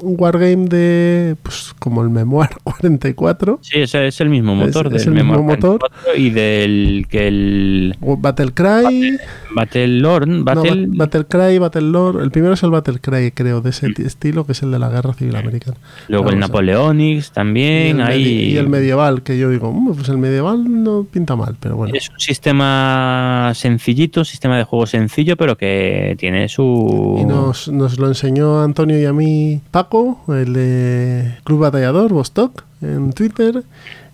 [0.00, 3.58] Un wargame de, pues, como el Memoir 44.
[3.62, 5.80] Sí, es, es el mismo motor es del el mismo Memoir motor.
[5.80, 9.18] 44 y del que el Battle Cry, Battle
[9.54, 12.22] No, Battle, Ba- Battle Cry, Battle Lord.
[12.22, 14.78] El primero es el Battle Cry, creo, de ese ti- estilo, que es el de
[14.78, 15.76] la Guerra Civil Americana.
[16.08, 18.00] luego el Napoleonics Y también.
[18.00, 21.36] el, hay, medi- y el medieval, que yo digo, "Mm, pues el medieval no pinta
[21.36, 21.94] mal, pero bueno.
[21.94, 27.18] Es un sistema sencillito, un sistema de juego sencillo, pero que tiene su.
[27.20, 32.64] Y nos, nos lo enseñó Antonio y a mí Paco, el de Club Batallador, Vostok,
[32.82, 33.62] en Twitter.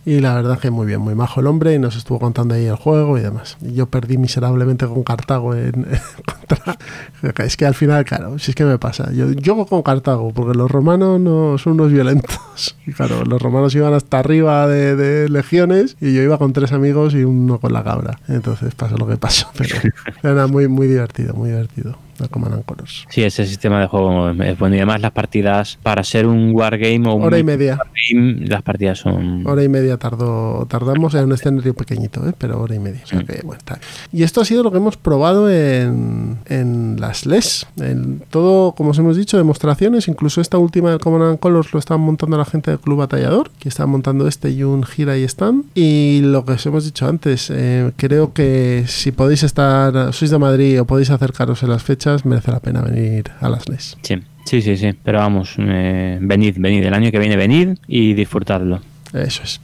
[0.07, 2.67] Y la verdad que muy bien, muy majo el hombre y nos estuvo contando ahí
[2.67, 3.57] el juego y demás.
[3.61, 5.85] Y yo perdí miserablemente con Cartago en,
[6.25, 6.79] contra...
[7.45, 9.13] Es que al final, claro, si es que me pasa.
[9.13, 12.39] Yo, yo con Cartago, porque los romanos no son unos violentos.
[12.87, 16.73] Y claro, los romanos iban hasta arriba de, de legiones y yo iba con tres
[16.73, 18.21] amigos y uno con la cabra.
[18.29, 19.49] Entonces pasó lo que pasó.
[19.59, 19.77] Pero
[20.23, 22.06] era muy, muy divertido, muy divertido.
[22.19, 23.05] La Command and Colors.
[23.09, 24.75] Sí, ese sistema de juego es bueno.
[24.77, 27.77] Y además, las partidas, para ser un wargame o un Hora y media.
[27.79, 29.47] wargame, las partidas son.
[29.47, 32.33] Hora y media tardó, tardamos en un escenario pequeñito, ¿eh?
[32.37, 33.01] pero hora y media.
[33.05, 33.79] O sea que, bueno, está.
[34.13, 37.67] Y esto ha sido lo que hemos probado en, en las LES.
[37.81, 40.09] En todo, como os hemos dicho, demostraciones.
[40.09, 43.51] Incluso esta última del Common and Colors lo están montando la gente del Club Batallador,
[43.59, 45.65] que está montando este y un gira y stand.
[45.75, 50.39] Y lo que os hemos dicho antes, eh, creo que si podéis estar, sois de
[50.39, 53.99] Madrid o podéis acercaros en las fechas, merece la pena venir a las LES.
[54.03, 54.95] Sí, sí, sí, sí.
[55.03, 56.85] Pero vamos, eh, venid, venid.
[56.85, 58.81] El año que viene, venid y disfrutadlo.
[59.13, 59.61] Eso es.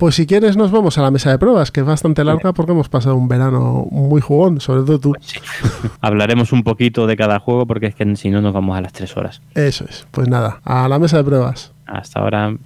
[0.00, 2.72] Pues si quieres nos vamos a la mesa de pruebas, que es bastante larga porque
[2.72, 5.14] hemos pasado un verano muy jugón, sobre todo tú.
[6.00, 8.94] Hablaremos un poquito de cada juego porque es que si no nos vamos a las
[8.94, 9.42] tres horas.
[9.54, 10.06] Eso es.
[10.10, 11.72] Pues nada, a la mesa de pruebas.
[11.84, 12.56] Hasta ahora.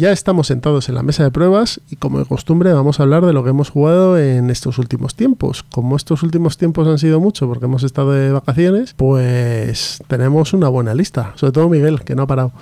[0.00, 3.26] Ya estamos sentados en la mesa de pruebas y como de costumbre vamos a hablar
[3.26, 5.62] de lo que hemos jugado en estos últimos tiempos.
[5.62, 10.68] Como estos últimos tiempos han sido mucho porque hemos estado de vacaciones, pues tenemos una
[10.68, 11.32] buena lista.
[11.34, 12.52] Sobre todo Miguel, que no ha parado.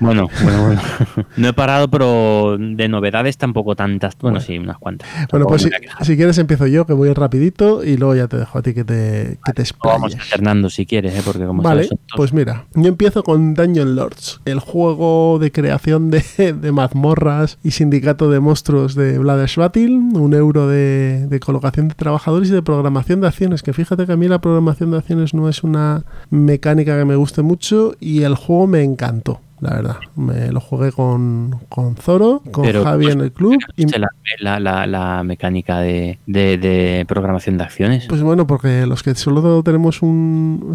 [0.00, 0.80] Bueno, bueno, bueno.
[1.36, 4.16] No he parado, pero de novedades tampoco tantas.
[4.18, 5.08] Bueno, sí, unas cuantas.
[5.30, 8.26] Bueno, Tampoco pues si, a si quieres empiezo yo, que voy rapidito y luego ya
[8.26, 11.22] te dejo a ti que te, que te Vamos alternando si quieres, ¿eh?
[11.24, 16.10] porque como Vale, sabes, pues mira, yo empiezo con Dungeon Lords, el juego de creación
[16.10, 19.46] de, de mazmorras y sindicato de monstruos de Vlad
[20.14, 24.16] un euro de colocación de trabajadores y de programación de acciones, que fíjate que a
[24.16, 28.34] mí la programación de acciones no es una mecánica que me guste mucho y el
[28.34, 29.40] juego me encantó.
[29.60, 33.58] La verdad, me lo jugué con, con Zoro, con Pero, Javi pues, en el club
[33.76, 33.84] y
[34.40, 38.06] la, la, la, mecánica de, de, de programación de acciones.
[38.08, 40.74] pues bueno, porque los que solo tenemos un,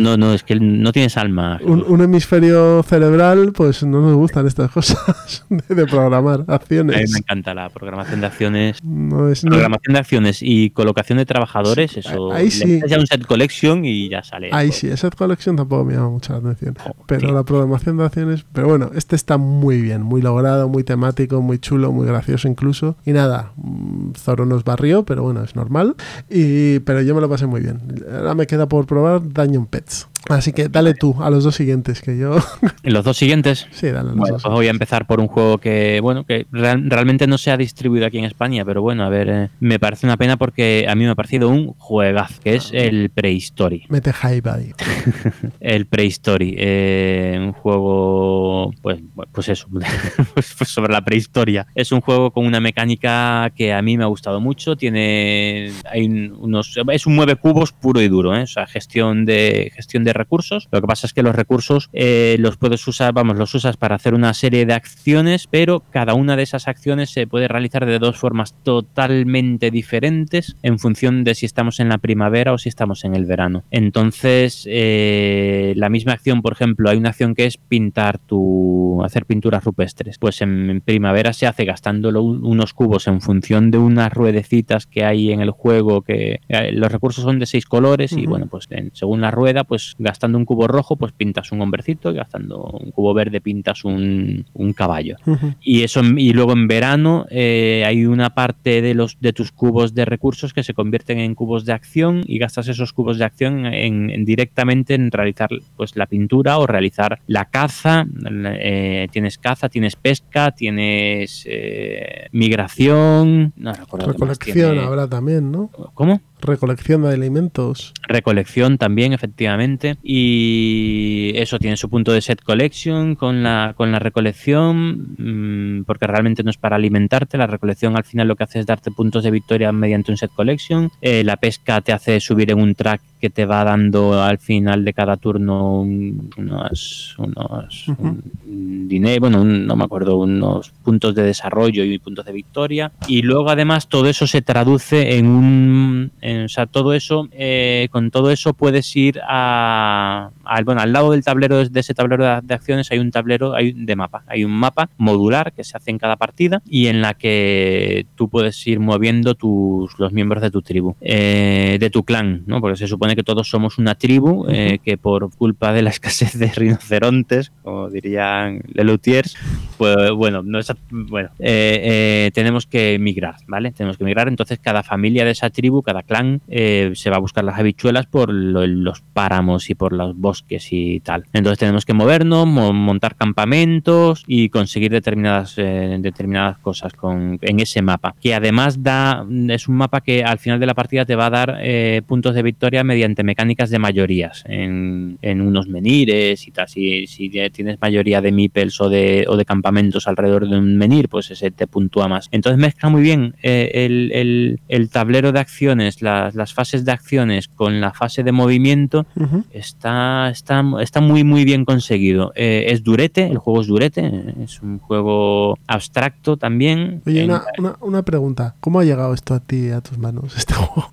[0.00, 1.58] no, no, es que no tienes alma.
[1.64, 6.54] un, un hemisferio cerebral, pues no nos gustan estas cosas de, de programar A mí
[6.54, 7.10] acciones.
[7.10, 8.84] me encanta la programación de acciones.
[8.84, 12.32] No es, no- Programación de acciones y colocación de trabajadores, eso.
[12.32, 12.80] ahí sí.
[12.86, 14.50] ya un set collection y ya sale.
[14.52, 16.76] Ahí sí, esa colección tampoco me llama mucho la atención.
[16.86, 17.34] Oh, Pero sí.
[17.34, 18.03] la programación de
[18.52, 22.96] pero bueno, este está muy bien, muy logrado, muy temático, muy chulo, muy gracioso incluso.
[23.04, 25.96] Y nada, mm, Zoro nos barrió, pero bueno, es normal.
[26.28, 27.80] Y, pero yo me lo pasé muy bien.
[28.12, 30.08] Ahora me queda por probar Dungeon Pets.
[30.30, 32.36] Así que dale tú a los dos siguientes, que yo...
[32.82, 33.66] Los dos siguientes.
[33.72, 34.42] sí, dale a los Bueno, dos.
[34.42, 37.56] pues voy a empezar por un juego que, bueno, que real- realmente no se ha
[37.56, 40.94] distribuido aquí en España, pero bueno, a ver, eh, me parece una pena porque a
[40.94, 43.84] mí me ha parecido un juegazo, que es el Prehistory.
[43.88, 44.72] Mete hype ahí.
[45.60, 49.00] El Prehistory, eh, un juego, pues,
[49.32, 49.66] pues eso,
[50.34, 51.66] pues sobre la prehistoria.
[51.74, 54.76] Es un juego con una mecánica que a mí me ha gustado mucho.
[54.76, 58.42] Tiene, hay un- unos, es un mueve cubos puro y duro, ¿eh?
[58.42, 60.68] o sea, gestión de gestión de recursos.
[60.72, 63.96] Lo que pasa es que los recursos eh, los puedes usar, vamos, los usas para
[63.96, 67.98] hacer una serie de acciones, pero cada una de esas acciones se puede realizar de
[67.98, 73.04] dos formas totalmente diferentes en función de si estamos en la primavera o si estamos
[73.04, 73.64] en el verano.
[73.70, 79.26] Entonces, eh, la misma acción, por ejemplo, hay una acción que es pintar tu, hacer
[79.26, 80.18] pinturas rupestres.
[80.18, 84.86] Pues en, en primavera se hace gastándolo un- unos cubos en función de unas ruedecitas
[84.86, 88.46] que hay en el juego, que eh, los recursos son de seis colores y bueno,
[88.46, 92.14] pues en- según la rueda, pues gastando un cubo rojo, pues pintas un hombrecito y
[92.14, 95.16] gastando un cubo verde pintas un, un caballo.
[95.60, 99.94] Y eso y luego en verano eh, hay una parte de los de tus cubos
[99.94, 103.66] de recursos que se convierten en cubos de acción y gastas esos cubos de acción
[103.66, 108.06] en, en directamente en realizar pues la pintura o realizar la caza.
[108.26, 113.52] eh, tienes caza, tienes pesca, tienes eh, migración.
[113.56, 115.70] No recuerdo Recolección habrá también, ¿no?
[115.94, 116.20] ¿Cómo?
[116.40, 117.94] Recolección de alimentos.
[118.06, 119.96] Recolección también, efectivamente.
[120.02, 126.06] Y eso tiene su punto de set collection con la, con la recolección, mm, porque
[126.06, 127.38] realmente no es para alimentarte.
[127.38, 130.30] La recolección al final lo que hace es darte puntos de victoria mediante un set
[130.34, 130.90] collection.
[131.00, 134.84] Eh, la pesca te hace subir en un track que te va dando al final
[134.84, 138.02] de cada turno un- unos, unos Ujú.
[138.46, 142.92] un dinero, bueno, un- no me acuerdo, unos puntos de desarrollo y puntos de victoria.
[143.08, 147.88] Y luego además todo eso se traduce en un, en- o sea, todo eso, eh,
[147.90, 152.24] con todo eso puedes ir a, al- bueno, al lado del tablero de ese tablero
[152.24, 155.76] de, de acciones hay un tablero hay de mapa, hay un mapa modular que se
[155.76, 160.42] hace en cada partida y en la que tú puedes ir moviendo tus los miembros
[160.42, 162.60] de tu tribu, eh, de tu clan, ¿no?
[162.60, 166.38] Porque se supone que todos somos una tribu eh, que por culpa de la escasez
[166.38, 169.36] de rinocerontes, como dirían Lelutiers,
[169.78, 171.80] pues bueno, no es, bueno eh,
[172.26, 173.72] eh, tenemos que migrar, ¿vale?
[173.72, 177.44] Tenemos que migrar, entonces cada familia de esa tribu, cada clan, se va a buscar
[177.44, 181.24] las habichuelas por lo- los páramos y por los bosques y tal.
[181.32, 187.82] Entonces tenemos que movernos, mo- montar campamentos y conseguir determinadas, determinadas cosas con, en ese
[187.82, 191.26] mapa, que además da, es un mapa que al final de la partida te va
[191.26, 191.58] a dar
[192.06, 196.68] puntos de victoria mediante mecánicas de mayorías en, en unos menires y tal.
[196.68, 197.06] Si,
[197.52, 201.50] tienes mayoría de meeples o de, o de campamentos alrededor de un menir, pues ese
[201.50, 202.28] te puntúa más.
[202.32, 206.92] Entonces mezcla muy bien eh, el, el- el tablero de acciones, las, las fases de
[206.92, 209.06] acciones con la fase de movimiento.
[209.52, 212.32] Está, está, está muy muy bien conseguido.
[212.36, 214.10] Eh, es durete, el juego es durete,
[214.42, 217.02] es un juego abstracto también.
[217.06, 218.54] Oye, una, una, una pregunta.
[218.60, 220.90] ¿Cómo ha llegado esto a ti, a tus manos, este juego?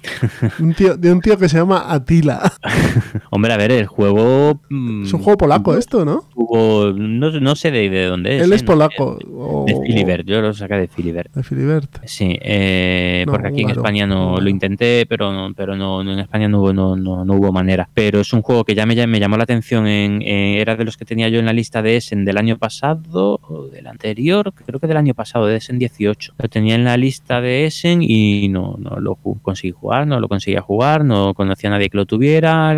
[0.59, 2.51] un tío, de un tío que se llama Atila.
[3.31, 4.61] Hombre, a ver, el juego.
[4.69, 6.23] mm, Es un juego polaco esto, ¿no?
[6.33, 8.43] tuvo- no, no sé de, de dónde es.
[8.43, 8.55] Él ¿eh?
[8.55, 9.17] es polaco.
[9.35, 11.33] o- De Filibert, yo lo saqué de Filibert.
[11.33, 11.99] De Filibert.
[12.05, 16.19] Sí, eh, No, porque aquí en España no lo intenté, pero no, pero no, en
[16.19, 17.89] España no hubo, no, no, no hubo manera.
[17.93, 19.87] Pero es un juego que ya me, ya me llamó la atención.
[19.87, 22.57] En, en- era de los que tenía yo en la lista de Essen del año
[22.57, 26.33] pasado o del anterior, creo que del año pasado, de Essen 18.
[26.37, 30.27] Lo tenía en la lista de Essen y no, no lo conseguí jugar, no lo
[30.27, 32.75] conseguía jugar, no conocía a nadie que lo tuviera.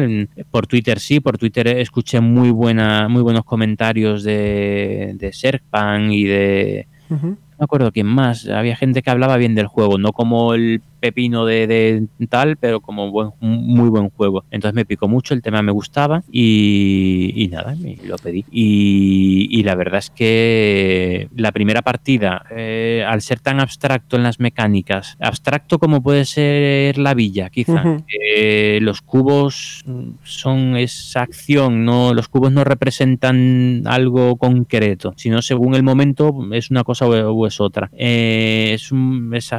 [0.52, 6.24] Por Twitter sí, por Twitter escuché muy buena, muy buenos comentarios de, de Serpan y
[6.24, 8.48] de, no me acuerdo quién más.
[8.48, 12.80] Había gente que hablaba bien del juego, no como el pepino de, de tal, pero
[12.80, 14.46] como buen, muy buen juego.
[14.52, 18.46] Entonces me picó mucho, el tema me gustaba y, y nada, me lo pedí.
[18.50, 24.24] Y, y la verdad es que la primera partida, eh, al ser tan abstracto en
[24.24, 29.84] las mecánicas, abstracto como puede ser la villa, quizá, que los cubos
[30.24, 36.72] son esa acción, no los cubos no representan algo concreto, sino según el momento es
[36.72, 37.90] una cosa o, es otra.
[37.92, 39.52] Eh, es, un, es,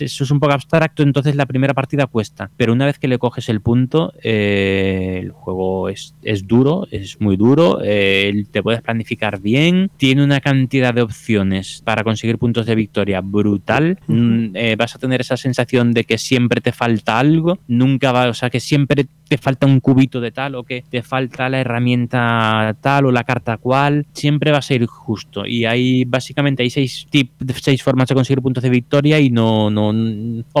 [0.00, 3.48] es un poco abstracto, entonces la primera partida cuesta, pero una vez que le coges
[3.48, 9.40] el punto, eh, el juego es, es duro, es muy duro, eh, te puedes planificar
[9.40, 13.98] bien, tiene una cantidad de opciones para conseguir puntos de victoria brutal.
[14.06, 18.28] Mm, eh, vas a tener esa sensación de que siempre te falta algo, nunca va,
[18.28, 21.60] o sea, que siempre te falta un cubito de tal o que te falta la
[21.60, 25.46] herramienta tal o la carta cual, siempre vas a ir justo.
[25.46, 27.30] Y hay básicamente hay seis tip,
[27.60, 29.92] seis formas de conseguir puntos de victoria y no, no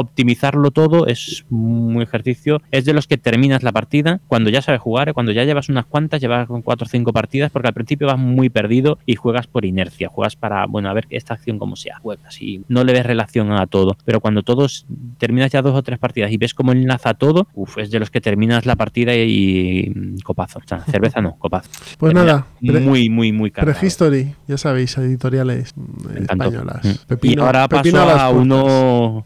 [0.02, 2.62] optimizarlo todo es un ejercicio.
[2.70, 5.86] Es de los que terminas la partida cuando ya sabes jugar, cuando ya llevas unas
[5.86, 9.46] cuantas, llevas con cuatro o cinco partidas, porque al principio vas muy perdido y juegas
[9.46, 12.92] por inercia, juegas para, bueno, a ver esta acción como sea, juegas y no le
[12.92, 13.96] ves relación a todo.
[14.04, 14.86] Pero cuando todos
[15.18, 18.10] terminas ya dos o tres partidas y ves cómo enlaza todo, uf, es de los
[18.10, 20.58] que terminas la partida y, y copazo.
[20.58, 21.70] O sea, cerveza no, copazo.
[21.98, 23.78] Pues Termina nada, muy, muy, muy cargado.
[23.78, 26.84] Prehistory, ya sabéis, editoriales mm, españolas.
[26.84, 27.06] Mm.
[27.06, 29.24] Pepino, y ahora paso a uno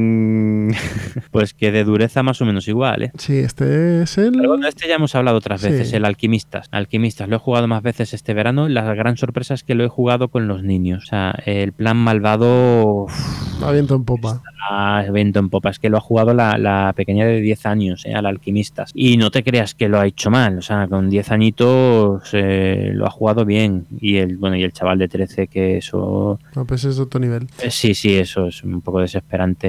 [0.00, 0.70] mm,
[1.30, 3.12] pues que de dureza más o menos igual, ¿eh?
[3.18, 4.32] Sí, este es el.
[4.32, 5.96] Pero bueno, este ya hemos hablado otras veces, Sí.
[5.96, 6.68] el Alquimistas.
[6.70, 8.68] Alquimistas, lo he jugado más veces este verano.
[8.68, 11.04] La gran sorpresa es que lo he jugado con los niños.
[11.04, 14.42] O sea, el plan malvado uf, Aviento en popa.
[14.70, 15.70] a evento en popa.
[15.70, 18.14] Es que lo ha jugado la, la pequeña de 10 años, ¿eh?
[18.14, 18.90] al Alquimistas.
[18.94, 20.58] Y no te creas que lo ha hecho mal.
[20.58, 23.86] O sea, con 10 añitos eh, lo ha jugado bien.
[24.00, 27.20] Y el, bueno, y el chaval de 13 que eso No, pues es de otro
[27.20, 27.48] nivel.
[27.62, 29.68] eh, Sí, sí, eso es un poco desesperante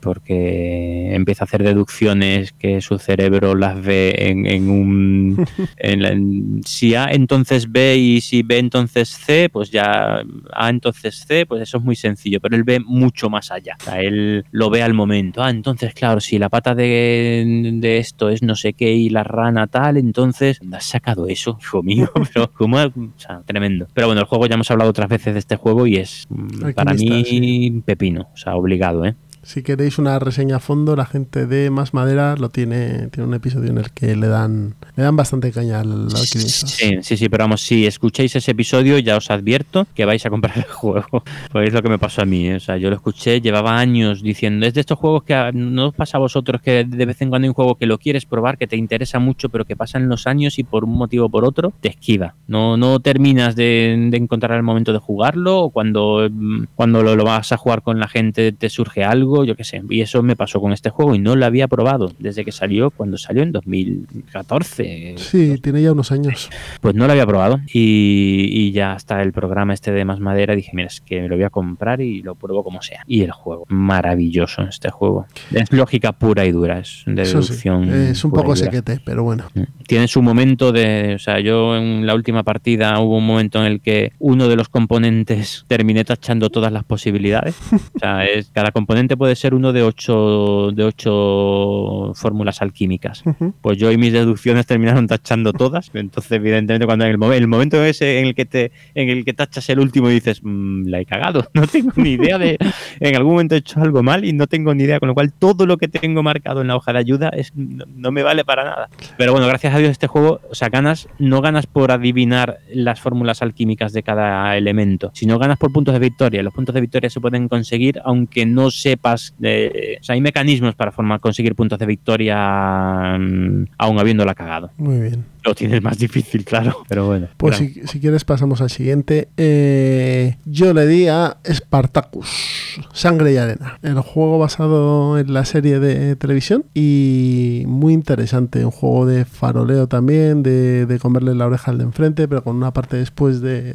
[0.00, 5.46] porque empieza a hacer deducciones que su cerebro las ve en, en un...
[5.78, 10.22] en la- en- si A entonces B y si B entonces C, pues ya
[10.52, 13.76] A entonces C, pues eso es muy sencillo, pero él ve mucho más allá.
[13.80, 15.42] O sea, él lo ve al momento.
[15.42, 19.24] Ah, entonces claro, si la pata de, de esto es no sé qué y la
[19.24, 22.78] rana tal, entonces has sacado eso, hijo mío, pero como...
[22.78, 23.86] O sea, tremendo.
[23.94, 26.26] Pero bueno, el juego ya hemos hablado otras veces de este juego y es
[26.74, 29.14] para mí pepino, o sea, obligado, ¿eh?
[29.42, 33.34] Si queréis una reseña a fondo, la gente de Más Madera lo tiene, tiene un
[33.34, 36.66] episodio en el que le dan, le dan bastante caña al alquimista.
[36.66, 40.30] Sí, sí, sí, pero vamos, si escucháis ese episodio, ya os advierto que vais a
[40.30, 41.22] comprar el juego.
[41.52, 42.56] Pues es lo que me pasó a mí, ¿eh?
[42.56, 45.94] o sea, yo lo escuché, llevaba años diciendo, es de estos juegos que no os
[45.94, 48.58] pasa a vosotros que de vez en cuando hay un juego que lo quieres probar,
[48.58, 51.44] que te interesa mucho, pero que pasan los años y por un motivo o por
[51.44, 52.34] otro te esquiva.
[52.46, 57.16] No, no terminas de, de encontrar el momento de jugarlo o cuando, mm, cuando lo,
[57.16, 59.82] lo vas a jugar con la gente te surge algo, yo qué sé.
[59.88, 62.90] Y eso me pasó con este juego y no lo había probado desde que salió,
[62.90, 65.14] cuando salió en 2014.
[65.16, 66.50] Sí, tiene ya unos años.
[66.80, 70.54] Pues no lo había probado y, y ya hasta el programa este de Más Madera
[70.54, 73.02] dije, mira, es que me lo voy a comprar y lo pruebo como sea.
[73.06, 75.26] Y el juego, maravilloso este juego.
[75.52, 77.88] Es lógica pura y dura, es de sí, deducción.
[77.92, 79.44] es un poco sequete, pero bueno.
[79.86, 83.66] Tiene su momento de, o sea, yo en la última partida hubo un momento en
[83.66, 87.56] el que uno de los componentes terminé tachando todas las posibilidades.
[87.98, 93.22] O sea, es, cada componente puede ser uno de ocho, de ocho fórmulas alquímicas.
[93.60, 95.90] Pues yo y mis deducciones terminaron tachando todas.
[95.94, 99.24] Entonces, evidentemente, cuando en el, momen- el momento ese en el que te, en el
[99.24, 102.56] que tachas el último y dices, "Mm, la he cagado, no tengo ni idea de.
[103.00, 104.98] En algún momento he hecho algo mal y no tengo ni idea.
[105.00, 107.84] Con lo cual, todo lo que tengo marcado en la hoja de ayuda es, no,
[107.94, 108.88] no me vale para nada.
[109.16, 113.00] Pero bueno, gracias a Dios, este juego, o sea, ganas, no ganas por adivinar las
[113.00, 116.42] fórmulas alquímicas de cada elemento, sino ganas por puntos de victoria.
[116.42, 120.20] Los puntos de victoria se pueden conseguir aunque no sepas trampas, de, o sea, hay
[120.20, 124.70] mecanismos para formar, conseguir puntos de victoria mm, aún habiéndola cagado.
[124.76, 125.24] Muy bien.
[125.44, 127.28] Lo tienes más difícil, claro, pero bueno.
[127.36, 129.28] Pues si, si quieres pasamos al siguiente.
[129.36, 133.78] Eh, yo le di a Spartacus, Sangre y Arena.
[133.82, 138.64] El juego basado en la serie de televisión y muy interesante.
[138.64, 142.56] Un juego de faroleo también, de, de comerle la oreja al de enfrente, pero con
[142.56, 143.74] una parte después de,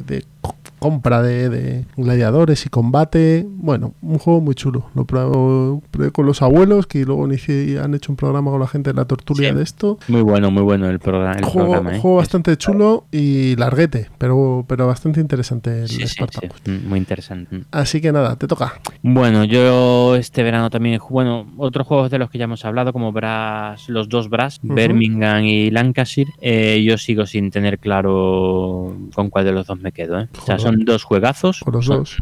[0.84, 3.46] compra de, de gladiadores y combate.
[3.48, 4.84] Bueno, un juego muy chulo.
[4.94, 8.90] Lo probé con los abuelos que luego inicié- han hecho un programa con la gente
[8.90, 9.56] de la tortulia Sí.
[9.56, 9.98] de esto.
[10.08, 11.96] Muy bueno, muy bueno el, programa el Juego, programa.
[11.96, 12.00] ¿eh?
[12.00, 16.60] juego Es- bastante chulo y larguete, pero, pero bastante interesante el Sí, sí, sí, Spartacus.
[16.66, 17.62] mm, muy interesante.
[17.70, 18.74] Así que nada, te toca.
[19.02, 23.10] Bueno, yo este verano también, bueno, otros juegos de los que ya hemos hablado, como
[23.10, 24.74] Brass, los dos Brass, Ujú.
[24.74, 29.92] Birmingham y Lancashire, eh, yo sigo sin tener claro con cuál de los dos me
[29.92, 30.20] quedo.
[30.20, 30.28] ¿eh?
[30.42, 30.73] O sea, Joder.
[30.76, 31.60] Son dos juegazos.
[31.60, 32.16] Con los son- dos.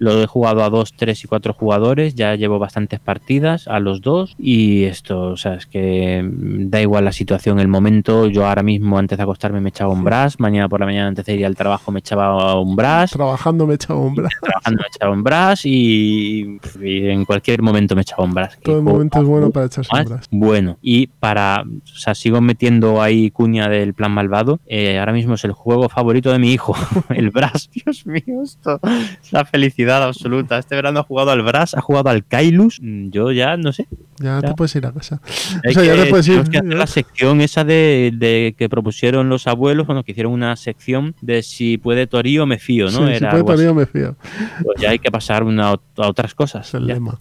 [0.00, 4.00] Lo he jugado a dos, tres y cuatro jugadores, ya llevo bastantes partidas a los
[4.00, 8.26] dos y esto, o sea, es que mm, da igual la situación, el momento.
[8.26, 11.26] Yo ahora mismo antes de acostarme me echaba un Brass, mañana por la mañana antes
[11.26, 14.36] de ir al trabajo me echaba un Brass Trabajando me he echado un brazo.
[14.40, 18.58] trabajando me echaba un brass y, y en cualquier momento me echaba un brass.
[18.62, 20.28] Todo el Juego momento es bueno para echarse un brazo.
[20.30, 24.60] Bueno, y para, o sea, sigo metiendo ahí cuña del plan malvado.
[24.66, 26.74] eh, ahora mismo es el juego favorito de mi hijo,
[27.10, 27.68] el Brass.
[27.72, 30.58] Dios mío, esto es la felicidad absoluta.
[30.58, 32.78] Este verano ha jugado al Brass, ha jugado al Kailus.
[32.80, 33.86] Mm, Yo ya no sé.
[34.18, 34.48] Ya, Ya.
[34.48, 35.20] te puedes ir a casa.
[35.68, 36.42] O sea, ya te puedes ir.
[36.50, 40.54] que hacer la sección esa de, de que propusieron los abuelos, bueno, que hicieron una
[40.56, 43.06] sección de si puede Torío me fío, ¿no?
[43.08, 43.44] Sí, si puede.
[43.44, 44.16] Torío me fío.
[44.64, 46.72] Pues ya hay que pasar una, a otras cosas.
[46.74, 47.18] El lema.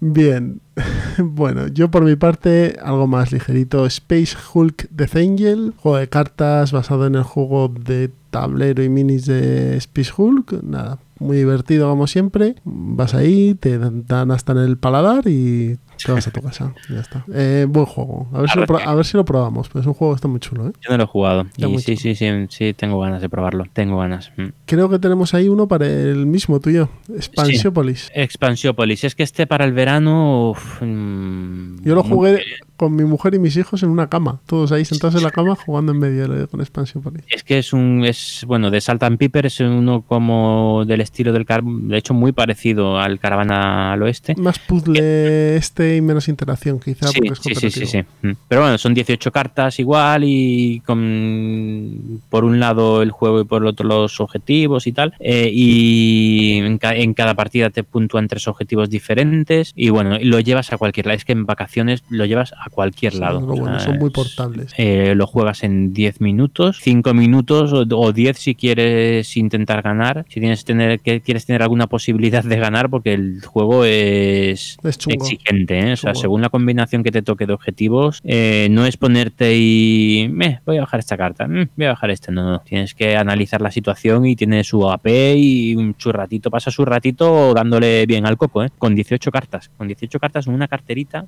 [0.00, 0.60] Bien.
[1.18, 3.84] Bueno, yo por mi parte, algo más ligerito.
[3.86, 9.26] Space Hulk Death Angel, juego de cartas basado en el juego de tablero y minis
[9.26, 10.62] de Space Hulk.
[10.62, 12.56] Nada, muy divertido como siempre.
[12.64, 16.74] Vas ahí, te dan hasta en el paladar y te vas a tu casa.
[16.88, 17.24] Ya está.
[17.32, 18.28] Eh, buen juego.
[18.32, 19.68] A ver, si a ver si lo probamos.
[19.68, 20.68] Pues es un juego que está muy chulo.
[20.68, 20.72] ¿eh?
[20.80, 21.46] Yo no lo he jugado.
[21.56, 23.64] Y sí, sí, sí, sí, tengo ganas de probarlo.
[23.72, 24.32] Tengo ganas.
[24.36, 24.46] Mm.
[24.64, 26.88] Creo que tenemos ahí uno para el mismo tuyo.
[27.14, 28.10] Expansiopolis.
[28.14, 29.04] Expansiópolis.
[29.04, 30.50] Es que este para el verano.
[30.50, 32.42] uf, mm, Yo lo muy- jugué
[32.80, 34.40] con mi mujer y mis hijos en una cama.
[34.46, 37.24] Todos ahí sentados en la cama jugando en medio con Expansiopolis.
[37.28, 38.06] Es que es un.
[38.06, 41.44] es Bueno, de Salt and Piper es uno como del estilo del.
[41.44, 44.34] car- De hecho, muy parecido al Caravana al Oeste.
[44.38, 47.98] Más puzzle este y menos interacción, quizá, Sí, porque es sí, sí, sí, sí.
[48.22, 48.30] Mm.
[48.48, 53.60] Pero bueno, son 18 cartas igual y con por un lado el juego y por
[53.62, 55.12] el otro los objetivos y tal.
[55.20, 60.40] Eh, y en, ca- en cada partida te puntúan tres objetivos diferentes y bueno, lo
[60.40, 61.16] llevas a cualquier lado.
[61.16, 63.40] Es que en vacaciones lo llevas a cualquier Sí, lado.
[63.40, 64.72] bueno, son muy es- portables.
[64.78, 70.24] eh, lo juegas en 10 minutos, 5 minutos o, o 10 si quieres intentar ganar,
[70.28, 75.78] si tienes tener que quieres tener alguna posibilidad de ganar porque el juego es, exigente,
[75.78, 75.92] ¿eh?
[75.92, 76.20] o sea, Chungo.
[76.22, 80.78] según la combinación que te toque de objetivos, eh, no es ponerte y "Meh, voy
[80.78, 83.70] a bajar esta carta, mm, voy a bajar esta, no, no, tienes que analizar la
[83.70, 88.36] situación y tiene su AP y un su ratito, pasa su ratito dándole bien al
[88.36, 88.70] coco, ¿eh?
[88.78, 91.24] con 18 cartas, con 18 cartas en una carterita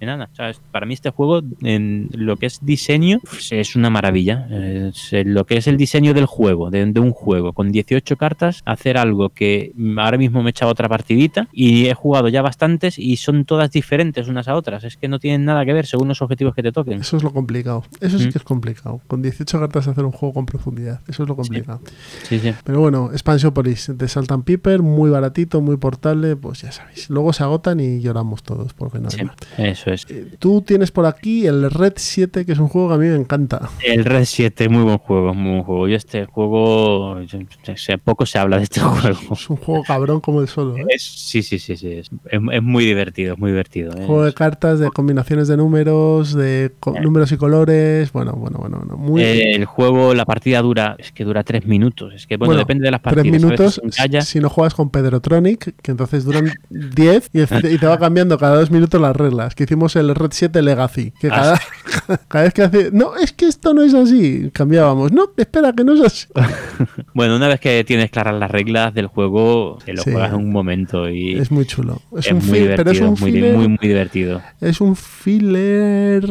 [0.00, 0.28] Enana.
[0.32, 3.20] O sea, para mí este juego, en lo que es diseño,
[3.50, 4.46] es una maravilla.
[4.50, 8.62] Es, lo que es el diseño del juego, de, de un juego, con 18 cartas,
[8.64, 12.98] hacer algo que ahora mismo me he echado otra partidita y he jugado ya bastantes
[12.98, 14.84] y son todas diferentes unas a otras.
[14.84, 17.00] Es que no tienen nada que ver según los objetivos que te toquen.
[17.00, 17.84] Eso es lo complicado.
[18.00, 18.32] Eso sí Mm.
[18.32, 19.00] que es complicado.
[19.06, 21.00] Con 18 cartas hacer un juego con profundidad.
[21.08, 21.80] Eso es lo complicado.
[22.24, 22.52] Sí, sí.
[22.64, 27.08] Pero bueno, Expansiopolis de Salt and Piper, muy baratito, muy portable, pues ya sabéis.
[27.10, 29.36] Luego se agotan y lloramos todos porque no hay más.
[29.58, 30.06] eso es.
[30.10, 33.06] Eh, Tú tienes por aquí el Red 7, que es un juego que a mí
[33.06, 33.68] me encanta.
[33.84, 35.88] El Red 7, muy buen juego, muy buen juego.
[35.88, 39.18] Yo este juego, yo- yo sé, poco se habla de este juego.
[39.32, 40.76] Es un juego cabrón como el solo.
[40.76, 40.84] ¿eh?
[40.88, 41.88] Es- sí, sí, sí, sí.
[41.92, 43.92] Es, es- es muy divertido, es muy divertido.
[43.96, 44.06] ¿eh?
[44.06, 48.12] Juego de cartas, de combinaciones de números, de co- números y colores.
[48.12, 48.96] Bueno, bueno, bueno, bueno.
[48.96, 52.12] Muy Eh, el juego, la partida dura, es que dura tres minutos.
[52.14, 53.42] Es que, bueno, Bueno, depende de las tres partidas.
[53.42, 53.80] a minutos
[54.28, 57.40] si no juegas con Pedrotronic, que entonces duran 10 y,
[57.74, 59.54] y te va cambiando cada dos minutos las reglas.
[59.54, 61.12] Que hicimos el Red 7 Legacy.
[61.18, 61.58] Que Ah,
[62.06, 62.90] cada, cada vez que hace.
[62.92, 64.50] No, es que esto no es así.
[64.52, 65.12] Cambiábamos.
[65.12, 66.26] No, espera, que no es así.
[67.14, 70.10] Bueno, una vez que tienes claras las reglas del juego, te lo Sí.
[70.10, 72.02] juegas en un momento y Es muy chulo.
[72.18, 73.56] Es, Es un muy fil- pero es divertido, un muy filler.
[73.56, 74.42] muy, muy divertido.
[74.60, 76.24] Es un filler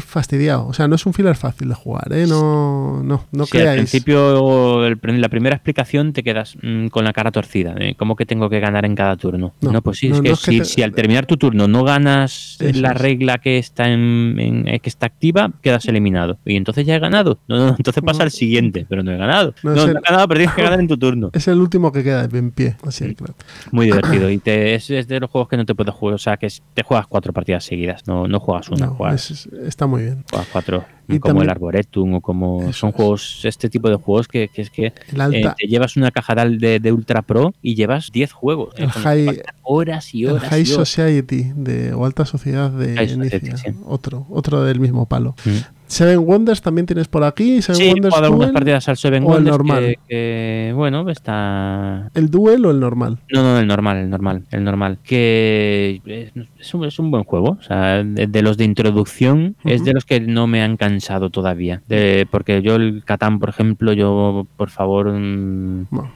[0.00, 0.66] fastidiado.
[0.66, 2.26] O sea, no es un filler fácil de jugar, ¿eh?
[2.26, 3.80] No, no, no Sí, al creáis.
[3.80, 7.74] principio, el la primera explicación te quedas mm, con la cara torcida.
[7.78, 7.94] ¿eh?
[7.96, 9.54] ¿Cómo que tengo que ganar en cada turno?
[9.60, 11.26] No, No, pues sí, no, es que, no es que si, te- si al terminar
[11.26, 13.00] tu turno no ganas Eso la es.
[13.38, 16.38] Que está en, en- eh, que está activa, quedas eliminado.
[16.44, 17.38] Y entonces ya he ganado.
[17.48, 19.54] No, no, entonces pasa al siguiente, pero no he ganado.
[19.62, 21.30] No, No, es no, el- he ganado, pero tienes que ganar en tu turno.
[21.32, 22.76] Es el último que queda en pie.
[22.86, 23.34] Así que, claro.
[23.72, 24.30] Muy divertido.
[24.30, 26.14] Y te, es, es de los juegos que no te puedes jugar.
[26.14, 28.06] O sea, que es- te juegas cuatro partidas seguidas.
[28.06, 30.24] No, no juegas una, juegas, es- está muy bien.
[30.30, 30.84] juegas cuatro.
[31.08, 34.62] Y como también- el Arboretum o como son juegos, este tipo de juegos que, que
[34.62, 38.74] es que El eh, te llevas una caja de, Ultra Pro y llevas 10 juegos.
[38.76, 40.48] El eh, con high- horas y el horas.
[40.50, 40.88] High y horas.
[40.88, 43.72] Society de, o Alta Sociedad de High Society, Inicia.
[43.72, 43.78] sí.
[43.86, 45.34] Otro, otro del mismo palo.
[45.44, 45.50] Mm.
[45.88, 47.62] Seven Wonders también tienes por aquí.
[47.62, 49.84] Seven Sí, Wonders algunas partidas al Seven o el Wonders normal.
[49.84, 52.10] que, que, bueno, está...
[52.14, 53.18] ¿El Duel o el normal?
[53.32, 54.98] No, no, el normal, el normal, el normal.
[55.04, 57.56] Que es, es un, es un buen juego.
[57.60, 59.84] O sea, de, de los de introducción, es Ujú.
[59.86, 61.82] de los que no me han cansado todavía.
[61.88, 66.10] De- porque yo el Catán, por ejemplo, yo, por favor, mm, No.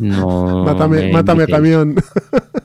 [0.00, 0.64] no...
[0.66, 1.94] mátame, me mátame camión.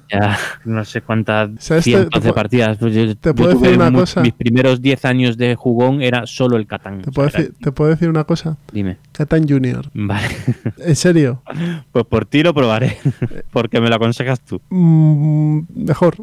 [0.08, 1.84] Ya, no sé cuántas ¿Sabes?
[1.84, 2.78] Te- cientos te de partidas.
[2.78, 4.22] Pues yo- te yo puedo tuve decir una mu- cosa.
[4.22, 7.02] Mis primeros 10 años de jugón era solo el Catán.
[7.02, 8.58] ¿Te O puedo, sea, decir, ¿Te puedo decir una cosa?
[8.72, 8.98] Dime.
[9.12, 9.90] Catan Junior.
[9.94, 10.28] Vale.
[10.78, 11.42] En serio.
[11.92, 12.98] Pues por ti lo probaré.
[13.52, 14.62] Porque me lo aconsejas tú.
[14.70, 16.16] Mm, mejor.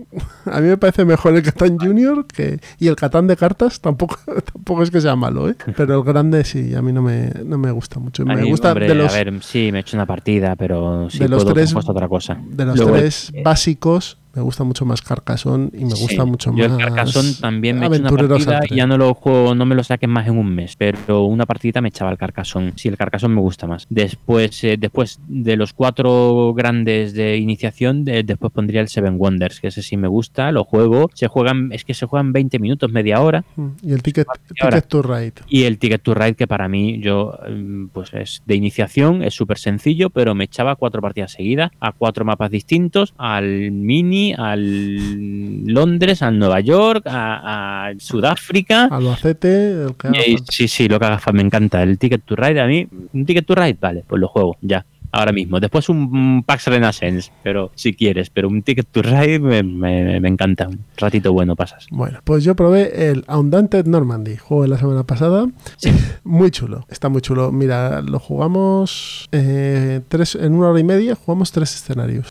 [0.47, 2.61] A mí me parece mejor el Catán Junior que.
[2.79, 4.19] Y el Catán de cartas tampoco,
[4.53, 5.57] tampoco es que sea malo, ¿eh?
[5.77, 8.23] Pero el grande sí, a mí no me, no me gusta mucho.
[8.23, 10.55] A Me mí, gusta hombre, de los, A ver, sí, me he hecho una partida,
[10.57, 12.39] pero sí de los puedo tres- otra cosa.
[12.47, 14.19] de los Luego, tres eh, básicos.
[14.35, 16.79] Me gusta mucho más Carcassonne y me sí, gusta mucho yo más.
[16.79, 19.75] el Carcassonne también me he hecho una partida y ya no lo juego, no me
[19.75, 22.73] lo saquen más en un mes, pero una partidita me echaba el Carcassonne.
[22.77, 23.87] Sí, el Carcassonne me gusta más.
[23.91, 29.61] Después, eh, después de los cuatro grandes de iniciación, de- después pondría el Seven Wonders,
[29.61, 31.11] que ese sí me gusta, lo juego.
[31.13, 33.45] Se juegan, es que se juegan 20 minutos, media hora.
[33.57, 35.33] Mm, Y el Ticket, ticket to Ride.
[35.49, 39.35] Y el Ticket to Ride, que para mí, yo, mm, pues es de iniciación, es
[39.35, 45.67] súper sencillo, pero me echaba cuatro partidas seguidas, a cuatro mapas distintos, al Mini, al
[45.67, 48.85] Londres, al Nueva York, a, a Sudáfrica.
[48.85, 50.19] Albacete, el que haga
[50.49, 51.83] sí, sí, lo que haga me encanta.
[51.83, 54.85] El Ticket to Ride, a mí, un Ticket to Ride, vale, pues lo juego, ya.
[55.13, 55.61] Ahora mismo.
[55.61, 60.29] Después un, Pax Renaissance, pero si quieres, pero un Ticket to Ride me, me- me
[60.29, 60.69] encanta.
[60.69, 61.87] Un ratito bueno pasas.
[61.91, 65.47] Bueno, pues yo probé el Undaunted Normandy, juego de la semana pasada.
[66.25, 67.53] Muy chulo, está muy chulo.
[67.53, 72.29] Mira, lo jugamos eh, tres, en una hora y media, jugamos tres escenarios,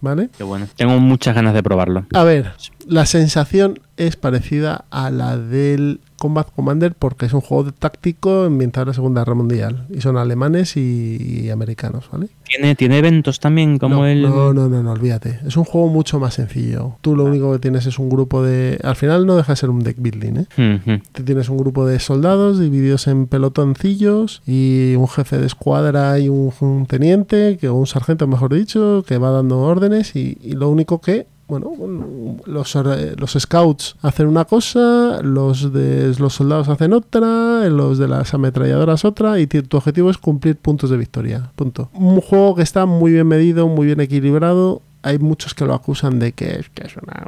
[0.00, 0.30] ¿vale?
[0.36, 0.66] Qué bueno.
[0.76, 2.06] Tengo muchas ganas de probarlo.
[2.14, 2.52] A ver,
[2.88, 8.44] la sensación es parecida a la del Combat Commander porque es un juego de táctico
[8.44, 12.28] ambientado en la Segunda Guerra Mundial y son alemanes y, y americanos, ¿vale?
[12.44, 14.22] ¿Tiene, tiene eventos también como no, el...
[14.22, 15.40] no, no, no, no, olvídate.
[15.46, 16.96] Es un juego mucho más sencillo.
[17.02, 18.78] Tú lo único que tienes es un grupo de...
[18.82, 21.02] Al final no deja de ser un deck building, ¿eh?
[21.12, 26.28] Tú Tienes un grupo de soldados divididos en pelotoncillos y un jefe de escuadra y
[26.28, 30.52] un, un teniente, que, o un sargento mejor dicho, que va dando órdenes y, y
[30.52, 31.26] lo único que,
[31.60, 37.98] bueno, los, or- los scouts hacen una cosa, los, de, los soldados hacen otra, los
[37.98, 41.50] de las ametralladoras otra y tu objetivo es cumplir puntos de victoria.
[41.56, 41.90] Punto.
[41.94, 46.18] Un juego que está muy bien medido, muy bien equilibrado hay muchos que lo acusan
[46.18, 47.22] de que que es una...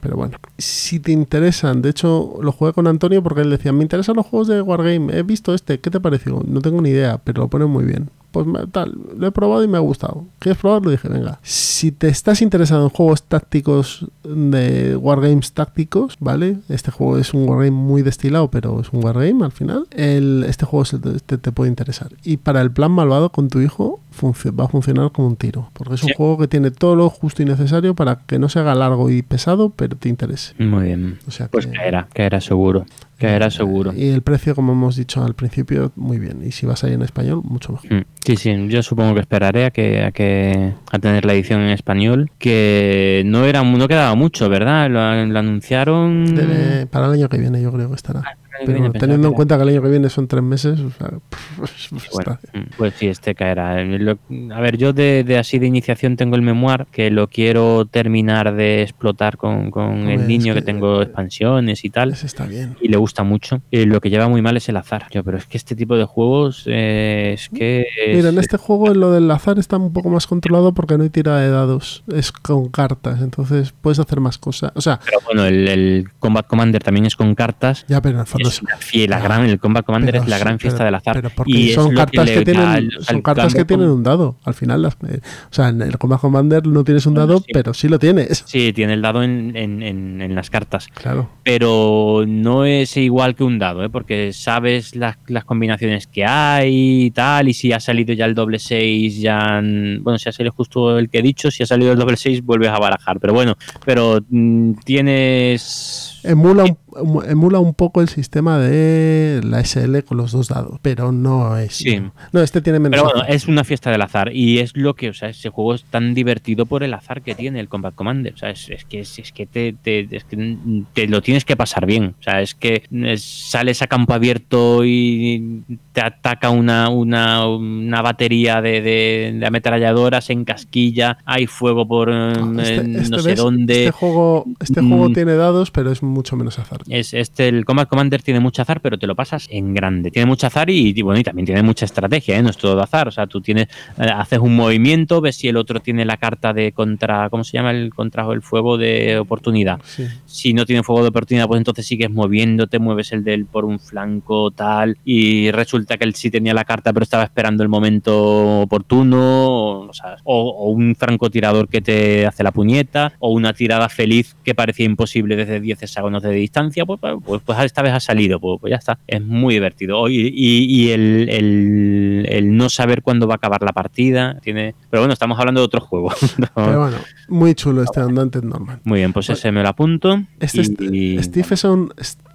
[0.00, 3.82] Pero bueno, si te interesan, de hecho lo jugué con Antonio porque él decía, me
[3.82, 6.40] interesan los juegos de Wargame, he visto este, ¿qué te pareció?
[6.46, 8.10] No tengo ni idea, pero lo ponen muy bien.
[8.30, 10.24] Pues me- tal, lo he probado y me ha gustado.
[10.38, 10.90] ¿Quieres probarlo?
[10.90, 11.40] Dije, venga.
[11.42, 16.58] Si te estás interesado en juegos tácticos de Wargames tácticos, ¿vale?
[16.68, 19.86] Este juego es un Wargame muy destilado, pero es un Wargame al final.
[19.90, 22.10] El, este juego se te, te- te puede interesar.
[22.22, 25.70] Y para el plan malvado con tu hijo va a funcionar como un tiro.
[25.72, 26.14] Porque es un Sí.
[26.16, 29.22] juego que tiene todo lo justo y necesario para que no se haga largo y
[29.22, 30.54] pesado, pero te interese.
[30.62, 31.18] Muy bien.
[31.26, 32.84] O sea Pues caerá, caerá seguro.
[33.20, 33.92] Caerá seguro.
[33.94, 36.40] Y el precio, como hemos dicho al principio, muy bien.
[36.44, 37.92] Y si vas ahí en español, mucho mejor.
[37.92, 41.60] Mm, Sí, sí, yo supongo que esperaré a que a que a tener la edición
[41.62, 44.88] en español, que no era no quedaba mucho, ¿verdad?
[44.90, 48.22] Lo, lo anunciaron Debe- para el año que viene yo creo que estará.
[48.66, 51.10] Pero teniendo en cuenta que el año que viene son tres meses, o sea,
[51.56, 53.82] pues Bueno, mm, pues sí, este caerá.
[53.84, 54.18] Lo-
[54.54, 58.54] a ver, yo de, de así de iniciación tengo el memoir que lo quiero terminar
[58.54, 62.12] de explotar con, con el niño que- que, tengo expansiones y tal.
[62.12, 62.76] ese está bien.
[62.80, 63.62] Y le gusta mucho.
[63.70, 65.06] Eh, lo que lleva muy mal es el azar.
[65.10, 67.86] Yo, pero es que este tipo de juegos eh, es que.
[68.04, 71.04] es- Mira, en este juego lo del azar está un poco más controlado porque no
[71.04, 74.72] hay tira de dados, es con cartas, entonces puedes hacer más cosas.
[74.74, 77.84] O sea, Pero bueno, el, el Combat Commander también es con cartas.
[77.88, 78.62] ya, pero en el Y es
[79.08, 81.14] la gran, el Combat Commander Pero es la gran fiesta pero- del azar.
[81.16, 84.36] Pero porque y son cartas que, tienen, son cartas que tienen un dado.
[84.44, 87.38] Al final, las, eh, o sea, en el Combat Commander no tienes un Bueno, dado,
[87.40, 87.52] sí.
[87.52, 88.42] pero sí lo tienes.
[88.46, 90.88] Sí, tiene el dado en, en- en- en las cartas.
[90.94, 91.30] Claro.
[91.42, 93.90] pero no es igual que un dado, ¿eh?
[93.90, 98.34] porque sabes las, las combinaciones que hay y tal, y si ha salido ya el
[98.34, 99.60] doble 6, ya...
[100.00, 102.44] Bueno, si ha salido justo el que he dicho, si ha salido el doble 6
[102.44, 106.19] vuelves a barajar, pero bueno, pero mm, tienes...
[106.22, 111.12] Emula un, emula un poco el sistema de la SL con los dos dados, pero
[111.12, 111.76] no es.
[111.76, 112.00] Sí.
[112.32, 112.92] No, este tiene menos.
[112.98, 113.34] Pero bueno, azar.
[113.34, 116.14] es una fiesta del azar y es lo que, o sea, ese juego es tan
[116.14, 118.34] divertido por el azar que tiene el Combat Commander.
[118.34, 120.56] O sea, es, es que, es, es que, te, te- es que
[120.94, 122.14] te lo tienes que pasar bien.
[122.18, 128.02] O sea, es que es- sales a campo abierto y te ataca una, una, una
[128.02, 133.28] batería de, de- de ametralladoras en casquilla, hay fuego por eh, Este- este, no sé
[133.30, 133.38] ¿ves?
[133.38, 133.78] dónde.
[133.86, 135.12] Este juego, este juego Mm.
[135.14, 136.80] tiene dados, pero es mucho menos azar.
[136.88, 140.10] Es, este, el Combat Commander tiene mucho azar, pero te lo pasas en grande.
[140.10, 142.42] Tiene mucho azar y, y bueno, y también tiene mucha estrategia, ¿eh?
[142.42, 143.08] no es todo azar.
[143.08, 143.68] O sea, tú tienes,
[143.98, 147.52] eh, haces un movimiento, ves si el otro tiene la carta de contra, ¿cómo se
[147.56, 147.70] llama?
[147.70, 149.80] El contra el fuego de oportunidad.
[149.84, 150.06] Sí.
[150.26, 153.78] Si no tiene fuego de oportunidad, pues entonces sigues moviéndote, mueves el del por un
[153.78, 158.60] flanco, tal, y resulta que él sí tenía la carta, pero estaba esperando el momento
[158.60, 159.18] oportuno,
[159.48, 163.88] o, o sea, o- o un francotirador que te hace la puñeta, o una tirada
[163.88, 168.00] feliz que parecía imposible desde 10 hexágonos de distancia, pues, pues, pues esta vez ha
[168.00, 168.98] salido, pues, pues ya está.
[169.06, 170.08] Es muy divertido.
[170.08, 174.74] Y, y- y el, el- el no saber cuándo va a acabar la partida, tiene.
[174.90, 176.10] Pero bueno, estamos hablando de otro juego.
[176.54, 176.96] Pero bueno,
[177.28, 178.80] muy chulo este andante normal.
[178.84, 180.22] Muy bien, pues ese me lo apunto.
[180.40, 180.62] Este
[180.92, 181.92] y- es Stephenson,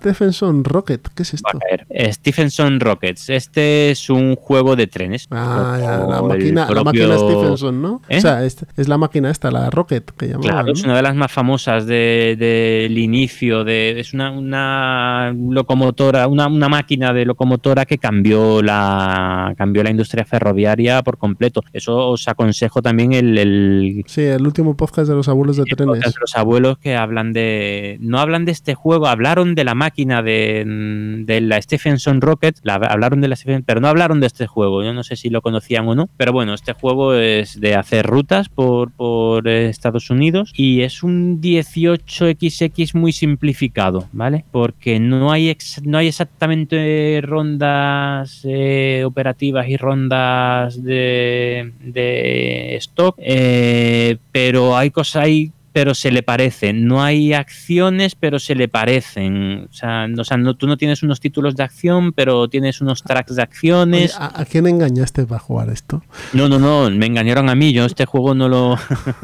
[0.10, 1.50] Stephenson Rocket, ¿qué es esto?
[1.50, 1.88] a caer.
[1.90, 3.30] Eh, Stephenson Rockets.
[3.32, 5.28] Este es un juego de trenes.
[5.32, 8.02] Ah, ya, la máquina, la máquina Stephenson, ¿no?
[8.08, 8.18] ¿Eh?
[8.18, 10.50] O sea, es, es la máquina esta, la Rocket, que llamaban.
[10.52, 13.64] Claro, es una de las más famosas de- del inicio.
[13.64, 19.90] De, es una, una locomotora, una, una máquina de locomotora que cambió la, cambió la
[19.90, 21.62] industria ferroviaria por completo.
[21.74, 26.00] Eso os aconsejo también el, el, Sí, el último podcast de los abuelos de trenes.
[26.02, 27.98] de los abuelos que hablan de.
[28.02, 33.22] No hablan de este juego, hablaron de la máquina de, la Stephenson Rocket, la- hablaron
[33.22, 34.84] de la Stephen- pero no hablaron de este juego.
[34.84, 36.10] Yo no sé si lo conocían o no.
[36.18, 41.42] Pero bueno, este juego es de hacer rutas por, por Estados Unidos y es un
[41.42, 44.46] 18XX muy simplificado, ¿vale?
[44.52, 54.18] Porque no hay, no hay exactamente rondas eh, operativas y rondas de, de stock, eh,
[54.32, 56.86] pero hay cosas, hay pero se le parecen.
[56.88, 59.68] No hay acciones, pero se le parecen.
[59.70, 62.80] O sea, no, o sea, no- tú no tienes unos títulos de acción, pero tienes
[62.80, 64.16] unos tracks de Oye, acciones.
[64.18, 66.02] ¿a, a quién engañaste para jugar esto?
[66.32, 67.74] No, no, no, me engañaron a mí.
[67.74, 68.78] Yo este juego no lo.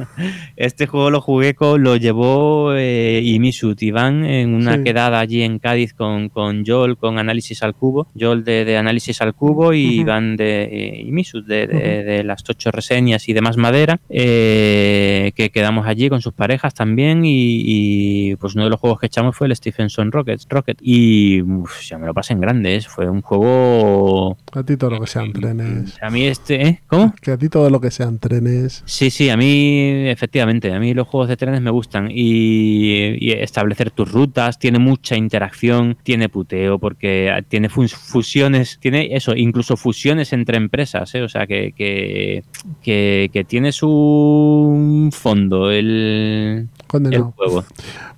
[0.57, 1.81] este juego lo jugué con.
[1.81, 4.83] Lo llevó eh, Imisut Iván en una Sí.
[4.83, 8.07] quedada allí en Cádiz con, con Joel, con Análisis al Cubo.
[8.19, 9.93] Joel de, de Análisis al Cubo y Ujú.
[10.01, 14.01] Iván de eh, Imisut, de, de- de las Tocho Reseñas y demás madera.
[14.09, 17.23] eh, que quedamos allí con sus parejas también.
[17.25, 20.41] Y, y, pues uno de los juegos que echamos fue el Stephenson Rocket.
[20.49, 20.77] Rocket.
[20.81, 22.87] Y uf, ya me lo pasé en grandes.
[22.87, 24.37] Fue un juego.
[24.53, 25.97] A ti todo lo que sean trenes.
[26.01, 26.67] A mí este.
[26.67, 26.81] ¿eh?
[26.87, 27.13] ¿Cómo?
[27.21, 28.83] Que a ti todo lo que sean trenes.
[28.85, 33.31] Sí, sí, a mí, efectivamente, a mí los juegos de trenes me gustan y, y
[33.31, 39.77] establecer tus rutas, tiene mucha interacción, tiene puteo, porque tiene fus- fusiones, tiene eso, incluso
[39.77, 41.21] fusiones entre empresas, ¿eh?
[41.21, 42.43] o sea, que, que,
[42.81, 45.85] que, que tiene su fondo el,
[46.31, 47.33] el Condenado.
[47.35, 47.63] juego.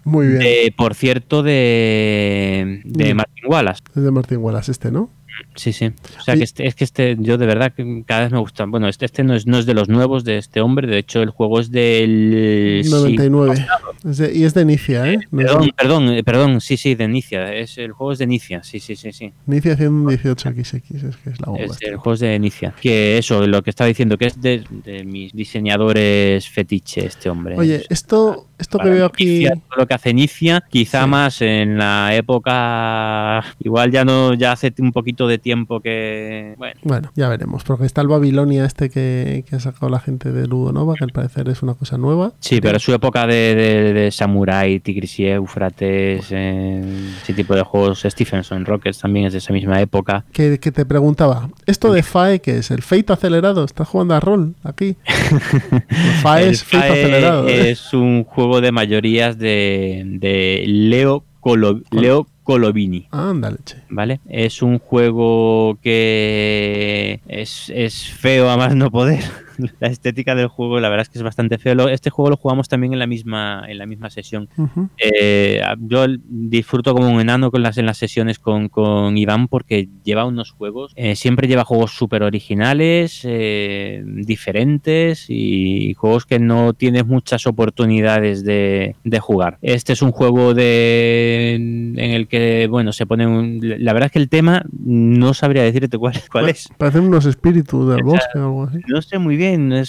[0.04, 0.74] Muy bien.
[0.76, 3.16] Por cierto, de, de Dime.
[3.16, 3.82] Martin Wallace.
[3.96, 5.10] Es de Martín Wallace este, ¿no?
[5.56, 5.92] Sí, sí.
[6.20, 8.66] O sea, que este, es que este, yo de verdad que cada vez me gusta.
[8.66, 11.22] Bueno, este, este no, es, no es de los nuevos de este hombre, de hecho
[11.22, 12.82] el juego es del...
[12.84, 13.66] sí, 99.
[14.06, 15.20] Es de- y es de Nicia, ¿eh?
[15.32, 17.54] No Perdón, perdón, eh, perdón, sí, sí, de Nicia.
[17.54, 19.32] Es, el juego es de Nicia, sí, sí, sí, sí.
[19.46, 20.82] Nicia 118XX, es
[21.18, 21.64] que es la bomba.
[21.64, 21.88] Es, esta.
[21.88, 22.74] el juego es de Nicia.
[22.82, 27.56] Que eso, lo que estaba diciendo, que es de, de mis diseñadores fetiche este hombre.
[27.58, 29.26] Oye, esto, esto que veo aquí.
[29.26, 31.10] Nicia, todo lo que hace Nicia, quizá Sí.
[31.10, 36.80] más en la época, igual ya no, ya hace un poquito de tiempo que, bueno,
[36.84, 40.48] Bueno, ya veremos, porque está el Babilonia este que, que ha sacado la gente de
[40.48, 42.34] Ludo Nova, que al parecer es una cosa nueva.
[42.40, 46.84] Sí, pero su época de, de, de Samurai, Tigris y Éufrates, eh,
[47.22, 50.26] ese tipo de juegos, Stephenson Rockets también es de esa misma época.
[50.32, 52.72] Que, que te preguntaba, ¿esto de FAE qué es?
[52.72, 53.64] ¿El Fate acelerado?
[53.66, 54.96] ¿Estás jugando a rol aquí?
[56.22, 57.48] FAE El es Fate FAE acelerado.
[57.48, 57.72] ¿eh?
[57.72, 63.08] es un juego de mayorías de, de Leo, Colo- Leo Colovini.
[63.12, 63.78] Ándale, che.
[63.90, 64.20] ¿Vale?
[64.28, 69.24] Es un juego que es, es feo a más no poder.
[69.80, 71.90] la estética del juego, la verdad es que es bastante feo.
[71.90, 74.50] Este juego lo jugamos también en la misma, en la misma sesión.
[74.98, 79.90] Eh, yo disfruto como un enano con las, en las sesiones con, con Iván porque
[80.04, 86.74] lleva unos juegos, eh, siempre lleva juegos súper originales, eh, diferentes y juegos que no
[86.74, 89.58] tienes muchas oportunidades de, de jugar.
[89.62, 93.60] Este es un juego de en el que, bueno, se pone un...
[93.62, 96.70] La verdad es que el tema no sabría decirte cuál, cuál es.
[96.78, 98.80] Parecen unos espíritus del bosque o algo así.
[98.88, 99.43] No sé muy bien,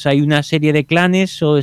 [0.04, 1.58] hay una serie de clanes o,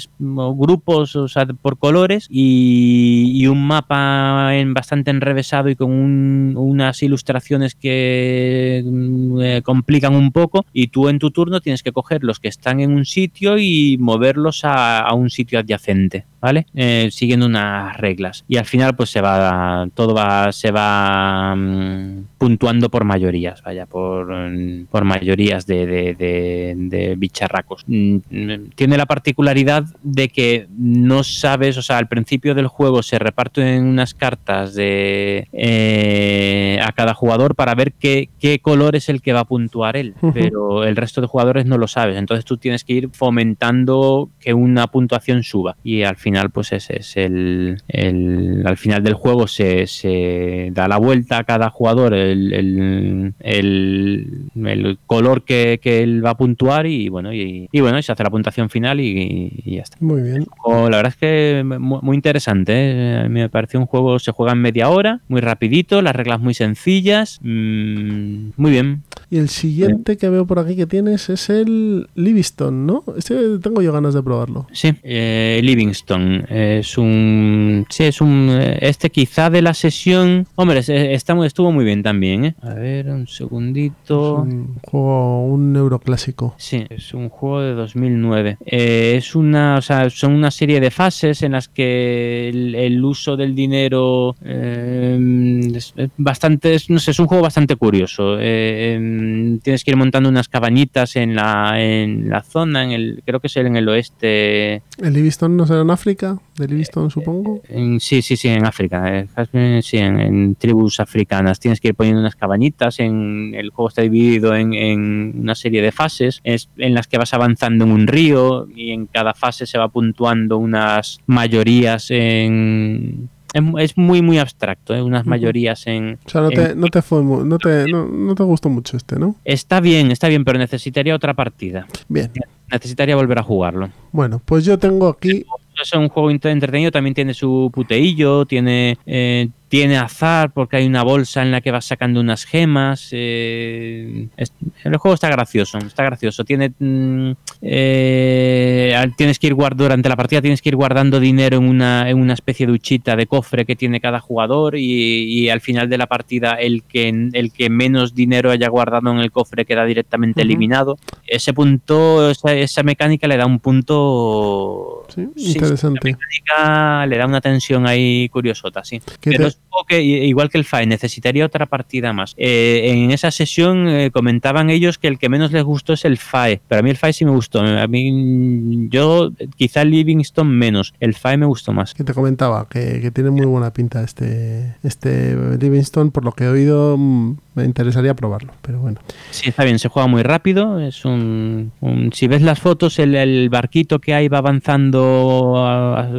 [0.55, 1.27] grupos o
[1.61, 9.61] por colores y, un mapa bastante enrevesado y con un- unas ilustraciones que mm, eh,
[9.63, 12.93] complican un poco y tú en tu turno tienes que coger los que están en
[12.93, 16.67] un sitio y moverlos a, un sitio adyacente, ¿vale?
[16.73, 22.25] Eh, siguiendo unas reglas y al final pues se va todo va se va mm,
[22.37, 27.80] puntuando por mayorías, vaya, por, mm, por mayorías de bicharracos.
[27.87, 33.83] Tiene la particularidad de que no sabes, o sea, al principio del juego se reparten
[33.83, 39.33] unas cartas de eh, a cada jugador para ver qué, qué color es el que
[39.33, 42.17] va a puntuar él, pero el resto de jugadores no lo sabes.
[42.17, 46.99] Entonces tú tienes que ir fomentando que una puntuación suba y al final pues ese
[46.99, 52.13] es el, el- al final del juego se, se da la vuelta a cada jugador
[52.13, 57.79] el, el- el- el color que, que él va a puntuar y bueno y, y
[57.81, 59.97] bueno se hace la puntuación final y, y ya está.
[59.99, 60.45] Muy bien.
[60.63, 63.17] O la verdad es que muy, muy interesante, ¿eh?
[63.19, 66.39] A mí me pareció un juego, se juega en media hora, muy rapidito, las reglas
[66.39, 69.03] muy sencillas, mm, muy bien.
[69.33, 73.01] Y el siguiente que veo por aquí que tienes es el Livingston, ¿no?
[73.17, 74.67] Este tengo yo ganas de probarlo.
[74.73, 80.79] Sí, eh, Livingston es un, sí es un, eh, este quizá de la sesión, hombre,
[80.79, 82.55] es- está muy- estuvo muy bien también, ¿eh?
[82.61, 84.41] A ver, un Es segundito.
[84.41, 86.53] un juego, un euroclásico.
[86.57, 88.57] Sí, es un juego de 2009.
[88.65, 93.01] Eh, es una, o sea, son una serie de fases en las que el, el
[93.05, 98.37] uso del dinero eh, es es bastante, es- no sé, es un juego bastante curioso.
[98.37, 99.20] Eh, em,
[99.63, 103.47] tienes que ir montando unas cabañitas en la, en la zona, en el, creo que
[103.47, 104.81] es en el oeste.
[105.01, 106.39] ¿El Livingston no será en África?
[106.57, 107.61] ¿De Livingston, supongo?
[107.69, 109.19] En- sí, sí, sí, en África.
[109.53, 111.59] eh, sí, en, en tribus africanas.
[111.59, 112.99] Tienes que ir poniendo unas cabañitas.
[112.99, 117.17] En, el juego está dividido en, en una serie de fases es, en las que
[117.17, 123.29] vas avanzando en un río y en cada fase se va puntuando unas mayorías en...
[123.53, 125.01] Es, es muy, muy abstracto, ¿eh?
[125.01, 126.17] unas mayorías en...
[126.25, 128.95] O sea, no te, en- no te fue no te, no, no te gustó mucho
[128.97, 129.35] este, ¿no?
[129.43, 131.85] Está bien, está bien, pero necesitaría otra partida.
[132.07, 132.31] Bien.
[132.71, 133.89] Necesitaría volver a jugarlo.
[134.11, 135.45] Bueno, pues yo tengo aquí.
[135.81, 141.01] es un juego entretenido, también tiene su puteillo, tiene, eh, tiene azar porque hay una
[141.01, 143.07] bolsa en la que vas sacando unas gemas.
[143.13, 144.51] eh, es-
[144.83, 146.43] el juego está gracioso, está gracioso.
[146.43, 147.31] Tiene, mm,
[147.61, 152.09] eh, tienes que ir guard- durante la partida tienes que ir guardando dinero en una,
[152.09, 155.89] en una especie de huchita de cofre que tiene cada jugador y, y al final
[155.89, 159.85] de la partida el que, el que menos dinero haya guardado en el cofre queda
[159.85, 160.97] directamente eliminado.
[161.25, 165.99] Ese punto, esa, esa mecánica le da un punto Sí, Sí, interesante.
[166.03, 169.01] mecánica le da una tensión ahí curiosota, sí.
[169.23, 172.33] Pero te- es igual que el FAE, necesitaría otra partida más.
[172.37, 176.17] Eh, en esa sesión eh, comentaban ellos que el que menos les gustó es el
[176.17, 177.61] FAE, pero a mí el FAE sí me gustó.
[177.61, 181.93] A mí, yo, quizá Livingston menos, el FAE me gustó más.
[181.93, 186.11] que te comentaba que, que tiene muy buena pinta este, este Livingston.
[186.11, 188.53] Por lo que he oído, mm, me interesaría probarlo.
[188.61, 188.99] Pero bueno,
[189.31, 190.79] Sí, está bien, se juega muy rápido.
[190.79, 195.99] Es un, un- si ves las fotos, el, el barquito que hay va avanzando a-
[196.01, 196.09] a-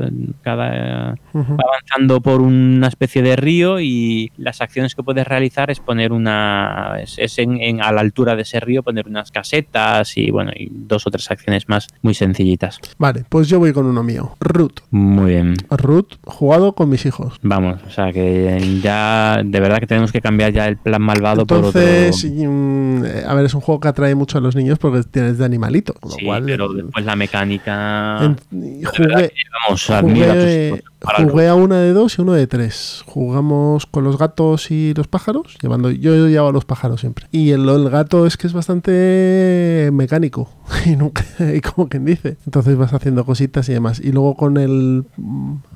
[0.43, 5.81] cada va avanzando por una especie de río y las acciones que puedes realizar es
[5.81, 10.17] poner una es, es en, en- a la altura de ese río poner unas casetas
[10.17, 13.87] y bueno y dos o tres acciones más muy sencillitas Vale, pues yo voy con
[13.87, 14.37] uno mío.
[14.41, 14.81] Root.
[14.91, 17.39] muy bien Root, jugado con mis hijos.
[17.43, 21.03] vamos o sea que ya de verdad que tenemos que cambiar ya el plan
[21.43, 24.57] Entonces, por otro mm, eh, a ver, es un juego que atrae mucho a los
[24.57, 25.94] niños porque tienes de animalito.
[25.94, 29.35] Con lo sí, cual, pero eh, después la mecánica en- de verdad jugué, que,
[29.69, 33.03] vamos jugué, para jugué a una de dos y uno de tres.
[33.07, 37.27] Jugamos con los gatos y los pájaros, llevando yo llevaba a los pájaros siempre.
[37.33, 40.49] Y el, el gato es que es bastante mecánico
[40.87, 41.24] y nunca
[41.55, 42.37] y como quien dice.
[42.47, 44.01] Entonces vas haciendo cositas y demás.
[44.01, 45.05] Y luego con el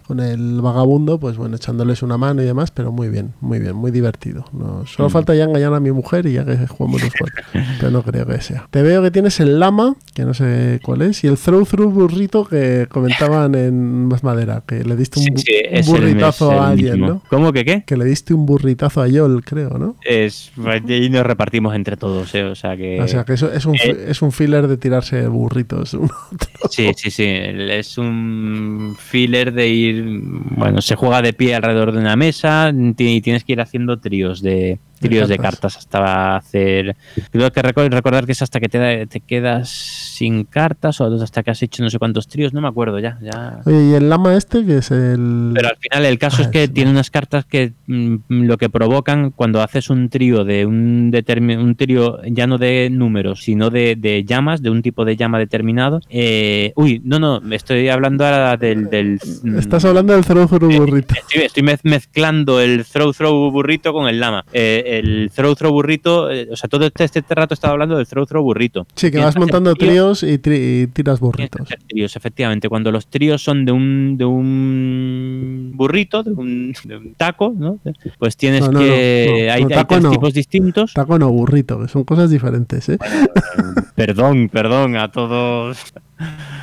[0.07, 3.75] con el vagabundo, pues bueno, echándoles una mano y demás, pero muy bien, muy bien,
[3.75, 4.45] muy divertido.
[4.53, 5.13] No, solo Mm.
[5.13, 7.43] falta ya engañar a mi mujer y ya que jugamos los cuatro.
[7.81, 8.69] pero no creo que sea.
[8.71, 11.93] Te veo que tienes el lama, que no sé cuál es, y el throw through
[11.93, 15.77] burrito que comentaban en Más Madera, que le diste diste un, Sí, bu- sí, un
[15.77, 17.07] es el- burritazo el a alguien, mismo.
[17.09, 17.23] ¿no?
[17.29, 17.85] ¿Cómo que qué?
[17.87, 19.97] Que le diste un burritazo a Yol, creo, ¿no?
[20.05, 20.53] Es,
[20.89, 22.45] y nos repartimos entre todos, ¿eh?
[22.45, 23.01] O sea que.
[23.01, 25.95] o sea que eso es un, eh, es un filler de tirarse burritos.
[25.95, 26.49] uno a otro.
[26.71, 27.25] Sí, sí, sí.
[27.27, 30.05] Es un filler de ir.
[30.57, 34.43] Bueno, se juega de pie alrededor de una mesa y tienes que ir haciendo tríos
[34.43, 35.77] de tríos de cartas.
[35.77, 36.97] hasta hacer.
[37.31, 41.43] Creo que reco- recordar que es hasta que te, te quedas sin cartas o hasta
[41.43, 43.19] que has hecho no sé cuántos tríos, no me acuerdo ya.
[43.23, 43.61] ya.
[43.67, 45.53] Oye, y el lama este, que es el.
[45.55, 48.69] Pero al final el caso Ah, es que tiene unas cartas que mm, lo que
[48.71, 53.71] provocan cuando haces un trío de un determin un trío ya no de números, sino
[53.71, 56.01] de, de llamas, de un tipo de llama determinado.
[56.11, 58.89] eh, uy, no, no, me estoy hablando ahora del...
[58.91, 61.15] del mm, Estás hablando del cero cero burrito.
[61.15, 64.45] Estoy, estoy mez- mezclando el throw throw burrito con el lama.
[64.53, 68.07] Eh, el throw throw burrito, eh, o sea, todo este, este rato estaba hablando del
[68.07, 68.87] throw throw burrito.
[68.95, 71.69] Sí, que vas montando tríos, y, tri- y tiras burritos.
[71.89, 72.69] tríos, efectivamente.
[72.69, 77.79] Cuando los tríos son de un, de un burrito, de un, de un taco, ¿no?
[78.19, 79.27] Pues tienes No, no, que.
[79.49, 80.11] no, hay, hay tres no.
[80.11, 80.93] tipos distintos.
[80.95, 82.99] Taco no burrito, que son cosas diferentes, ¿eh?
[83.95, 85.79] Perdón, perdón a todos.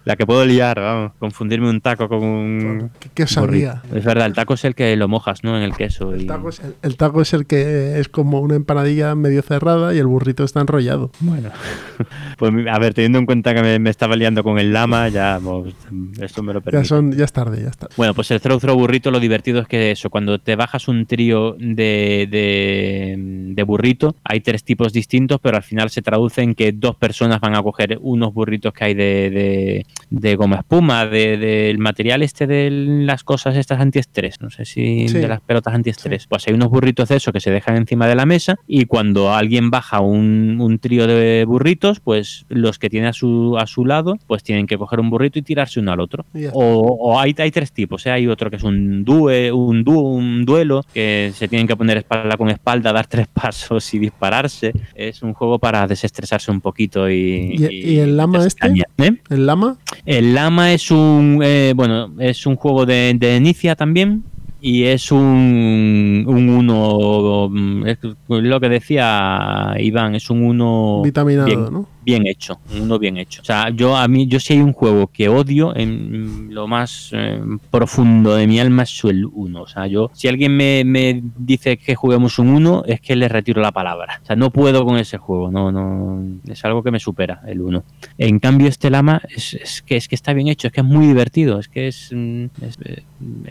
[0.05, 1.11] La que puedo liar, vamos.
[1.19, 2.91] Confundirme un taco con un.
[2.99, 3.75] ¿Qué, qué sabía?
[3.83, 3.97] burrito.
[3.97, 5.55] Es verdad, el taco es el que lo mojas, ¿no?
[5.55, 6.11] En el queso.
[6.13, 9.41] El y- taco, es el, el taco es el que es como una empanadilla medio
[9.41, 11.11] cerrada y el burrito está enrollado.
[11.19, 11.49] Bueno,
[12.38, 15.40] pues a ver, teniendo en cuenta que me, me estaba liando con el lama, ya
[15.44, 15.76] pues,
[16.22, 16.85] esto me lo Ya, permite.
[16.88, 17.90] son, ya es tarde, ya está.
[17.98, 21.06] Bueno, pues el throw throw burrito lo divertido es que eso, cuando te bajas un
[21.06, 26.56] trío de, de, de burrito, hay tres tipos distintos, pero al final se traduce en
[26.56, 31.06] que dos personas van a coger unos burritos que hay de, de, de goma espuma,
[31.06, 35.18] de- del material este de las cosas estas antiestrés, no sé si Sí.
[35.19, 36.27] de las pelotas antiestrés.
[36.27, 39.34] Pues hay unos burritos de eso que se dejan encima de la mesa y cuando
[39.34, 43.85] alguien baja un, un trío de burritos, pues los que tiene a su, a su
[43.85, 46.25] lado, pues tienen que coger un burrito y tirarse uno al otro.
[46.53, 48.11] O, o hay, hay tres tipos, ¿eh?
[48.11, 51.97] hay otro que es un due, un dúo, un duelo, que se tienen que poner
[51.97, 54.73] espalda con espalda, dar tres pasos y dispararse.
[54.95, 57.55] Es un juego para desestresarse un poquito y.
[57.57, 58.59] ¿Y- y el lama este?
[58.59, 59.11] caña, ¿eh?
[59.30, 59.77] ¿El lama?
[60.05, 64.23] El lama es un eh, bueno, es un juego de, de inicia también.
[64.65, 67.98] Y es un, un uno, mm, es
[68.30, 71.85] lo que decía Iván, es un uno Vitaminado, bien, ¿no?
[72.03, 73.41] Bien hecho, un uno bien hecho.
[73.41, 77.09] O sea, yo a mí, yo si hay un juego que odio en lo más
[77.13, 79.61] eh, profundo de mi alma es el 1.
[79.61, 83.27] O sea, yo, si alguien me, me dice que juguemos un 1, es que le
[83.27, 84.19] retiro la palabra.
[84.23, 87.61] O sea, no puedo con ese juego, no, no, es algo que me supera el
[87.61, 87.84] 1.
[88.17, 90.85] En cambio, este Lama es, es que es que está bien hecho, es que es
[90.88, 92.45] muy divertido, es que es, mm,
[92.84, 93.03] eh,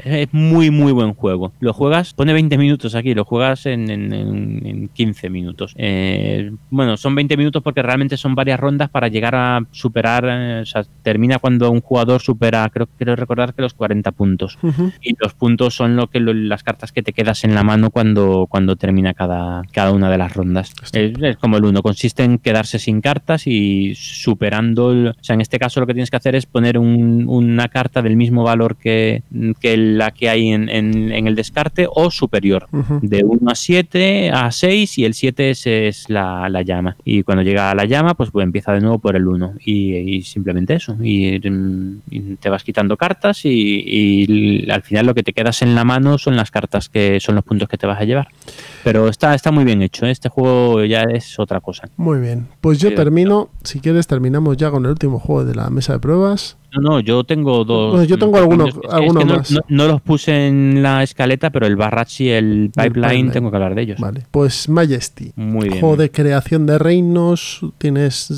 [0.05, 1.53] es muy, muy buen juego.
[1.61, 5.75] Lo juegas, pone 20 minutos aquí, lo juegas en- en 15 minutos.
[5.77, 10.61] Eh, bueno, son 20 minutos porque realmente son varias rondas para llegar a superar, eh,
[10.63, 14.59] o sea, termina cuando un jugador supera, creo quiero recordar que los 40 puntos.
[15.01, 17.91] Y los puntos son lo que lo- las cartas que te quedas en la mano
[17.91, 20.73] cuando, cuando termina cada, cada una de las rondas.
[20.93, 25.35] Es, es como el uno, consiste en quedarse sin cartas y superando, el- o sea,
[25.35, 28.43] en este caso lo que tienes que hacer es poner un- una carta del mismo
[28.45, 29.23] valor que,
[29.61, 32.67] que la que hay en, en- en el descarte o superior.
[33.03, 36.97] De 1 a 7 a 6 y el 7 es, es la, la llama.
[37.05, 39.55] Y cuando llega a la llama, pues, pues empieza de nuevo por el 1.
[39.65, 40.97] Y, y simplemente eso.
[41.01, 45.75] Y, y te vas quitando cartas y, y al final lo que te quedas en
[45.75, 48.29] la mano son las cartas que son los puntos que te vas a llevar.
[48.83, 50.07] Pero está, está muy bien hecho.
[50.07, 50.11] ¿eh?
[50.11, 51.89] Este juego ya es otra cosa.
[51.97, 52.49] Muy bien.
[52.61, 55.99] Pues yo termino, si quieres terminamos ya con el último juego de la mesa de
[55.99, 56.57] pruebas.
[56.75, 58.07] No, no, yo tengo dos.
[58.09, 59.51] Yo tengo alguno- Es que- es que alguno no, más.
[59.51, 63.31] no- no los puse en la escaleta, pero el Barrachi y el Pipeline, Pipeline.
[63.33, 64.01] tengo que hablar de ellos.
[64.01, 64.23] Vale.
[64.31, 65.33] Pues Majesty.
[65.37, 65.81] Muy bien.
[65.81, 67.61] Juego de creación de reinos.
[67.79, 68.29] Tienes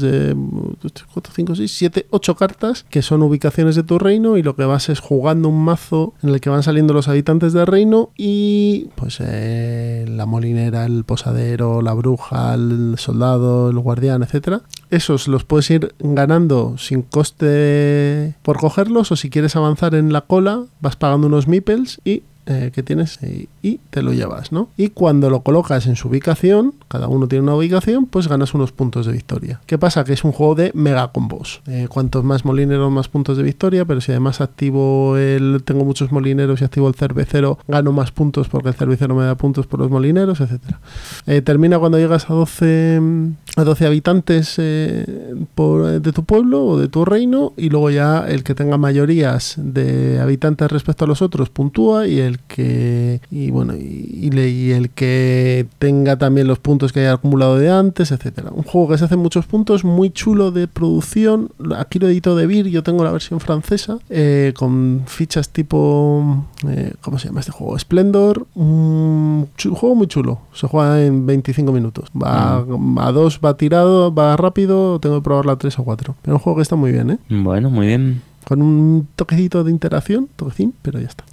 [1.12, 4.64] 4, 5, 6, 7, 8 cartas que son ubicaciones de tu reino y lo que
[4.64, 8.88] vas es jugando un mazo en el que van saliendo los habitantes del reino y
[8.94, 14.62] pues eh, la molinera, el posadero, la bruja, el soldado, el guardián, etcétera.
[14.90, 20.22] Esos los puedes ir ganando sin coste por cogerlos o si quieres avanzar en la
[20.22, 23.18] cola vas pagando unos meeples y eh, que tienes
[23.62, 24.68] y te lo llevas, ¿no?
[24.76, 28.70] Y cuando lo colocas en su ubicación, cada uno tiene una ubicación, pues ganas unos
[28.72, 29.60] puntos de victoria.
[29.66, 30.04] ¿Qué pasa?
[30.04, 31.62] Que es un juego de mega combos.
[31.66, 36.12] Eh, cuantos más molineros, más puntos de victoria, pero si además activo el tengo muchos
[36.12, 39.80] molineros y activo el cervecero, gano más puntos porque el cervecero me da puntos por
[39.80, 40.80] los molineros, etcétera.
[41.26, 43.26] Eh, termina cuando llegas a 12 mm,
[43.56, 48.54] a 12 habitantes de tu pueblo o de tu reino y luego ya el que
[48.54, 53.74] tenga mayorías de habitantes respecto a los otros puntúa y el el que y bueno
[53.74, 58.50] y, y el que tenga también los puntos que haya acumulado de antes, etcétera.
[58.52, 61.50] Un juego que se hace muchos puntos, muy chulo de producción.
[61.76, 66.94] Aquí lo edito de Vir, yo tengo la versión francesa eh, con fichas tipo eh,
[67.00, 67.78] ¿cómo se llama este juego?
[67.78, 70.40] Splendor, un chu- juego muy chulo.
[70.52, 72.08] Se juega en 25 minutos.
[72.20, 72.64] Va
[73.06, 76.16] a 2 va tirado, va rápido, tengo que probarla a 3 o 4.
[76.22, 77.18] Pero un juego que está muy bien, ¿eh?
[77.28, 78.22] Bueno, muy bien.
[78.46, 81.24] Con un toquecito de interacción, toquecín, pero ya está.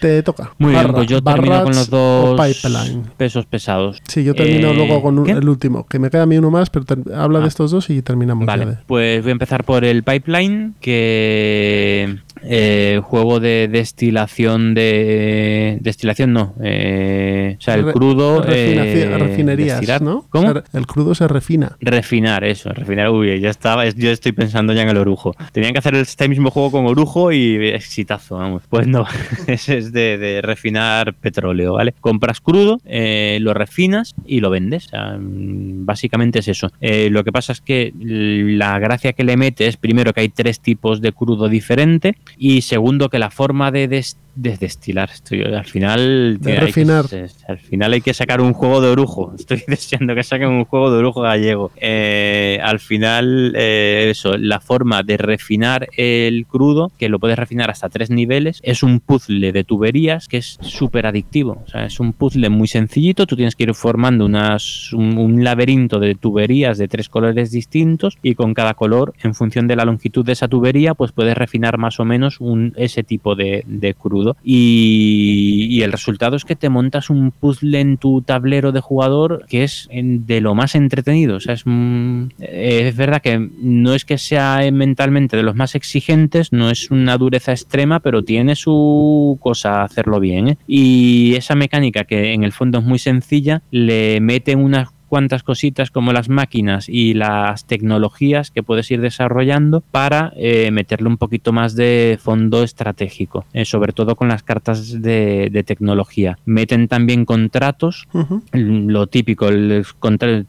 [0.00, 0.52] Te toca.
[0.58, 3.02] Muy bien, pues yo termino con los dos pipeline.
[3.16, 3.98] pesos pesados.
[4.08, 6.70] Sí, yo termino Eh, luego con el último, que me queda a mí uno más,
[6.70, 6.84] pero
[7.14, 7.42] habla Ah.
[7.42, 10.74] de estos dos y terminamos ya Vale, de- pues voy a empezar por el pipeline,
[10.80, 20.00] que eh, juego de destilación de destilación no, eh, o sea el crudo eh, refinerías.
[20.00, 20.26] ¿no?
[20.30, 20.54] ¿Cómo?
[20.72, 21.76] El crudo se refina.
[21.80, 23.10] Refinar, eso, refinar.
[23.10, 25.34] Uy, ya estaba, es- yo estoy pensando ya en el orujo.
[25.52, 28.62] Tenían que hacer este mismo juego con orujo y exitazo, vamos.
[28.68, 29.04] Pues no,
[29.46, 31.94] ese es de, de refinar petróleo, ¿vale?
[32.00, 34.86] Compras crudo, eh, lo refinas y lo vendes.
[34.86, 36.70] O sea, mm, básicamente es eso.
[36.80, 40.28] Eh, lo que pasa es que la gracia que le mete es, primero, que hay
[40.28, 44.04] tres tipos de crudo diferente y segundo, que la forma de,
[44.34, 46.38] de destilar, estoy, al final...
[46.40, 47.04] De que- refinar.
[47.48, 49.34] al final hay que sacar un juego de orujo.
[49.38, 51.70] Estoy deseando que saquen un juego de orujo gallego.
[51.76, 57.70] Eh, al final, eh, eso, la forma de refinar el crudo, que lo puedes refinar
[57.70, 61.62] hasta tres niveles, es un puzzle de tuberías que es súper adictivo.
[61.66, 63.26] O sea, es un puzzle muy sencillito.
[63.26, 68.16] Tú tienes que ir formando unas, un, un laberinto de tuberías de tres colores distintos
[68.22, 71.78] y con cada color, en función de la longitud de esa tubería, pues puedes refinar
[71.78, 74.19] más o menos un, ese tipo de, de crudo.
[74.42, 79.64] Y, el resultado es que te montas un puzzle en tu tablero de jugador que
[79.64, 81.36] es de lo más entretenido.
[81.36, 85.42] O sea, es, mm, eh, es verdad que no es que sea eh, mentalmente de
[85.42, 90.48] los más exigentes, no es una dureza extrema, pero tiene su cosa hacerlo bien.
[90.48, 90.58] ¿eh?
[90.66, 95.90] Y esa mecánica que en el fondo es muy sencilla, le meten unas cuantas cositas
[95.90, 101.52] como las máquinas y las tecnologías que puedes ir desarrollando para eh, meterle un poquito
[101.52, 106.38] más de fondo estratégico, eh, sobre todo con las cartas de, de tecnología.
[106.44, 108.06] Meten también contratos,
[108.52, 109.84] lo típico el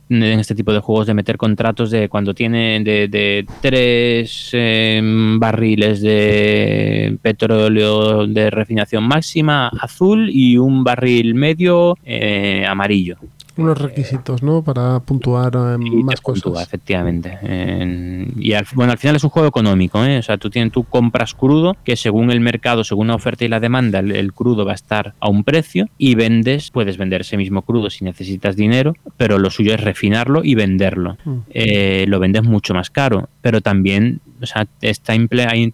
[0.10, 5.02] en este tipo de juegos de meter contratos de cuando tienen de, de tres eh,
[5.40, 13.18] barriles de petróleo de refinación máxima azul y un barril medio eh, amarillo.
[13.58, 14.62] Unos requisitos, ¿no?
[14.64, 16.68] Para puntuar eh, Y más puntúa, cosas.
[16.68, 17.38] efectivamente.
[17.42, 20.18] En- y al, bueno, al final es un juego económico, ¿eh?
[20.20, 23.50] O sea, tú, tienes, tú compras crudo, que según el mercado, según la oferta y
[23.50, 27.22] la demanda, el, el crudo va a estar a un precio y vendes, puedes vender
[27.22, 31.18] ese mismo crudo si necesitas dinero, pero lo suyo es refinarlo y venderlo.
[31.26, 31.38] Mm.
[31.50, 35.14] Eh, lo vendes mucho más caro, pero también, o sea, está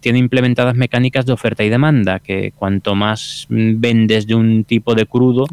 [0.00, 4.94] tiene implementadas mecánicas de oferta y demanda, que cuanto más mm, vendes de un tipo
[4.94, 5.44] de crudo,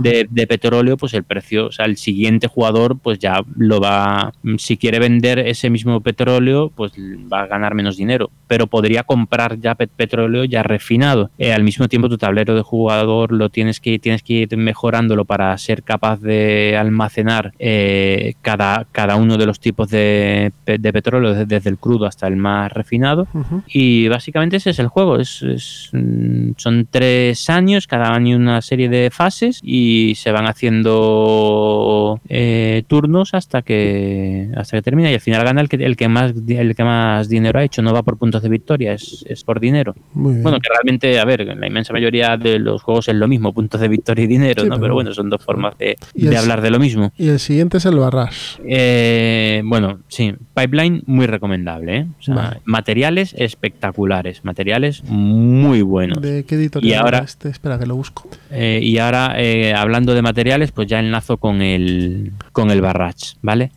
[0.00, 4.32] de, de petróleo, pues el precio, o sea, el siguiente jugador, pues ya lo va,
[4.58, 6.92] si quiere vender ese mismo petróleo, pues
[7.32, 11.30] va a ganar menos dinero, pero podría comprar ya pet- petróleo ya refinado.
[11.38, 15.24] Eh, al mismo tiempo, tu tablero de jugador lo tienes que, tienes que ir mejorándolo
[15.24, 20.92] para ser capaz de almacenar eh, cada, cada uno de los tipos de, pe- de
[20.92, 23.26] petróleo, desde, desde el crudo hasta el más refinado.
[23.68, 25.18] Y básicamente ese es el juego.
[25.18, 30.46] Es, es, mm, son tres años, cada año una serie de fases y se van
[30.46, 35.96] haciendo eh, turnos hasta que hasta que termina y al final gana el que, el
[35.96, 37.82] que más el que más dinero ha hecho.
[37.82, 39.94] No va por puntos de victoria, es, es por dinero.
[40.14, 43.80] Bueno, que realmente, a ver, la inmensa mayoría de los juegos es lo mismo, puntos
[43.80, 44.74] de victoria y dinero, Sí, ¿no?
[44.76, 47.12] pero- Pero bueno, son dos formas de, de hablar de lo mismo.
[47.16, 48.58] Y el siguiente es el Barras.
[48.66, 51.51] Eh, bueno, sí, Pipeline muy recomendable.
[51.54, 52.06] ¿Eh?
[52.18, 52.60] O sea, Vale.
[52.64, 56.20] Materiales espectaculares, materiales muy buenos.
[56.20, 57.48] ¿De qué editorial Y ahora- este?
[57.48, 58.28] Espera que lo busco.
[58.50, 63.34] Eh, y ahora, eh, hablando de materiales, pues ya enlazo con el, con el Barrach,
[63.42, 63.70] ¿vale?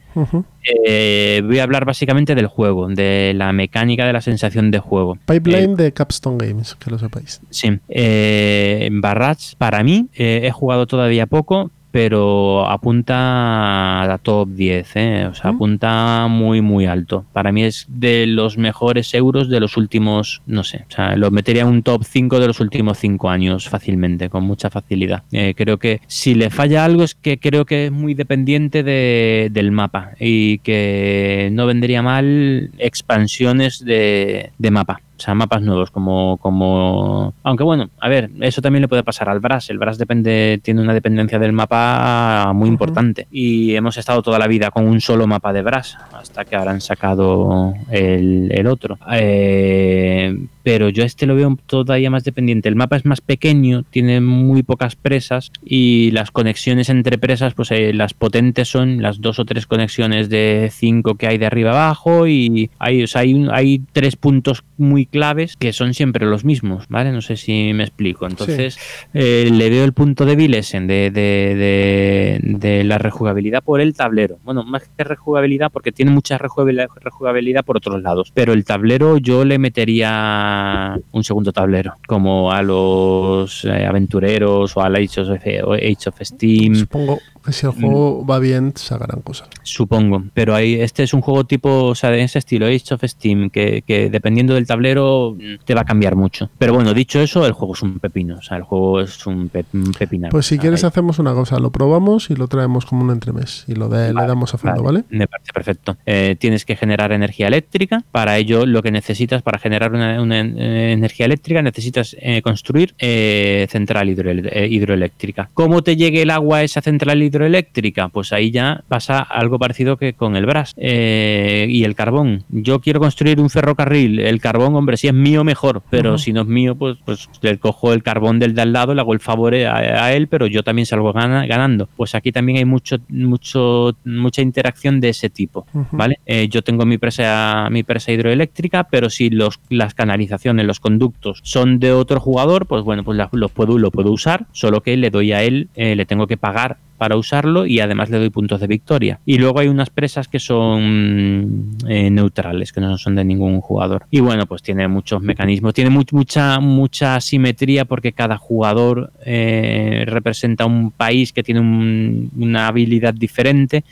[0.87, 5.17] Eh, voy a hablar básicamente del juego, de la mecánica de la sensación de juego.
[5.25, 7.41] Pipeline Eh, de Capstone Games, que lo sepáis.
[7.49, 14.95] Sí, eh, Barrach para mí eh, he jugado todavía poco, pero apunta a top 10,
[14.97, 15.27] ¿eh?
[15.27, 17.23] o sea, apunta muy, muy alto.
[17.31, 21.31] Para mí es de los mejores euros de los últimos, no sé, o sea, lo
[21.31, 25.23] metería en un top 5 de los últimos 5 años fácilmente, con mucha facilidad.
[25.31, 29.47] Eh, creo que si le falla algo es que creo que es muy dependiente de-
[29.53, 34.99] del mapa y que no vendría mal expansiones de, de mapa.
[35.17, 37.33] O sea, mapas nuevos, como, como.
[37.43, 39.69] Aunque bueno, a ver, eso también le puede pasar al Brass.
[39.69, 43.27] El Brass depende, tiene una dependencia del mapa muy importante.
[43.31, 46.71] Y hemos estado toda la vida con un solo mapa de Brass, hasta que ahora
[46.71, 48.97] han sacado el, el otro.
[49.11, 52.67] Eh, pero yo este lo veo todavía más dependiente.
[52.67, 57.69] El mapa es más pequeño, tiene muy pocas presas y las conexiones entre presas, pues
[57.69, 61.69] eh, las potentes son las dos o tres conexiones de cinco que hay de arriba
[61.69, 66.45] abajo y hay, o sea, hay, hay tres puntos muy claves que son siempre los
[66.45, 67.11] mismos, ¿vale?
[67.11, 68.27] No sé si me explico.
[68.27, 68.77] Entonces,
[69.13, 73.93] eh, le veo el punto débil ese de, de, de- de la rejugabilidad por el
[73.93, 74.37] tablero.
[74.43, 78.31] Bueno, más que rejugabilidad, porque tiene mucha rejugabilidad, por otros lados.
[78.33, 84.81] Pero el tablero yo le metería un segundo tablero, como a los eh, aventureros o
[84.81, 85.29] Age of,
[85.65, 86.75] o Age of Steam.
[86.75, 87.81] Supongo que si el Mm.
[87.81, 89.49] juego va bien, sacarán cosas.
[89.63, 93.03] Supongo, pero ahí este es un juego tipo, o sea, de ese estilo, Age of
[93.03, 94.94] Steam, que, que dependiendo del tablero
[95.39, 96.49] mm, te va a cambiar mucho.
[96.57, 99.49] Pero bueno, dicho eso, el juego es un pepino, o sea, el juego es un,
[99.49, 100.31] pe- un pepinazo.
[100.31, 103.11] Pues si sea, quieres ahí- hacemos una cosa, lo probamos y lo traemos como un
[103.11, 105.03] entremés y lo de, le damos a fondo, ¿vale?
[105.09, 105.97] Me parece perfecto.
[106.05, 108.03] Eh, tienes que generar energía eléctrica.
[108.11, 112.93] Para ello, lo que necesitas para generar una, una, eh, energía eléctrica, necesitas eh, construir
[112.99, 115.49] eh, central hidroel- hidroeléctrica.
[115.53, 118.09] ¿Cómo te llegue el agua a esa central hidroeléctrica?
[118.09, 122.43] Pues ahí ya pasa algo parecido que con el Brass eh, y el carbón.
[122.49, 124.19] Yo quiero construir un ferrocarril.
[124.19, 125.81] El carbón, hombre, si es mío, mejor.
[125.89, 128.93] Pero si no es mío, pues, pues le cojo el carbón del de al lado,
[128.93, 131.89] le hago el favor a, a él, pero yo también salgo gana- ganando.
[131.95, 135.65] Pues aquí también hay mucho, mucho, mucha interacción de ese tipo.
[135.91, 136.19] ¿vale?
[136.25, 141.39] Eh, yo tengo mi presa, mi presa hidroeléctrica, pero si los, las canalizaciones, los conductos
[141.43, 144.95] son de otro jugador, pues bueno, pues la- los puedo, lo puedo usar, solo que
[144.97, 148.29] le doy a él, eh, le tengo que pagar para usarlo y además le doy
[148.29, 149.19] puntos de victoria.
[149.25, 154.05] Y luego hay unas presas que son eh, neutrales, que no son de ningún jugador.
[154.11, 160.03] Y bueno, pues tiene muchos mecanismos, tiene mu- mucha, mucha simetría porque cada jugador eh,
[160.07, 163.83] representa un país que tiene un- una habilidad diferente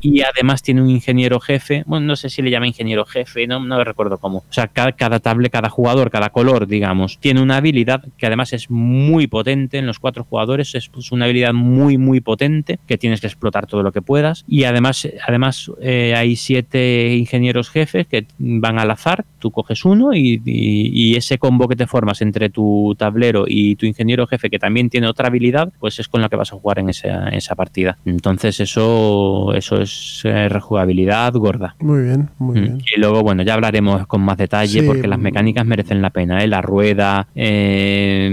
[0.00, 3.60] y además tiene un ingeniero jefe, bueno, no sé si le llama ingeniero jefe, no,
[3.64, 4.38] no recuerdo cómo.
[4.38, 8.52] O sea, cada, cada tablet, cada jugador, cada color, digamos, tiene una habilidad que además
[8.52, 12.49] es muy potente en los cuatro jugadores, es pues, una habilidad muy, muy potente
[12.86, 17.70] que tienes que explotar todo lo que puedas y además, además eh, hay siete ingenieros
[17.70, 21.86] jefes que van al azar, tú coges uno y, y- y ese combo que te
[21.86, 26.08] formas entre tu tablero y tu ingeniero jefe que también tiene otra habilidad, pues es
[26.08, 27.96] con la que vas a jugar en esa, esa partida.
[28.04, 31.76] Entonces eso, eso es eh, rejugabilidad gorda.
[31.80, 32.62] Muy bien, muy Mm.
[32.62, 32.78] bien.
[32.96, 36.42] Y luego, bueno, ya hablaremos con más detalle Sí, porque las mecánicas merecen la pena.
[36.42, 36.46] ¿eh?
[36.48, 38.30] La rueda eh,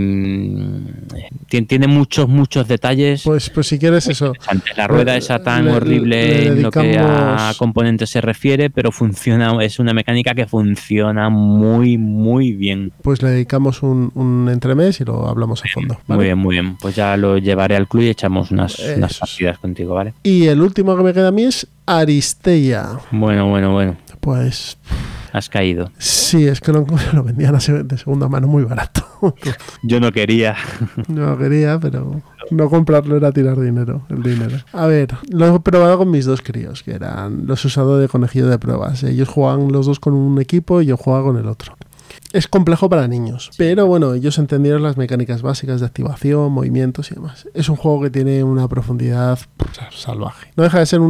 [1.49, 3.23] tiene, tiene muchos, muchos detalles.
[3.23, 4.77] Pues, pues si quieres eso, interesantes.
[4.77, 8.69] La rueda Le- esa tan le- horrible le en lo que a componentes se refiere,
[8.69, 12.91] pero funciona, es una mecánica que funciona muy, muy bien.
[13.01, 15.99] pues le dedicamos un, un entremés y lo hablamos a fondo.
[16.07, 16.17] ¿vale?
[16.17, 16.77] Muy bien, muy bien.
[16.77, 20.13] Pues ya lo llevaré al club y echamos unas, Eso unas partidas contigo, ¿vale?
[20.23, 22.87] Y el último que me queda a mí es Aristeia.
[23.11, 23.95] Bueno, bueno, bueno.
[24.19, 24.77] Pues
[25.37, 25.91] Has caído.
[25.99, 26.83] sí, es que lo,
[27.13, 29.05] lo vendían de segunda mano muy barato.
[29.83, 30.55] Yo no quería.
[31.07, 34.57] No quería, pero no comprarlo era tirar dinero, el dinero.
[34.73, 38.47] A ver, lo he probado con mis dos críos, que eran los usados de conejillo
[38.47, 39.03] de pruebas.
[39.03, 41.75] Ellos jugaban los dos con un equipo y yo jugaba con el otro.
[42.33, 47.15] Es complejo para niños, pero bueno, ellos entendieron las mecánicas básicas de activación, movimientos y
[47.15, 47.47] demás.
[47.53, 49.39] Es un juego que tiene una profundidad
[49.91, 50.51] salvaje.
[50.57, 51.07] No deja de ser un,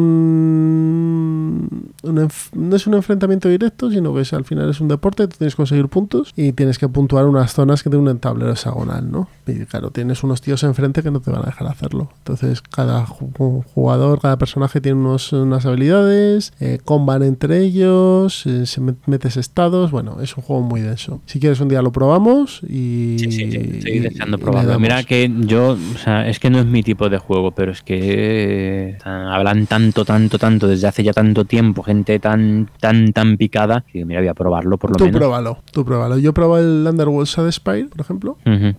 [2.03, 5.38] un no es un enfrentamiento directo, sino que es, al final es un deporte, tú
[5.38, 9.11] tienes que conseguir puntos y tienes que puntuar unas zonas que tienen un tablero hexagonal,
[9.11, 9.27] ¿no?
[9.48, 12.10] Y claro, tienes unos tíos enfrente que no te van a dejar hacerlo.
[12.19, 18.65] Entonces, cada ju- jugador, cada personaje tiene unos, unas habilidades, eh, comban entre ellos, eh,
[18.65, 19.91] se met- metes estados.
[19.91, 21.06] Bueno, es un juego muy denso.
[21.25, 23.17] Si quieres, un día lo probamos y.
[23.19, 24.79] Sí, sí, sí, estoy deseando probarlo.
[24.79, 27.81] Mira que yo, o sea, es que no es mi tipo de juego, pero es
[27.81, 33.38] que eh, hablan tanto, tanto, tanto desde hace ya tanto tiempo, gente tan, tan, tan
[33.38, 35.17] picada, que mira, voy a probarlo por lo Tú menos.
[35.19, 36.17] pruébalo, tú pruébalo.
[36.17, 38.38] Yo probé el Underworld Shadow Spire, por ejemplo.
[38.45, 38.73] Eh,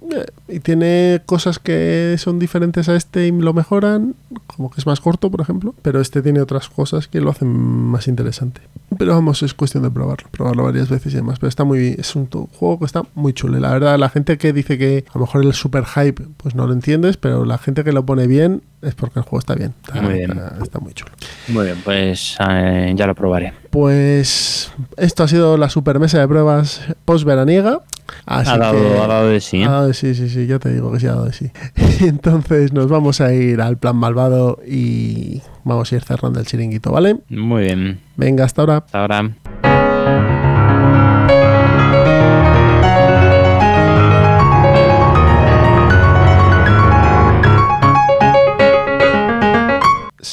[0.49, 4.15] Y tiene cosas que son diferentes a este y lo mejoran,
[4.47, 7.49] como que es más corto, por ejemplo, pero este tiene otras cosas que lo hacen
[7.49, 8.61] más interesante.
[8.99, 12.17] Pero vamos, es cuestión de probarlo, probarlo varias veces y demás, pero está muy es
[12.19, 13.59] un juego que está muy chulo.
[13.59, 16.67] La verdad, la gente que dice que a lo mejor el super hype, pues no
[16.67, 19.75] lo entiendes, pero la gente que lo pone bien es porque el juego está bien.
[19.87, 20.31] Está Muy bien.
[20.33, 21.13] está- está muy chulo.
[21.49, 23.53] Muy bien, pues eh, ya lo probaré.
[23.71, 27.81] Pues esto ha sido la super mesa de pruebas post veraniega.
[28.25, 29.61] Así Ha dado, que- ha dado de sí.
[29.61, 29.65] ¿eh?
[29.67, 31.51] ha dado de sí, sí, sí, ya te digo que sí ha dado de sí.
[32.07, 36.91] Entonces nos vamos a ir al plan malvado y vamos a ir cerrando el chiringuito,
[36.91, 37.19] ¿vale?
[37.29, 38.01] Muy bien.
[38.17, 38.77] Venga, hasta ahora.
[38.79, 39.31] Hasta ahora.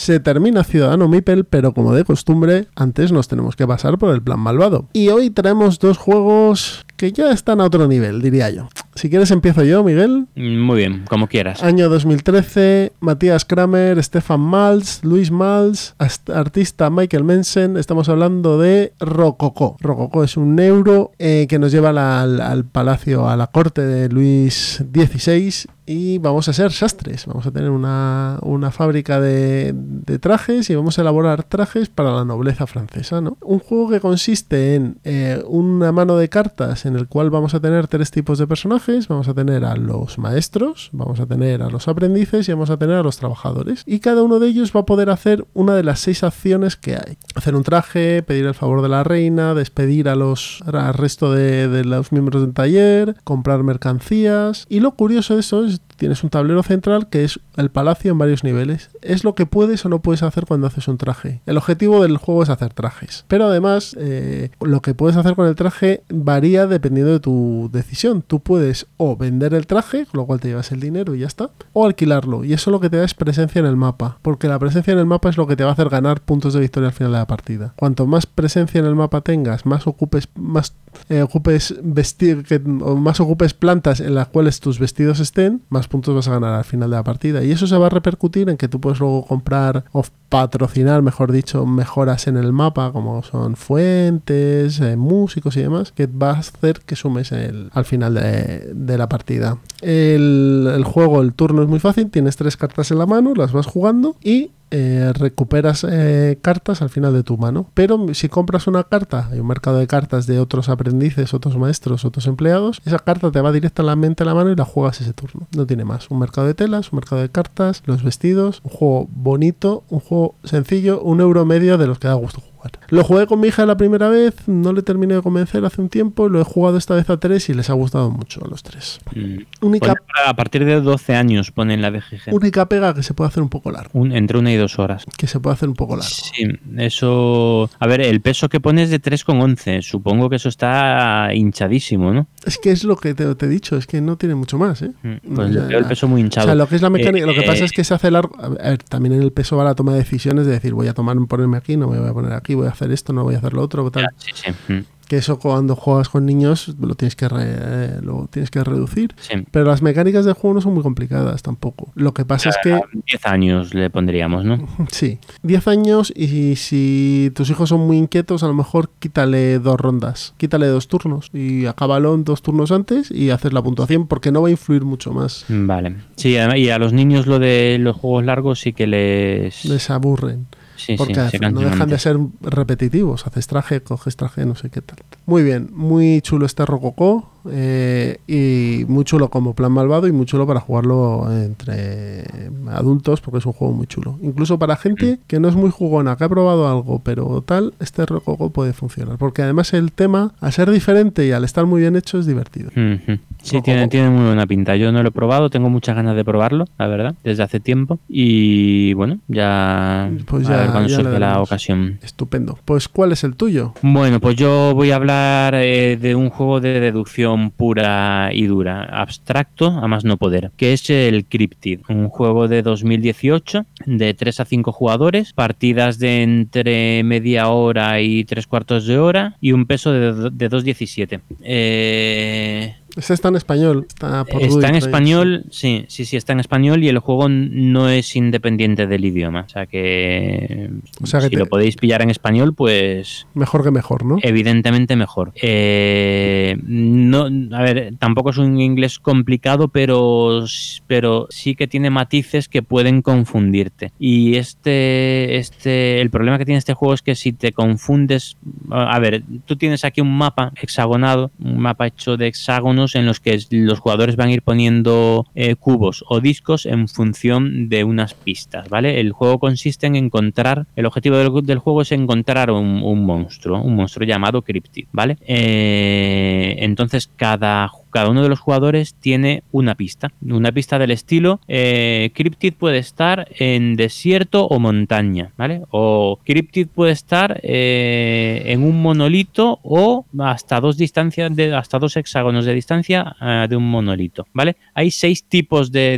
[0.06, 4.22] Se termina Ciudadano Mipel, pero como de costumbre, antes nos tenemos que pasar por el
[4.22, 4.88] plan malvado.
[4.94, 8.70] Y hoy traemos dos juegos que ya están a otro nivel, diría yo.
[8.94, 10.28] Si quieres empiezo yo, Miguel.
[10.36, 11.64] Mm, Muy bien, como quieras.
[11.64, 15.96] Año 2013, Matías Kramer, Stefan Malz, Luis Malz,
[16.32, 17.76] artista Michael Mensen.
[17.76, 19.76] Estamos hablando de Rococó.
[19.80, 21.90] Rococó es un euro eh, que nos lleva
[22.22, 25.66] al palacio, a la corte de Luis XVI.
[25.86, 27.26] Y vamos a ser sastres.
[27.28, 29.76] Vamos a tener una, una fábrica de,
[30.20, 33.22] trajes y vamos a elaborar trajes para la nobleza francesa.
[33.22, 33.38] ¿no?
[33.42, 37.60] Un juego que consiste en eh, una mano de cartas en el cual vamos a
[37.60, 39.08] tener tres tipos de personajes.
[39.08, 42.78] Vamos a tener a los maestros, vamos a tener a los aprendices y vamos a
[42.78, 43.84] tener a los trabajadores.
[43.86, 46.96] Y cada uno de ellos va a poder hacer una de las seis acciones que
[46.96, 47.18] hay.
[47.36, 51.68] Hacer un traje, pedir el favor de la reina, despedir a los, al resto de,
[51.68, 54.66] de los miembros del taller, comprar mercancías.
[54.70, 58.18] Y lo curioso de eso es tienes un tablero central que es el palacio en
[58.18, 58.90] varios niveles.
[59.02, 61.42] Es lo que puedes o no puedes hacer cuando haces un traje.
[61.46, 63.26] El objetivo del juego es hacer trajes.
[63.28, 68.22] Pero además, eh, lo que puedes hacer con el traje varía dependiendo de tu decisión.
[68.22, 71.28] Tú puedes o vender el traje, con lo cual te llevas el dinero y ya
[71.28, 72.44] está, o alquilarlo.
[72.44, 74.18] Y eso lo que te da es presencia en el mapa.
[74.22, 76.54] Porque la presencia en el mapa es lo que te va a hacer ganar puntos
[76.54, 77.74] de victoria al final de la partida.
[77.76, 80.74] Cuanto más presencia en el mapa tengas, más ocupes, más
[81.10, 86.16] eh, ocupes vestir, que, más ocupes plantas en las cuales tus vestidos estén, más puntos
[86.16, 87.44] vas a ganar al final de la partida.
[87.44, 91.32] Y eso se va a repercutir en que tú puedes luego comprar o patrocinar, mejor
[91.32, 96.40] dicho, mejoras en el mapa, como son fuentes, eh, músicos y demás, que va a
[96.40, 99.58] hacer que sumes al final de, la partida.
[99.82, 103.66] El juego, el turno es muy fácil, tienes tres cartas en la mano, las vas
[103.66, 107.70] jugando y eh, recuperas eh, cartas al final de tu mano.
[107.74, 112.06] Pero si compras una carta, hay un mercado de cartas de otros aprendices, otros maestros,
[112.06, 115.48] otros empleados, esa carta te va directamente a la mano y la juegas ese turno.
[115.56, 116.10] No tiene más.
[116.10, 120.36] Un mercado de telas, un mercado de cartas, los vestidos, un juego bonito, un juego
[120.44, 122.55] sencillo, un euro medio de los que da gusto jugar.
[122.90, 125.90] Lo jugué con mi hija la primera vez, no le terminé de convencer hace un
[125.90, 128.64] tiempo, lo he jugado esta vez a tres y les ha gustado mucho a los
[128.64, 129.00] tres.
[129.16, 129.66] Mm.
[129.66, 129.94] Única,
[130.26, 132.34] a partir de 12 años pone en la BGG.
[132.34, 133.92] única pega que se puede hacer un poco largo.
[133.94, 135.06] Un- entre una y dos horas.
[135.18, 136.10] Que se puede hacer un poco largo.
[136.10, 136.44] Sí,
[136.78, 137.70] eso.
[137.80, 139.82] A ver, el peso que pone es de 3,11.
[139.82, 142.28] Supongo que eso está hinchadísimo, ¿no?
[142.46, 144.82] Es que es lo que te, te he dicho, es que no tiene mucho más,
[144.82, 144.92] ¿eh?
[145.04, 146.48] Mm, Pues Ya, le veo el peso muy O hinchado.
[146.48, 148.12] sea, lo que es la mecánica, Eh, lo que pasa eh, es que se hace
[148.12, 148.36] largo.
[148.42, 150.94] A ver, también en el peso va la toma de decisiones de decir, voy a
[150.94, 153.36] tomar, ponerme aquí, no me voy a poner aquí, voy a hacer esto, no voy
[153.36, 154.08] a hacer lo otro, tal.
[154.18, 154.52] sí, sí.
[154.74, 159.14] mm, Que eso cuando juegas con niños lo tienes que, re- lo tienes que reducir.
[159.20, 159.36] sí.
[159.52, 161.92] Pero las mecánicas del juego no son muy complicadas tampoco.
[161.94, 164.68] Lo que pasa es que, 10 años le pondríamos, ¿no?
[164.90, 169.80] sí, 10 años y si tus hijos son muy inquietos, a lo mejor quítale dos
[169.80, 174.32] rondas, quítale dos turnos y acábalo en dos turnos antes y haces la puntuación porque
[174.32, 175.46] no va a influir mucho más.
[175.50, 175.98] Vale.
[176.16, 179.66] Sí, además- y a los niños lo de los juegos largos sí que les.
[179.66, 180.48] Les aburren.
[180.76, 183.26] Sí, Porque sí, no dejan de ser repetitivos.
[183.28, 184.98] Haces traje, coges traje, no sé qué tal.
[185.26, 187.32] Muy bien, muy chulo este Rococó.
[187.52, 192.26] eh, y muy chulo como plan malvado y muy chulo para jugarlo entre
[192.72, 194.18] adultos porque es un juego muy chulo.
[194.22, 198.06] Incluso para gente que no es muy jugona, que ha probado algo, pero tal, este
[198.06, 199.18] Rococó puede funcionar.
[199.18, 202.70] Porque además el tema, al ser diferente y al estar muy bien hecho, es divertido.
[202.70, 203.20] Ujú.
[203.46, 204.76] Sí, tiene, tiene muy buena pinta.
[204.76, 208.00] Yo no lo he probado, tengo muchas ganas de probarlo, la verdad, desde hace tiempo.
[208.10, 212.00] Y bueno, ya, Pues a ya- ver cuando ya le surge la ocasión.
[212.02, 212.58] Estupendo.
[212.66, 213.74] Pues, ¿cuál es el tuyo?
[213.84, 218.84] Bueno, pues yo voy a hablar eh, de un juego de deducción pura y dura,
[218.84, 224.40] abstracto a más no poder, que es el Cryptid, un juego de 2018 de 3
[224.40, 229.66] a 5 jugadores, partidas de entre media hora y tres cuartos de hora y un
[229.68, 231.20] peso de, de 2,17.
[231.44, 233.86] Eh, Este está en español.
[233.88, 237.90] Está, por Está en español, sí, sí, sí, está en español y el juego no
[237.90, 239.42] es independiente del idioma.
[239.46, 240.70] O sea que,
[241.02, 244.18] O sea que si te- lo podéis pillar en español, pues Mejor que mejor, ¿no?
[244.22, 245.34] evidentemente mejor.
[245.42, 250.46] Eh, no, a ver, tampoco es un inglés complicado, pero,
[250.88, 253.92] pero sí que tiene matices que pueden confundirte.
[254.00, 258.38] Y este, este, el problema que tiene este juego es que si te confundes,
[258.72, 263.08] a a ver, tú tienes aquí un mapa hexagonado, un mapa hecho de hexágonos en
[263.08, 267.84] los que los jugadores van a ir poniendo eh, cubos o discos en función de
[267.84, 269.00] unas pistas, ¿vale?
[269.00, 273.62] El juego consiste en encontrar, el objetivo del, del juego es encontrar un, un monstruo,
[273.62, 275.18] un monstruo llamado Cryptid, ¿vale?
[275.26, 280.12] Eh, entonces cada, cada uno de los jugadores tiene una pista.
[280.22, 285.62] Una pista del estilo, eh, Cryptid puede estar en desierto o montaña, ¿vale?
[285.72, 291.96] O Cryptid puede estar eh, en un monolito o hasta dos distancias, de, hasta dos
[291.96, 294.58] hexágonos de distancia eh, de un monolito, ¿vale?
[294.74, 295.98] Hay seis tipos de,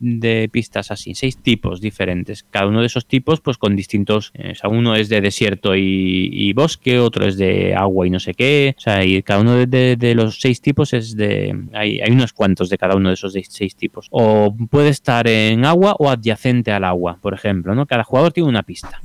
[0.00, 2.44] de- pistas así, seis tipos diferentes.
[2.50, 5.76] Cada uno de esos tipos, pues con distintos, eh, o sea, uno es de desierto
[5.76, 9.64] y, bosque, otro es de agua y no sé qué, o sea, y cada uno
[9.64, 11.35] de los seis tipos es de,
[11.72, 14.08] hay, hay unos cuantos de cada uno de esos seis tipos.
[14.10, 17.86] O puede estar en agua o adyacente al agua, por ejemplo, ¿no?
[17.86, 19.00] Cada jugador tiene una pista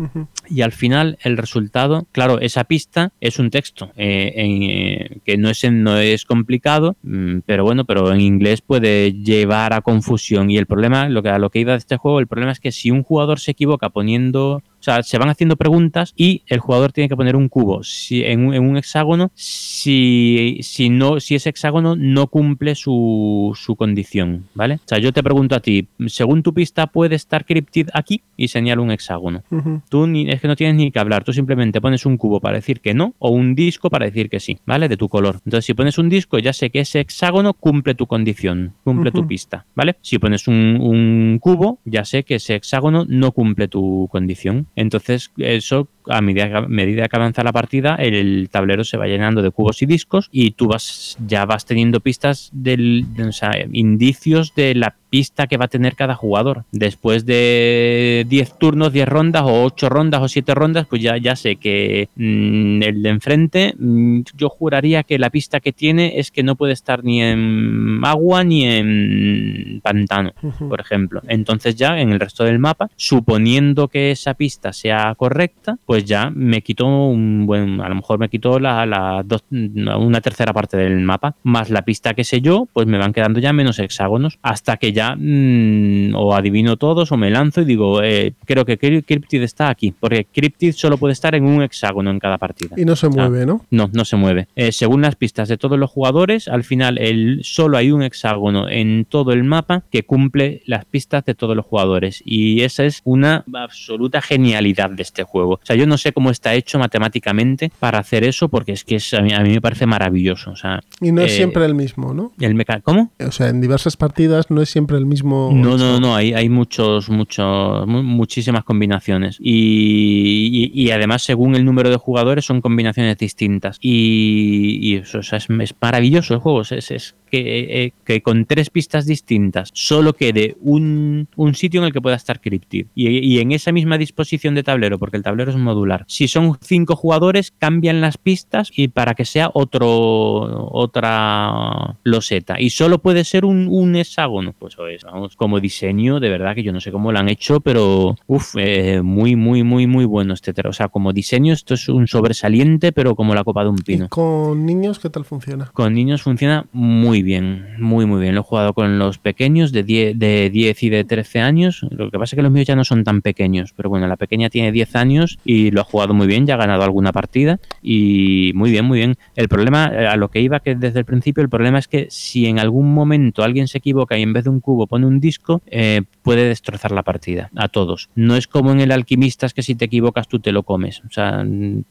[0.49, 5.37] y al final el resultado, claro, esa pista es un texto eh, en, eh, que
[5.37, 10.49] no es, no es complicado, mm, pero bueno, pero en inglés puede llevar a confusión
[10.49, 12.59] y el problema, lo que, a lo que iba de este juego, el problema es
[12.59, 16.59] que si un jugador se equivoca poniendo, o sea, se van haciendo preguntas y el
[16.59, 21.19] jugador tiene que poner un cubo si, en, un, en un hexágono si, si, no,
[21.19, 24.75] si ese hexágono no cumple su, su condición, ¿vale?
[24.75, 28.47] O sea, yo te pregunto a ti, según tu pista puede estar Cryptid aquí y
[28.47, 29.43] señalo un hexágono.
[29.89, 32.55] Tú ni, es que no tienes ni que hablar, tú simplemente pones un cubo para
[32.55, 34.89] decir que no o un disco para decir que sí, ¿vale?
[34.89, 35.41] De tu color.
[35.45, 39.27] Entonces, si pones un disco, ya sé que ese hexágono cumple tu condición, cumple tu
[39.27, 39.95] pista, ¿vale?
[40.01, 44.67] Si pones un, un cubo, ya sé que ese hexágono no cumple tu condición.
[44.75, 49.51] Entonces, eso a medida, medida que avanza la partida, el tablero se va llenando de
[49.51, 54.55] cubos y discos y tú vas ya vas teniendo pistas del, de- o sea, indicios
[54.55, 56.63] de la pista que va a tener cada jugador.
[56.71, 61.35] Después de 10 turnos, 10 rondas o 8 rondas o 7 rondas, pues ya, ya
[61.35, 66.31] sé que mm, el de enfrente, mm, yo juraría que la pista que tiene es
[66.31, 70.31] que no puede estar ni en agua ni en pantano
[70.69, 71.21] por ejemplo.
[71.27, 76.31] Entonces ya en el resto del mapa, suponiendo que esa pista sea correcta, pues ya
[76.33, 80.77] me quito un buen, a lo mejor me quito la, la dos- una tercera parte
[80.77, 84.39] del mapa, más la pista que sé yo, pues me van quedando ya menos hexágonos,
[84.41, 88.77] hasta que ya mm, o adivino todos o me lanzo y digo, eh, creo que
[88.79, 92.75] Cryp- Cryptid está aquí, porque Cryptid solo puede estar en un hexágono en cada partida.
[92.77, 93.65] Y no se mueve, ¿no?
[93.71, 94.47] No, no se mueve.
[94.55, 98.69] Eh, según las pistas de todos los jugadores, al final el, solo hay un hexágono
[98.69, 102.21] en todo el mapa que cumple las pistas de todos los jugadores.
[102.25, 105.53] Y esa es una absoluta genialidad de este juego.
[105.55, 108.95] O sea, yo no sé cómo está hecho matemáticamente para hacer eso, porque es que
[108.95, 110.51] es- a, mí, a mí me parece maravilloso.
[110.51, 112.31] O sea, Y no es eh, siempre el mismo, ¿no?
[112.39, 113.11] el meca ¿Cómo?
[113.25, 115.51] O sea, en diversas partidas no es siempre el mismo.
[115.53, 119.37] No, no, no, hay, hay muchos, muchos, mu- muchísimas combinaciones.
[119.39, 123.77] Y, y- y además, según el número de jugadores, son combinaciones distintas.
[123.81, 126.61] Y, y eso o sea, es, es maravilloso el juego.
[126.61, 131.87] Es- es que, eh, que con tres pistas distintas solo quede un, un sitio en
[131.87, 132.87] el que pueda estar Cryptid.
[132.93, 136.05] Y, y en esa misma disposición de tablero, porque el tablero es modular.
[136.07, 142.59] Si son cinco jugadores, cambian las pistas y para que sea otro otra loseta.
[142.59, 144.53] Y solo puede ser un, un hexágono.
[144.57, 147.29] Pues eso es, vamos, como diseño, de verdad que yo no sé cómo lo han
[147.29, 148.55] hecho, pero uff,
[149.03, 150.51] muy, muy, muy, muy bueno este.
[150.65, 153.83] O sea, como diseño, esto es un sobresaliente, pero como la copa de un ¿Y
[153.83, 154.09] pino.
[154.09, 155.69] con niños qué tal funciona?
[155.73, 158.35] Con niños funciona muy bien, muy muy bien.
[158.35, 161.85] Lo he jugado con los pequeños de 10, de 10 y de 13 años.
[161.89, 164.17] Lo que pasa es que los míos ya no son tan pequeños, pero bueno, la
[164.17, 167.59] pequeña tiene 10 años y lo ha jugado muy bien, ya ha ganado alguna partida
[167.81, 169.15] y muy bien, muy bien.
[169.35, 172.07] El problema, eh, a lo que iba que desde el principio, el problema es que
[172.09, 175.19] si en algún momento alguien se equivoca y en vez de un cubo pone un
[175.19, 178.09] disco, eh, puede destrozar la partida a todos.
[178.15, 181.11] No es como en el alquimistas que si te equivocas tú te lo comes, o
[181.11, 181.45] sea,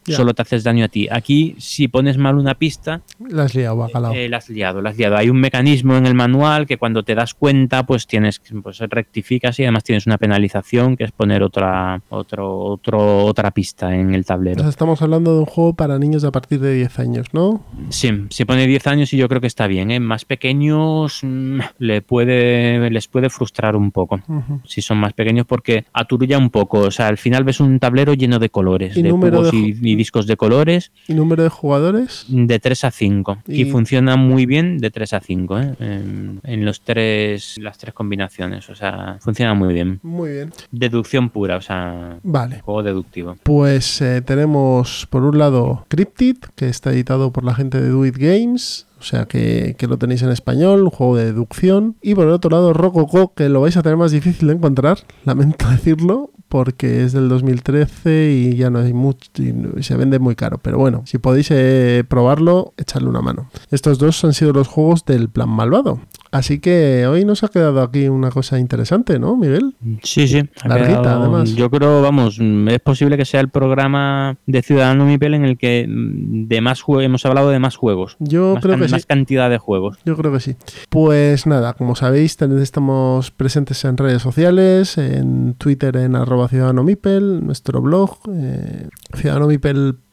[0.05, 1.09] solo te haces daño a ti.
[1.11, 4.12] Aquí, si pones mal una pista, La has liado, bacalao.
[4.15, 5.16] eh, la has liado, la has liado.
[5.16, 9.59] Hay un mecanismo en el manual que cuando te das cuenta, pues tienes pues, rectificas
[9.59, 14.24] y además tienes una penalización que es poner otra, otro, otro, otra pista en el
[14.24, 14.61] tablero.
[14.61, 17.65] sea, estamos hablando de un juego para niños de a partir de 10 años, ¿no?
[17.89, 19.90] Sí, si pone 10 años y yo creo que está bien.
[19.90, 20.01] ¿eh?
[20.01, 24.19] Más pequeños mm, le puede, les puede frustrar un poco.
[24.64, 26.80] Si son más pequeños, porque aturulla un poco.
[26.80, 29.94] O sea, al final ves un tablero lleno de colores, ¿Y de cubos de y,
[29.97, 30.92] discos de colores.
[31.09, 32.24] ¿Y número de jugadores?
[32.28, 33.38] De 3 a 5.
[33.48, 35.74] Y, Y- funciona muy bien de 3 a 5, ¿eh?
[35.80, 38.68] en, en los tres, las tres combinaciones.
[38.70, 40.01] O sea, funciona muy bien.
[40.02, 40.52] Muy bien.
[40.70, 42.60] Deducción pura, o sea, Vale.
[42.60, 43.36] juego deductivo.
[43.42, 48.06] Pues eh, tenemos por un lado Cryptid, que está editado por la gente de Do
[48.06, 48.86] It Games.
[49.01, 51.97] O sea que, que lo tenéis en español, un juego de deducción.
[52.02, 54.98] Y por el otro lado, Rococo, que lo vais a tener más difícil de encontrar,
[55.24, 60.36] lamento decirlo, porque es del 2013 y ya no hay mucho, y se vende muy
[60.36, 60.59] caro.
[60.59, 63.48] Pero bueno, si podéis eh, probarlo, echadle una mano.
[63.70, 66.01] Estos dos han sido los juegos del plan malvado.
[66.32, 69.74] Así que hoy nos ha quedado aquí una cosa interesante, ¿no, Miguel?
[70.02, 70.48] Sí, sí.
[70.65, 71.55] Larguita, quedado- además.
[71.55, 75.86] Yo creo, vamos, es posible que sea el programa de Ciudadano Mipel en el que
[75.89, 78.16] mm, de más hemos hablado de más juegos.
[78.20, 79.07] Yo más, creo que más sí.
[79.09, 79.98] cantidad de juegos.
[80.05, 80.57] Yo creo que sí.
[80.89, 87.81] Pues nada, como sabéis, estamos presentes en redes sociales, en Twitter en arroba ciudadanomipel, nuestro
[87.81, 88.89] blog, eh,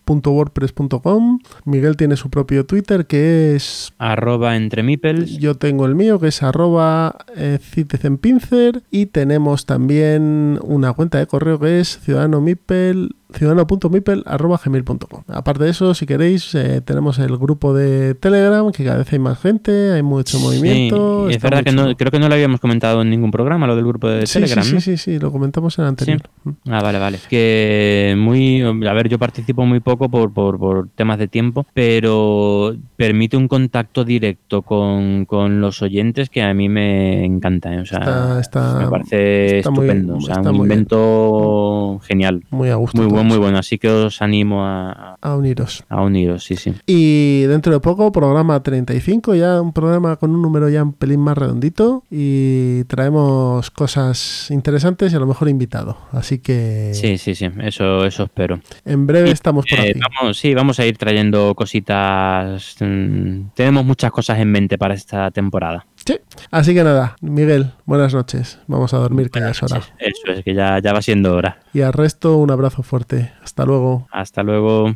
[0.08, 1.40] ciudadanomipel.wordpress.com.
[1.66, 3.94] Miguel tiene su propio Twitter que es...
[3.98, 5.38] Arroba entre Mipels.
[5.38, 11.28] Yo tengo el mío que es arroba eh, citizenpincer y tenemos también una cuenta de
[11.28, 18.16] correo que es ciudadanomipel ciudadano.mipel.gmail.com Aparte de eso, si queréis, eh, tenemos el grupo de
[18.16, 21.26] Telegram, que cada vez hay más gente, hay mucho movimiento.
[21.28, 23.68] Sí, y es verdad que no, creo que no lo habíamos comentado en ningún programa,
[23.68, 24.64] lo del grupo de Sí, Telegram.
[24.64, 24.80] sí, ¿no?
[24.82, 26.22] sí, sí, sí, lo comentamos en el anterior.
[26.70, 27.20] Ah, vale, vale.
[27.30, 28.62] Que muy.
[28.62, 33.48] A ver, yo participo muy poco por, por, por temas de tiempo, pero permite un
[33.48, 37.74] contacto directo con, con los oyentes que a mí me encanta.
[37.74, 37.80] ¿eh?
[37.82, 40.18] O sea, Está- está- me parece está muy- estupendo.
[40.18, 40.64] o sea, un muy bien.
[40.64, 42.44] invento genial.
[42.50, 42.98] Muy a gusto.
[42.98, 43.17] Muy todos.
[43.18, 43.58] Bueno, muy bueno.
[43.60, 45.84] Así que os animo a, A uniros.
[45.90, 46.74] a uniros, sí, sí.
[46.86, 51.20] Y dentro de poco, programa 35, ya un programa con un número ya un pelín
[51.20, 52.04] más redondito.
[52.12, 55.98] Y traemos cosas interesantes y a lo mejor invitado.
[56.12, 57.50] Así que Sí, sí, sí.
[57.62, 58.60] Eso, eso espero.
[58.86, 60.00] en breve estamos por Eh, aquí.
[60.20, 62.76] vamos, sí, vamos a ir trayendo cositas.
[62.80, 65.86] mm, tenemos muchas cosas en mente para esta temporada.
[66.08, 66.18] Sí.
[66.52, 68.62] Así que nada, Miguel, buenas noches.
[68.68, 69.82] Vamos a dormir, que ya es hora.
[70.00, 71.60] Eso es, que ya, ya va siendo hora.
[71.74, 73.34] Y al resto, un abrazo fuerte.
[73.44, 74.08] Hasta luego.
[74.14, 74.96] Hasta luego.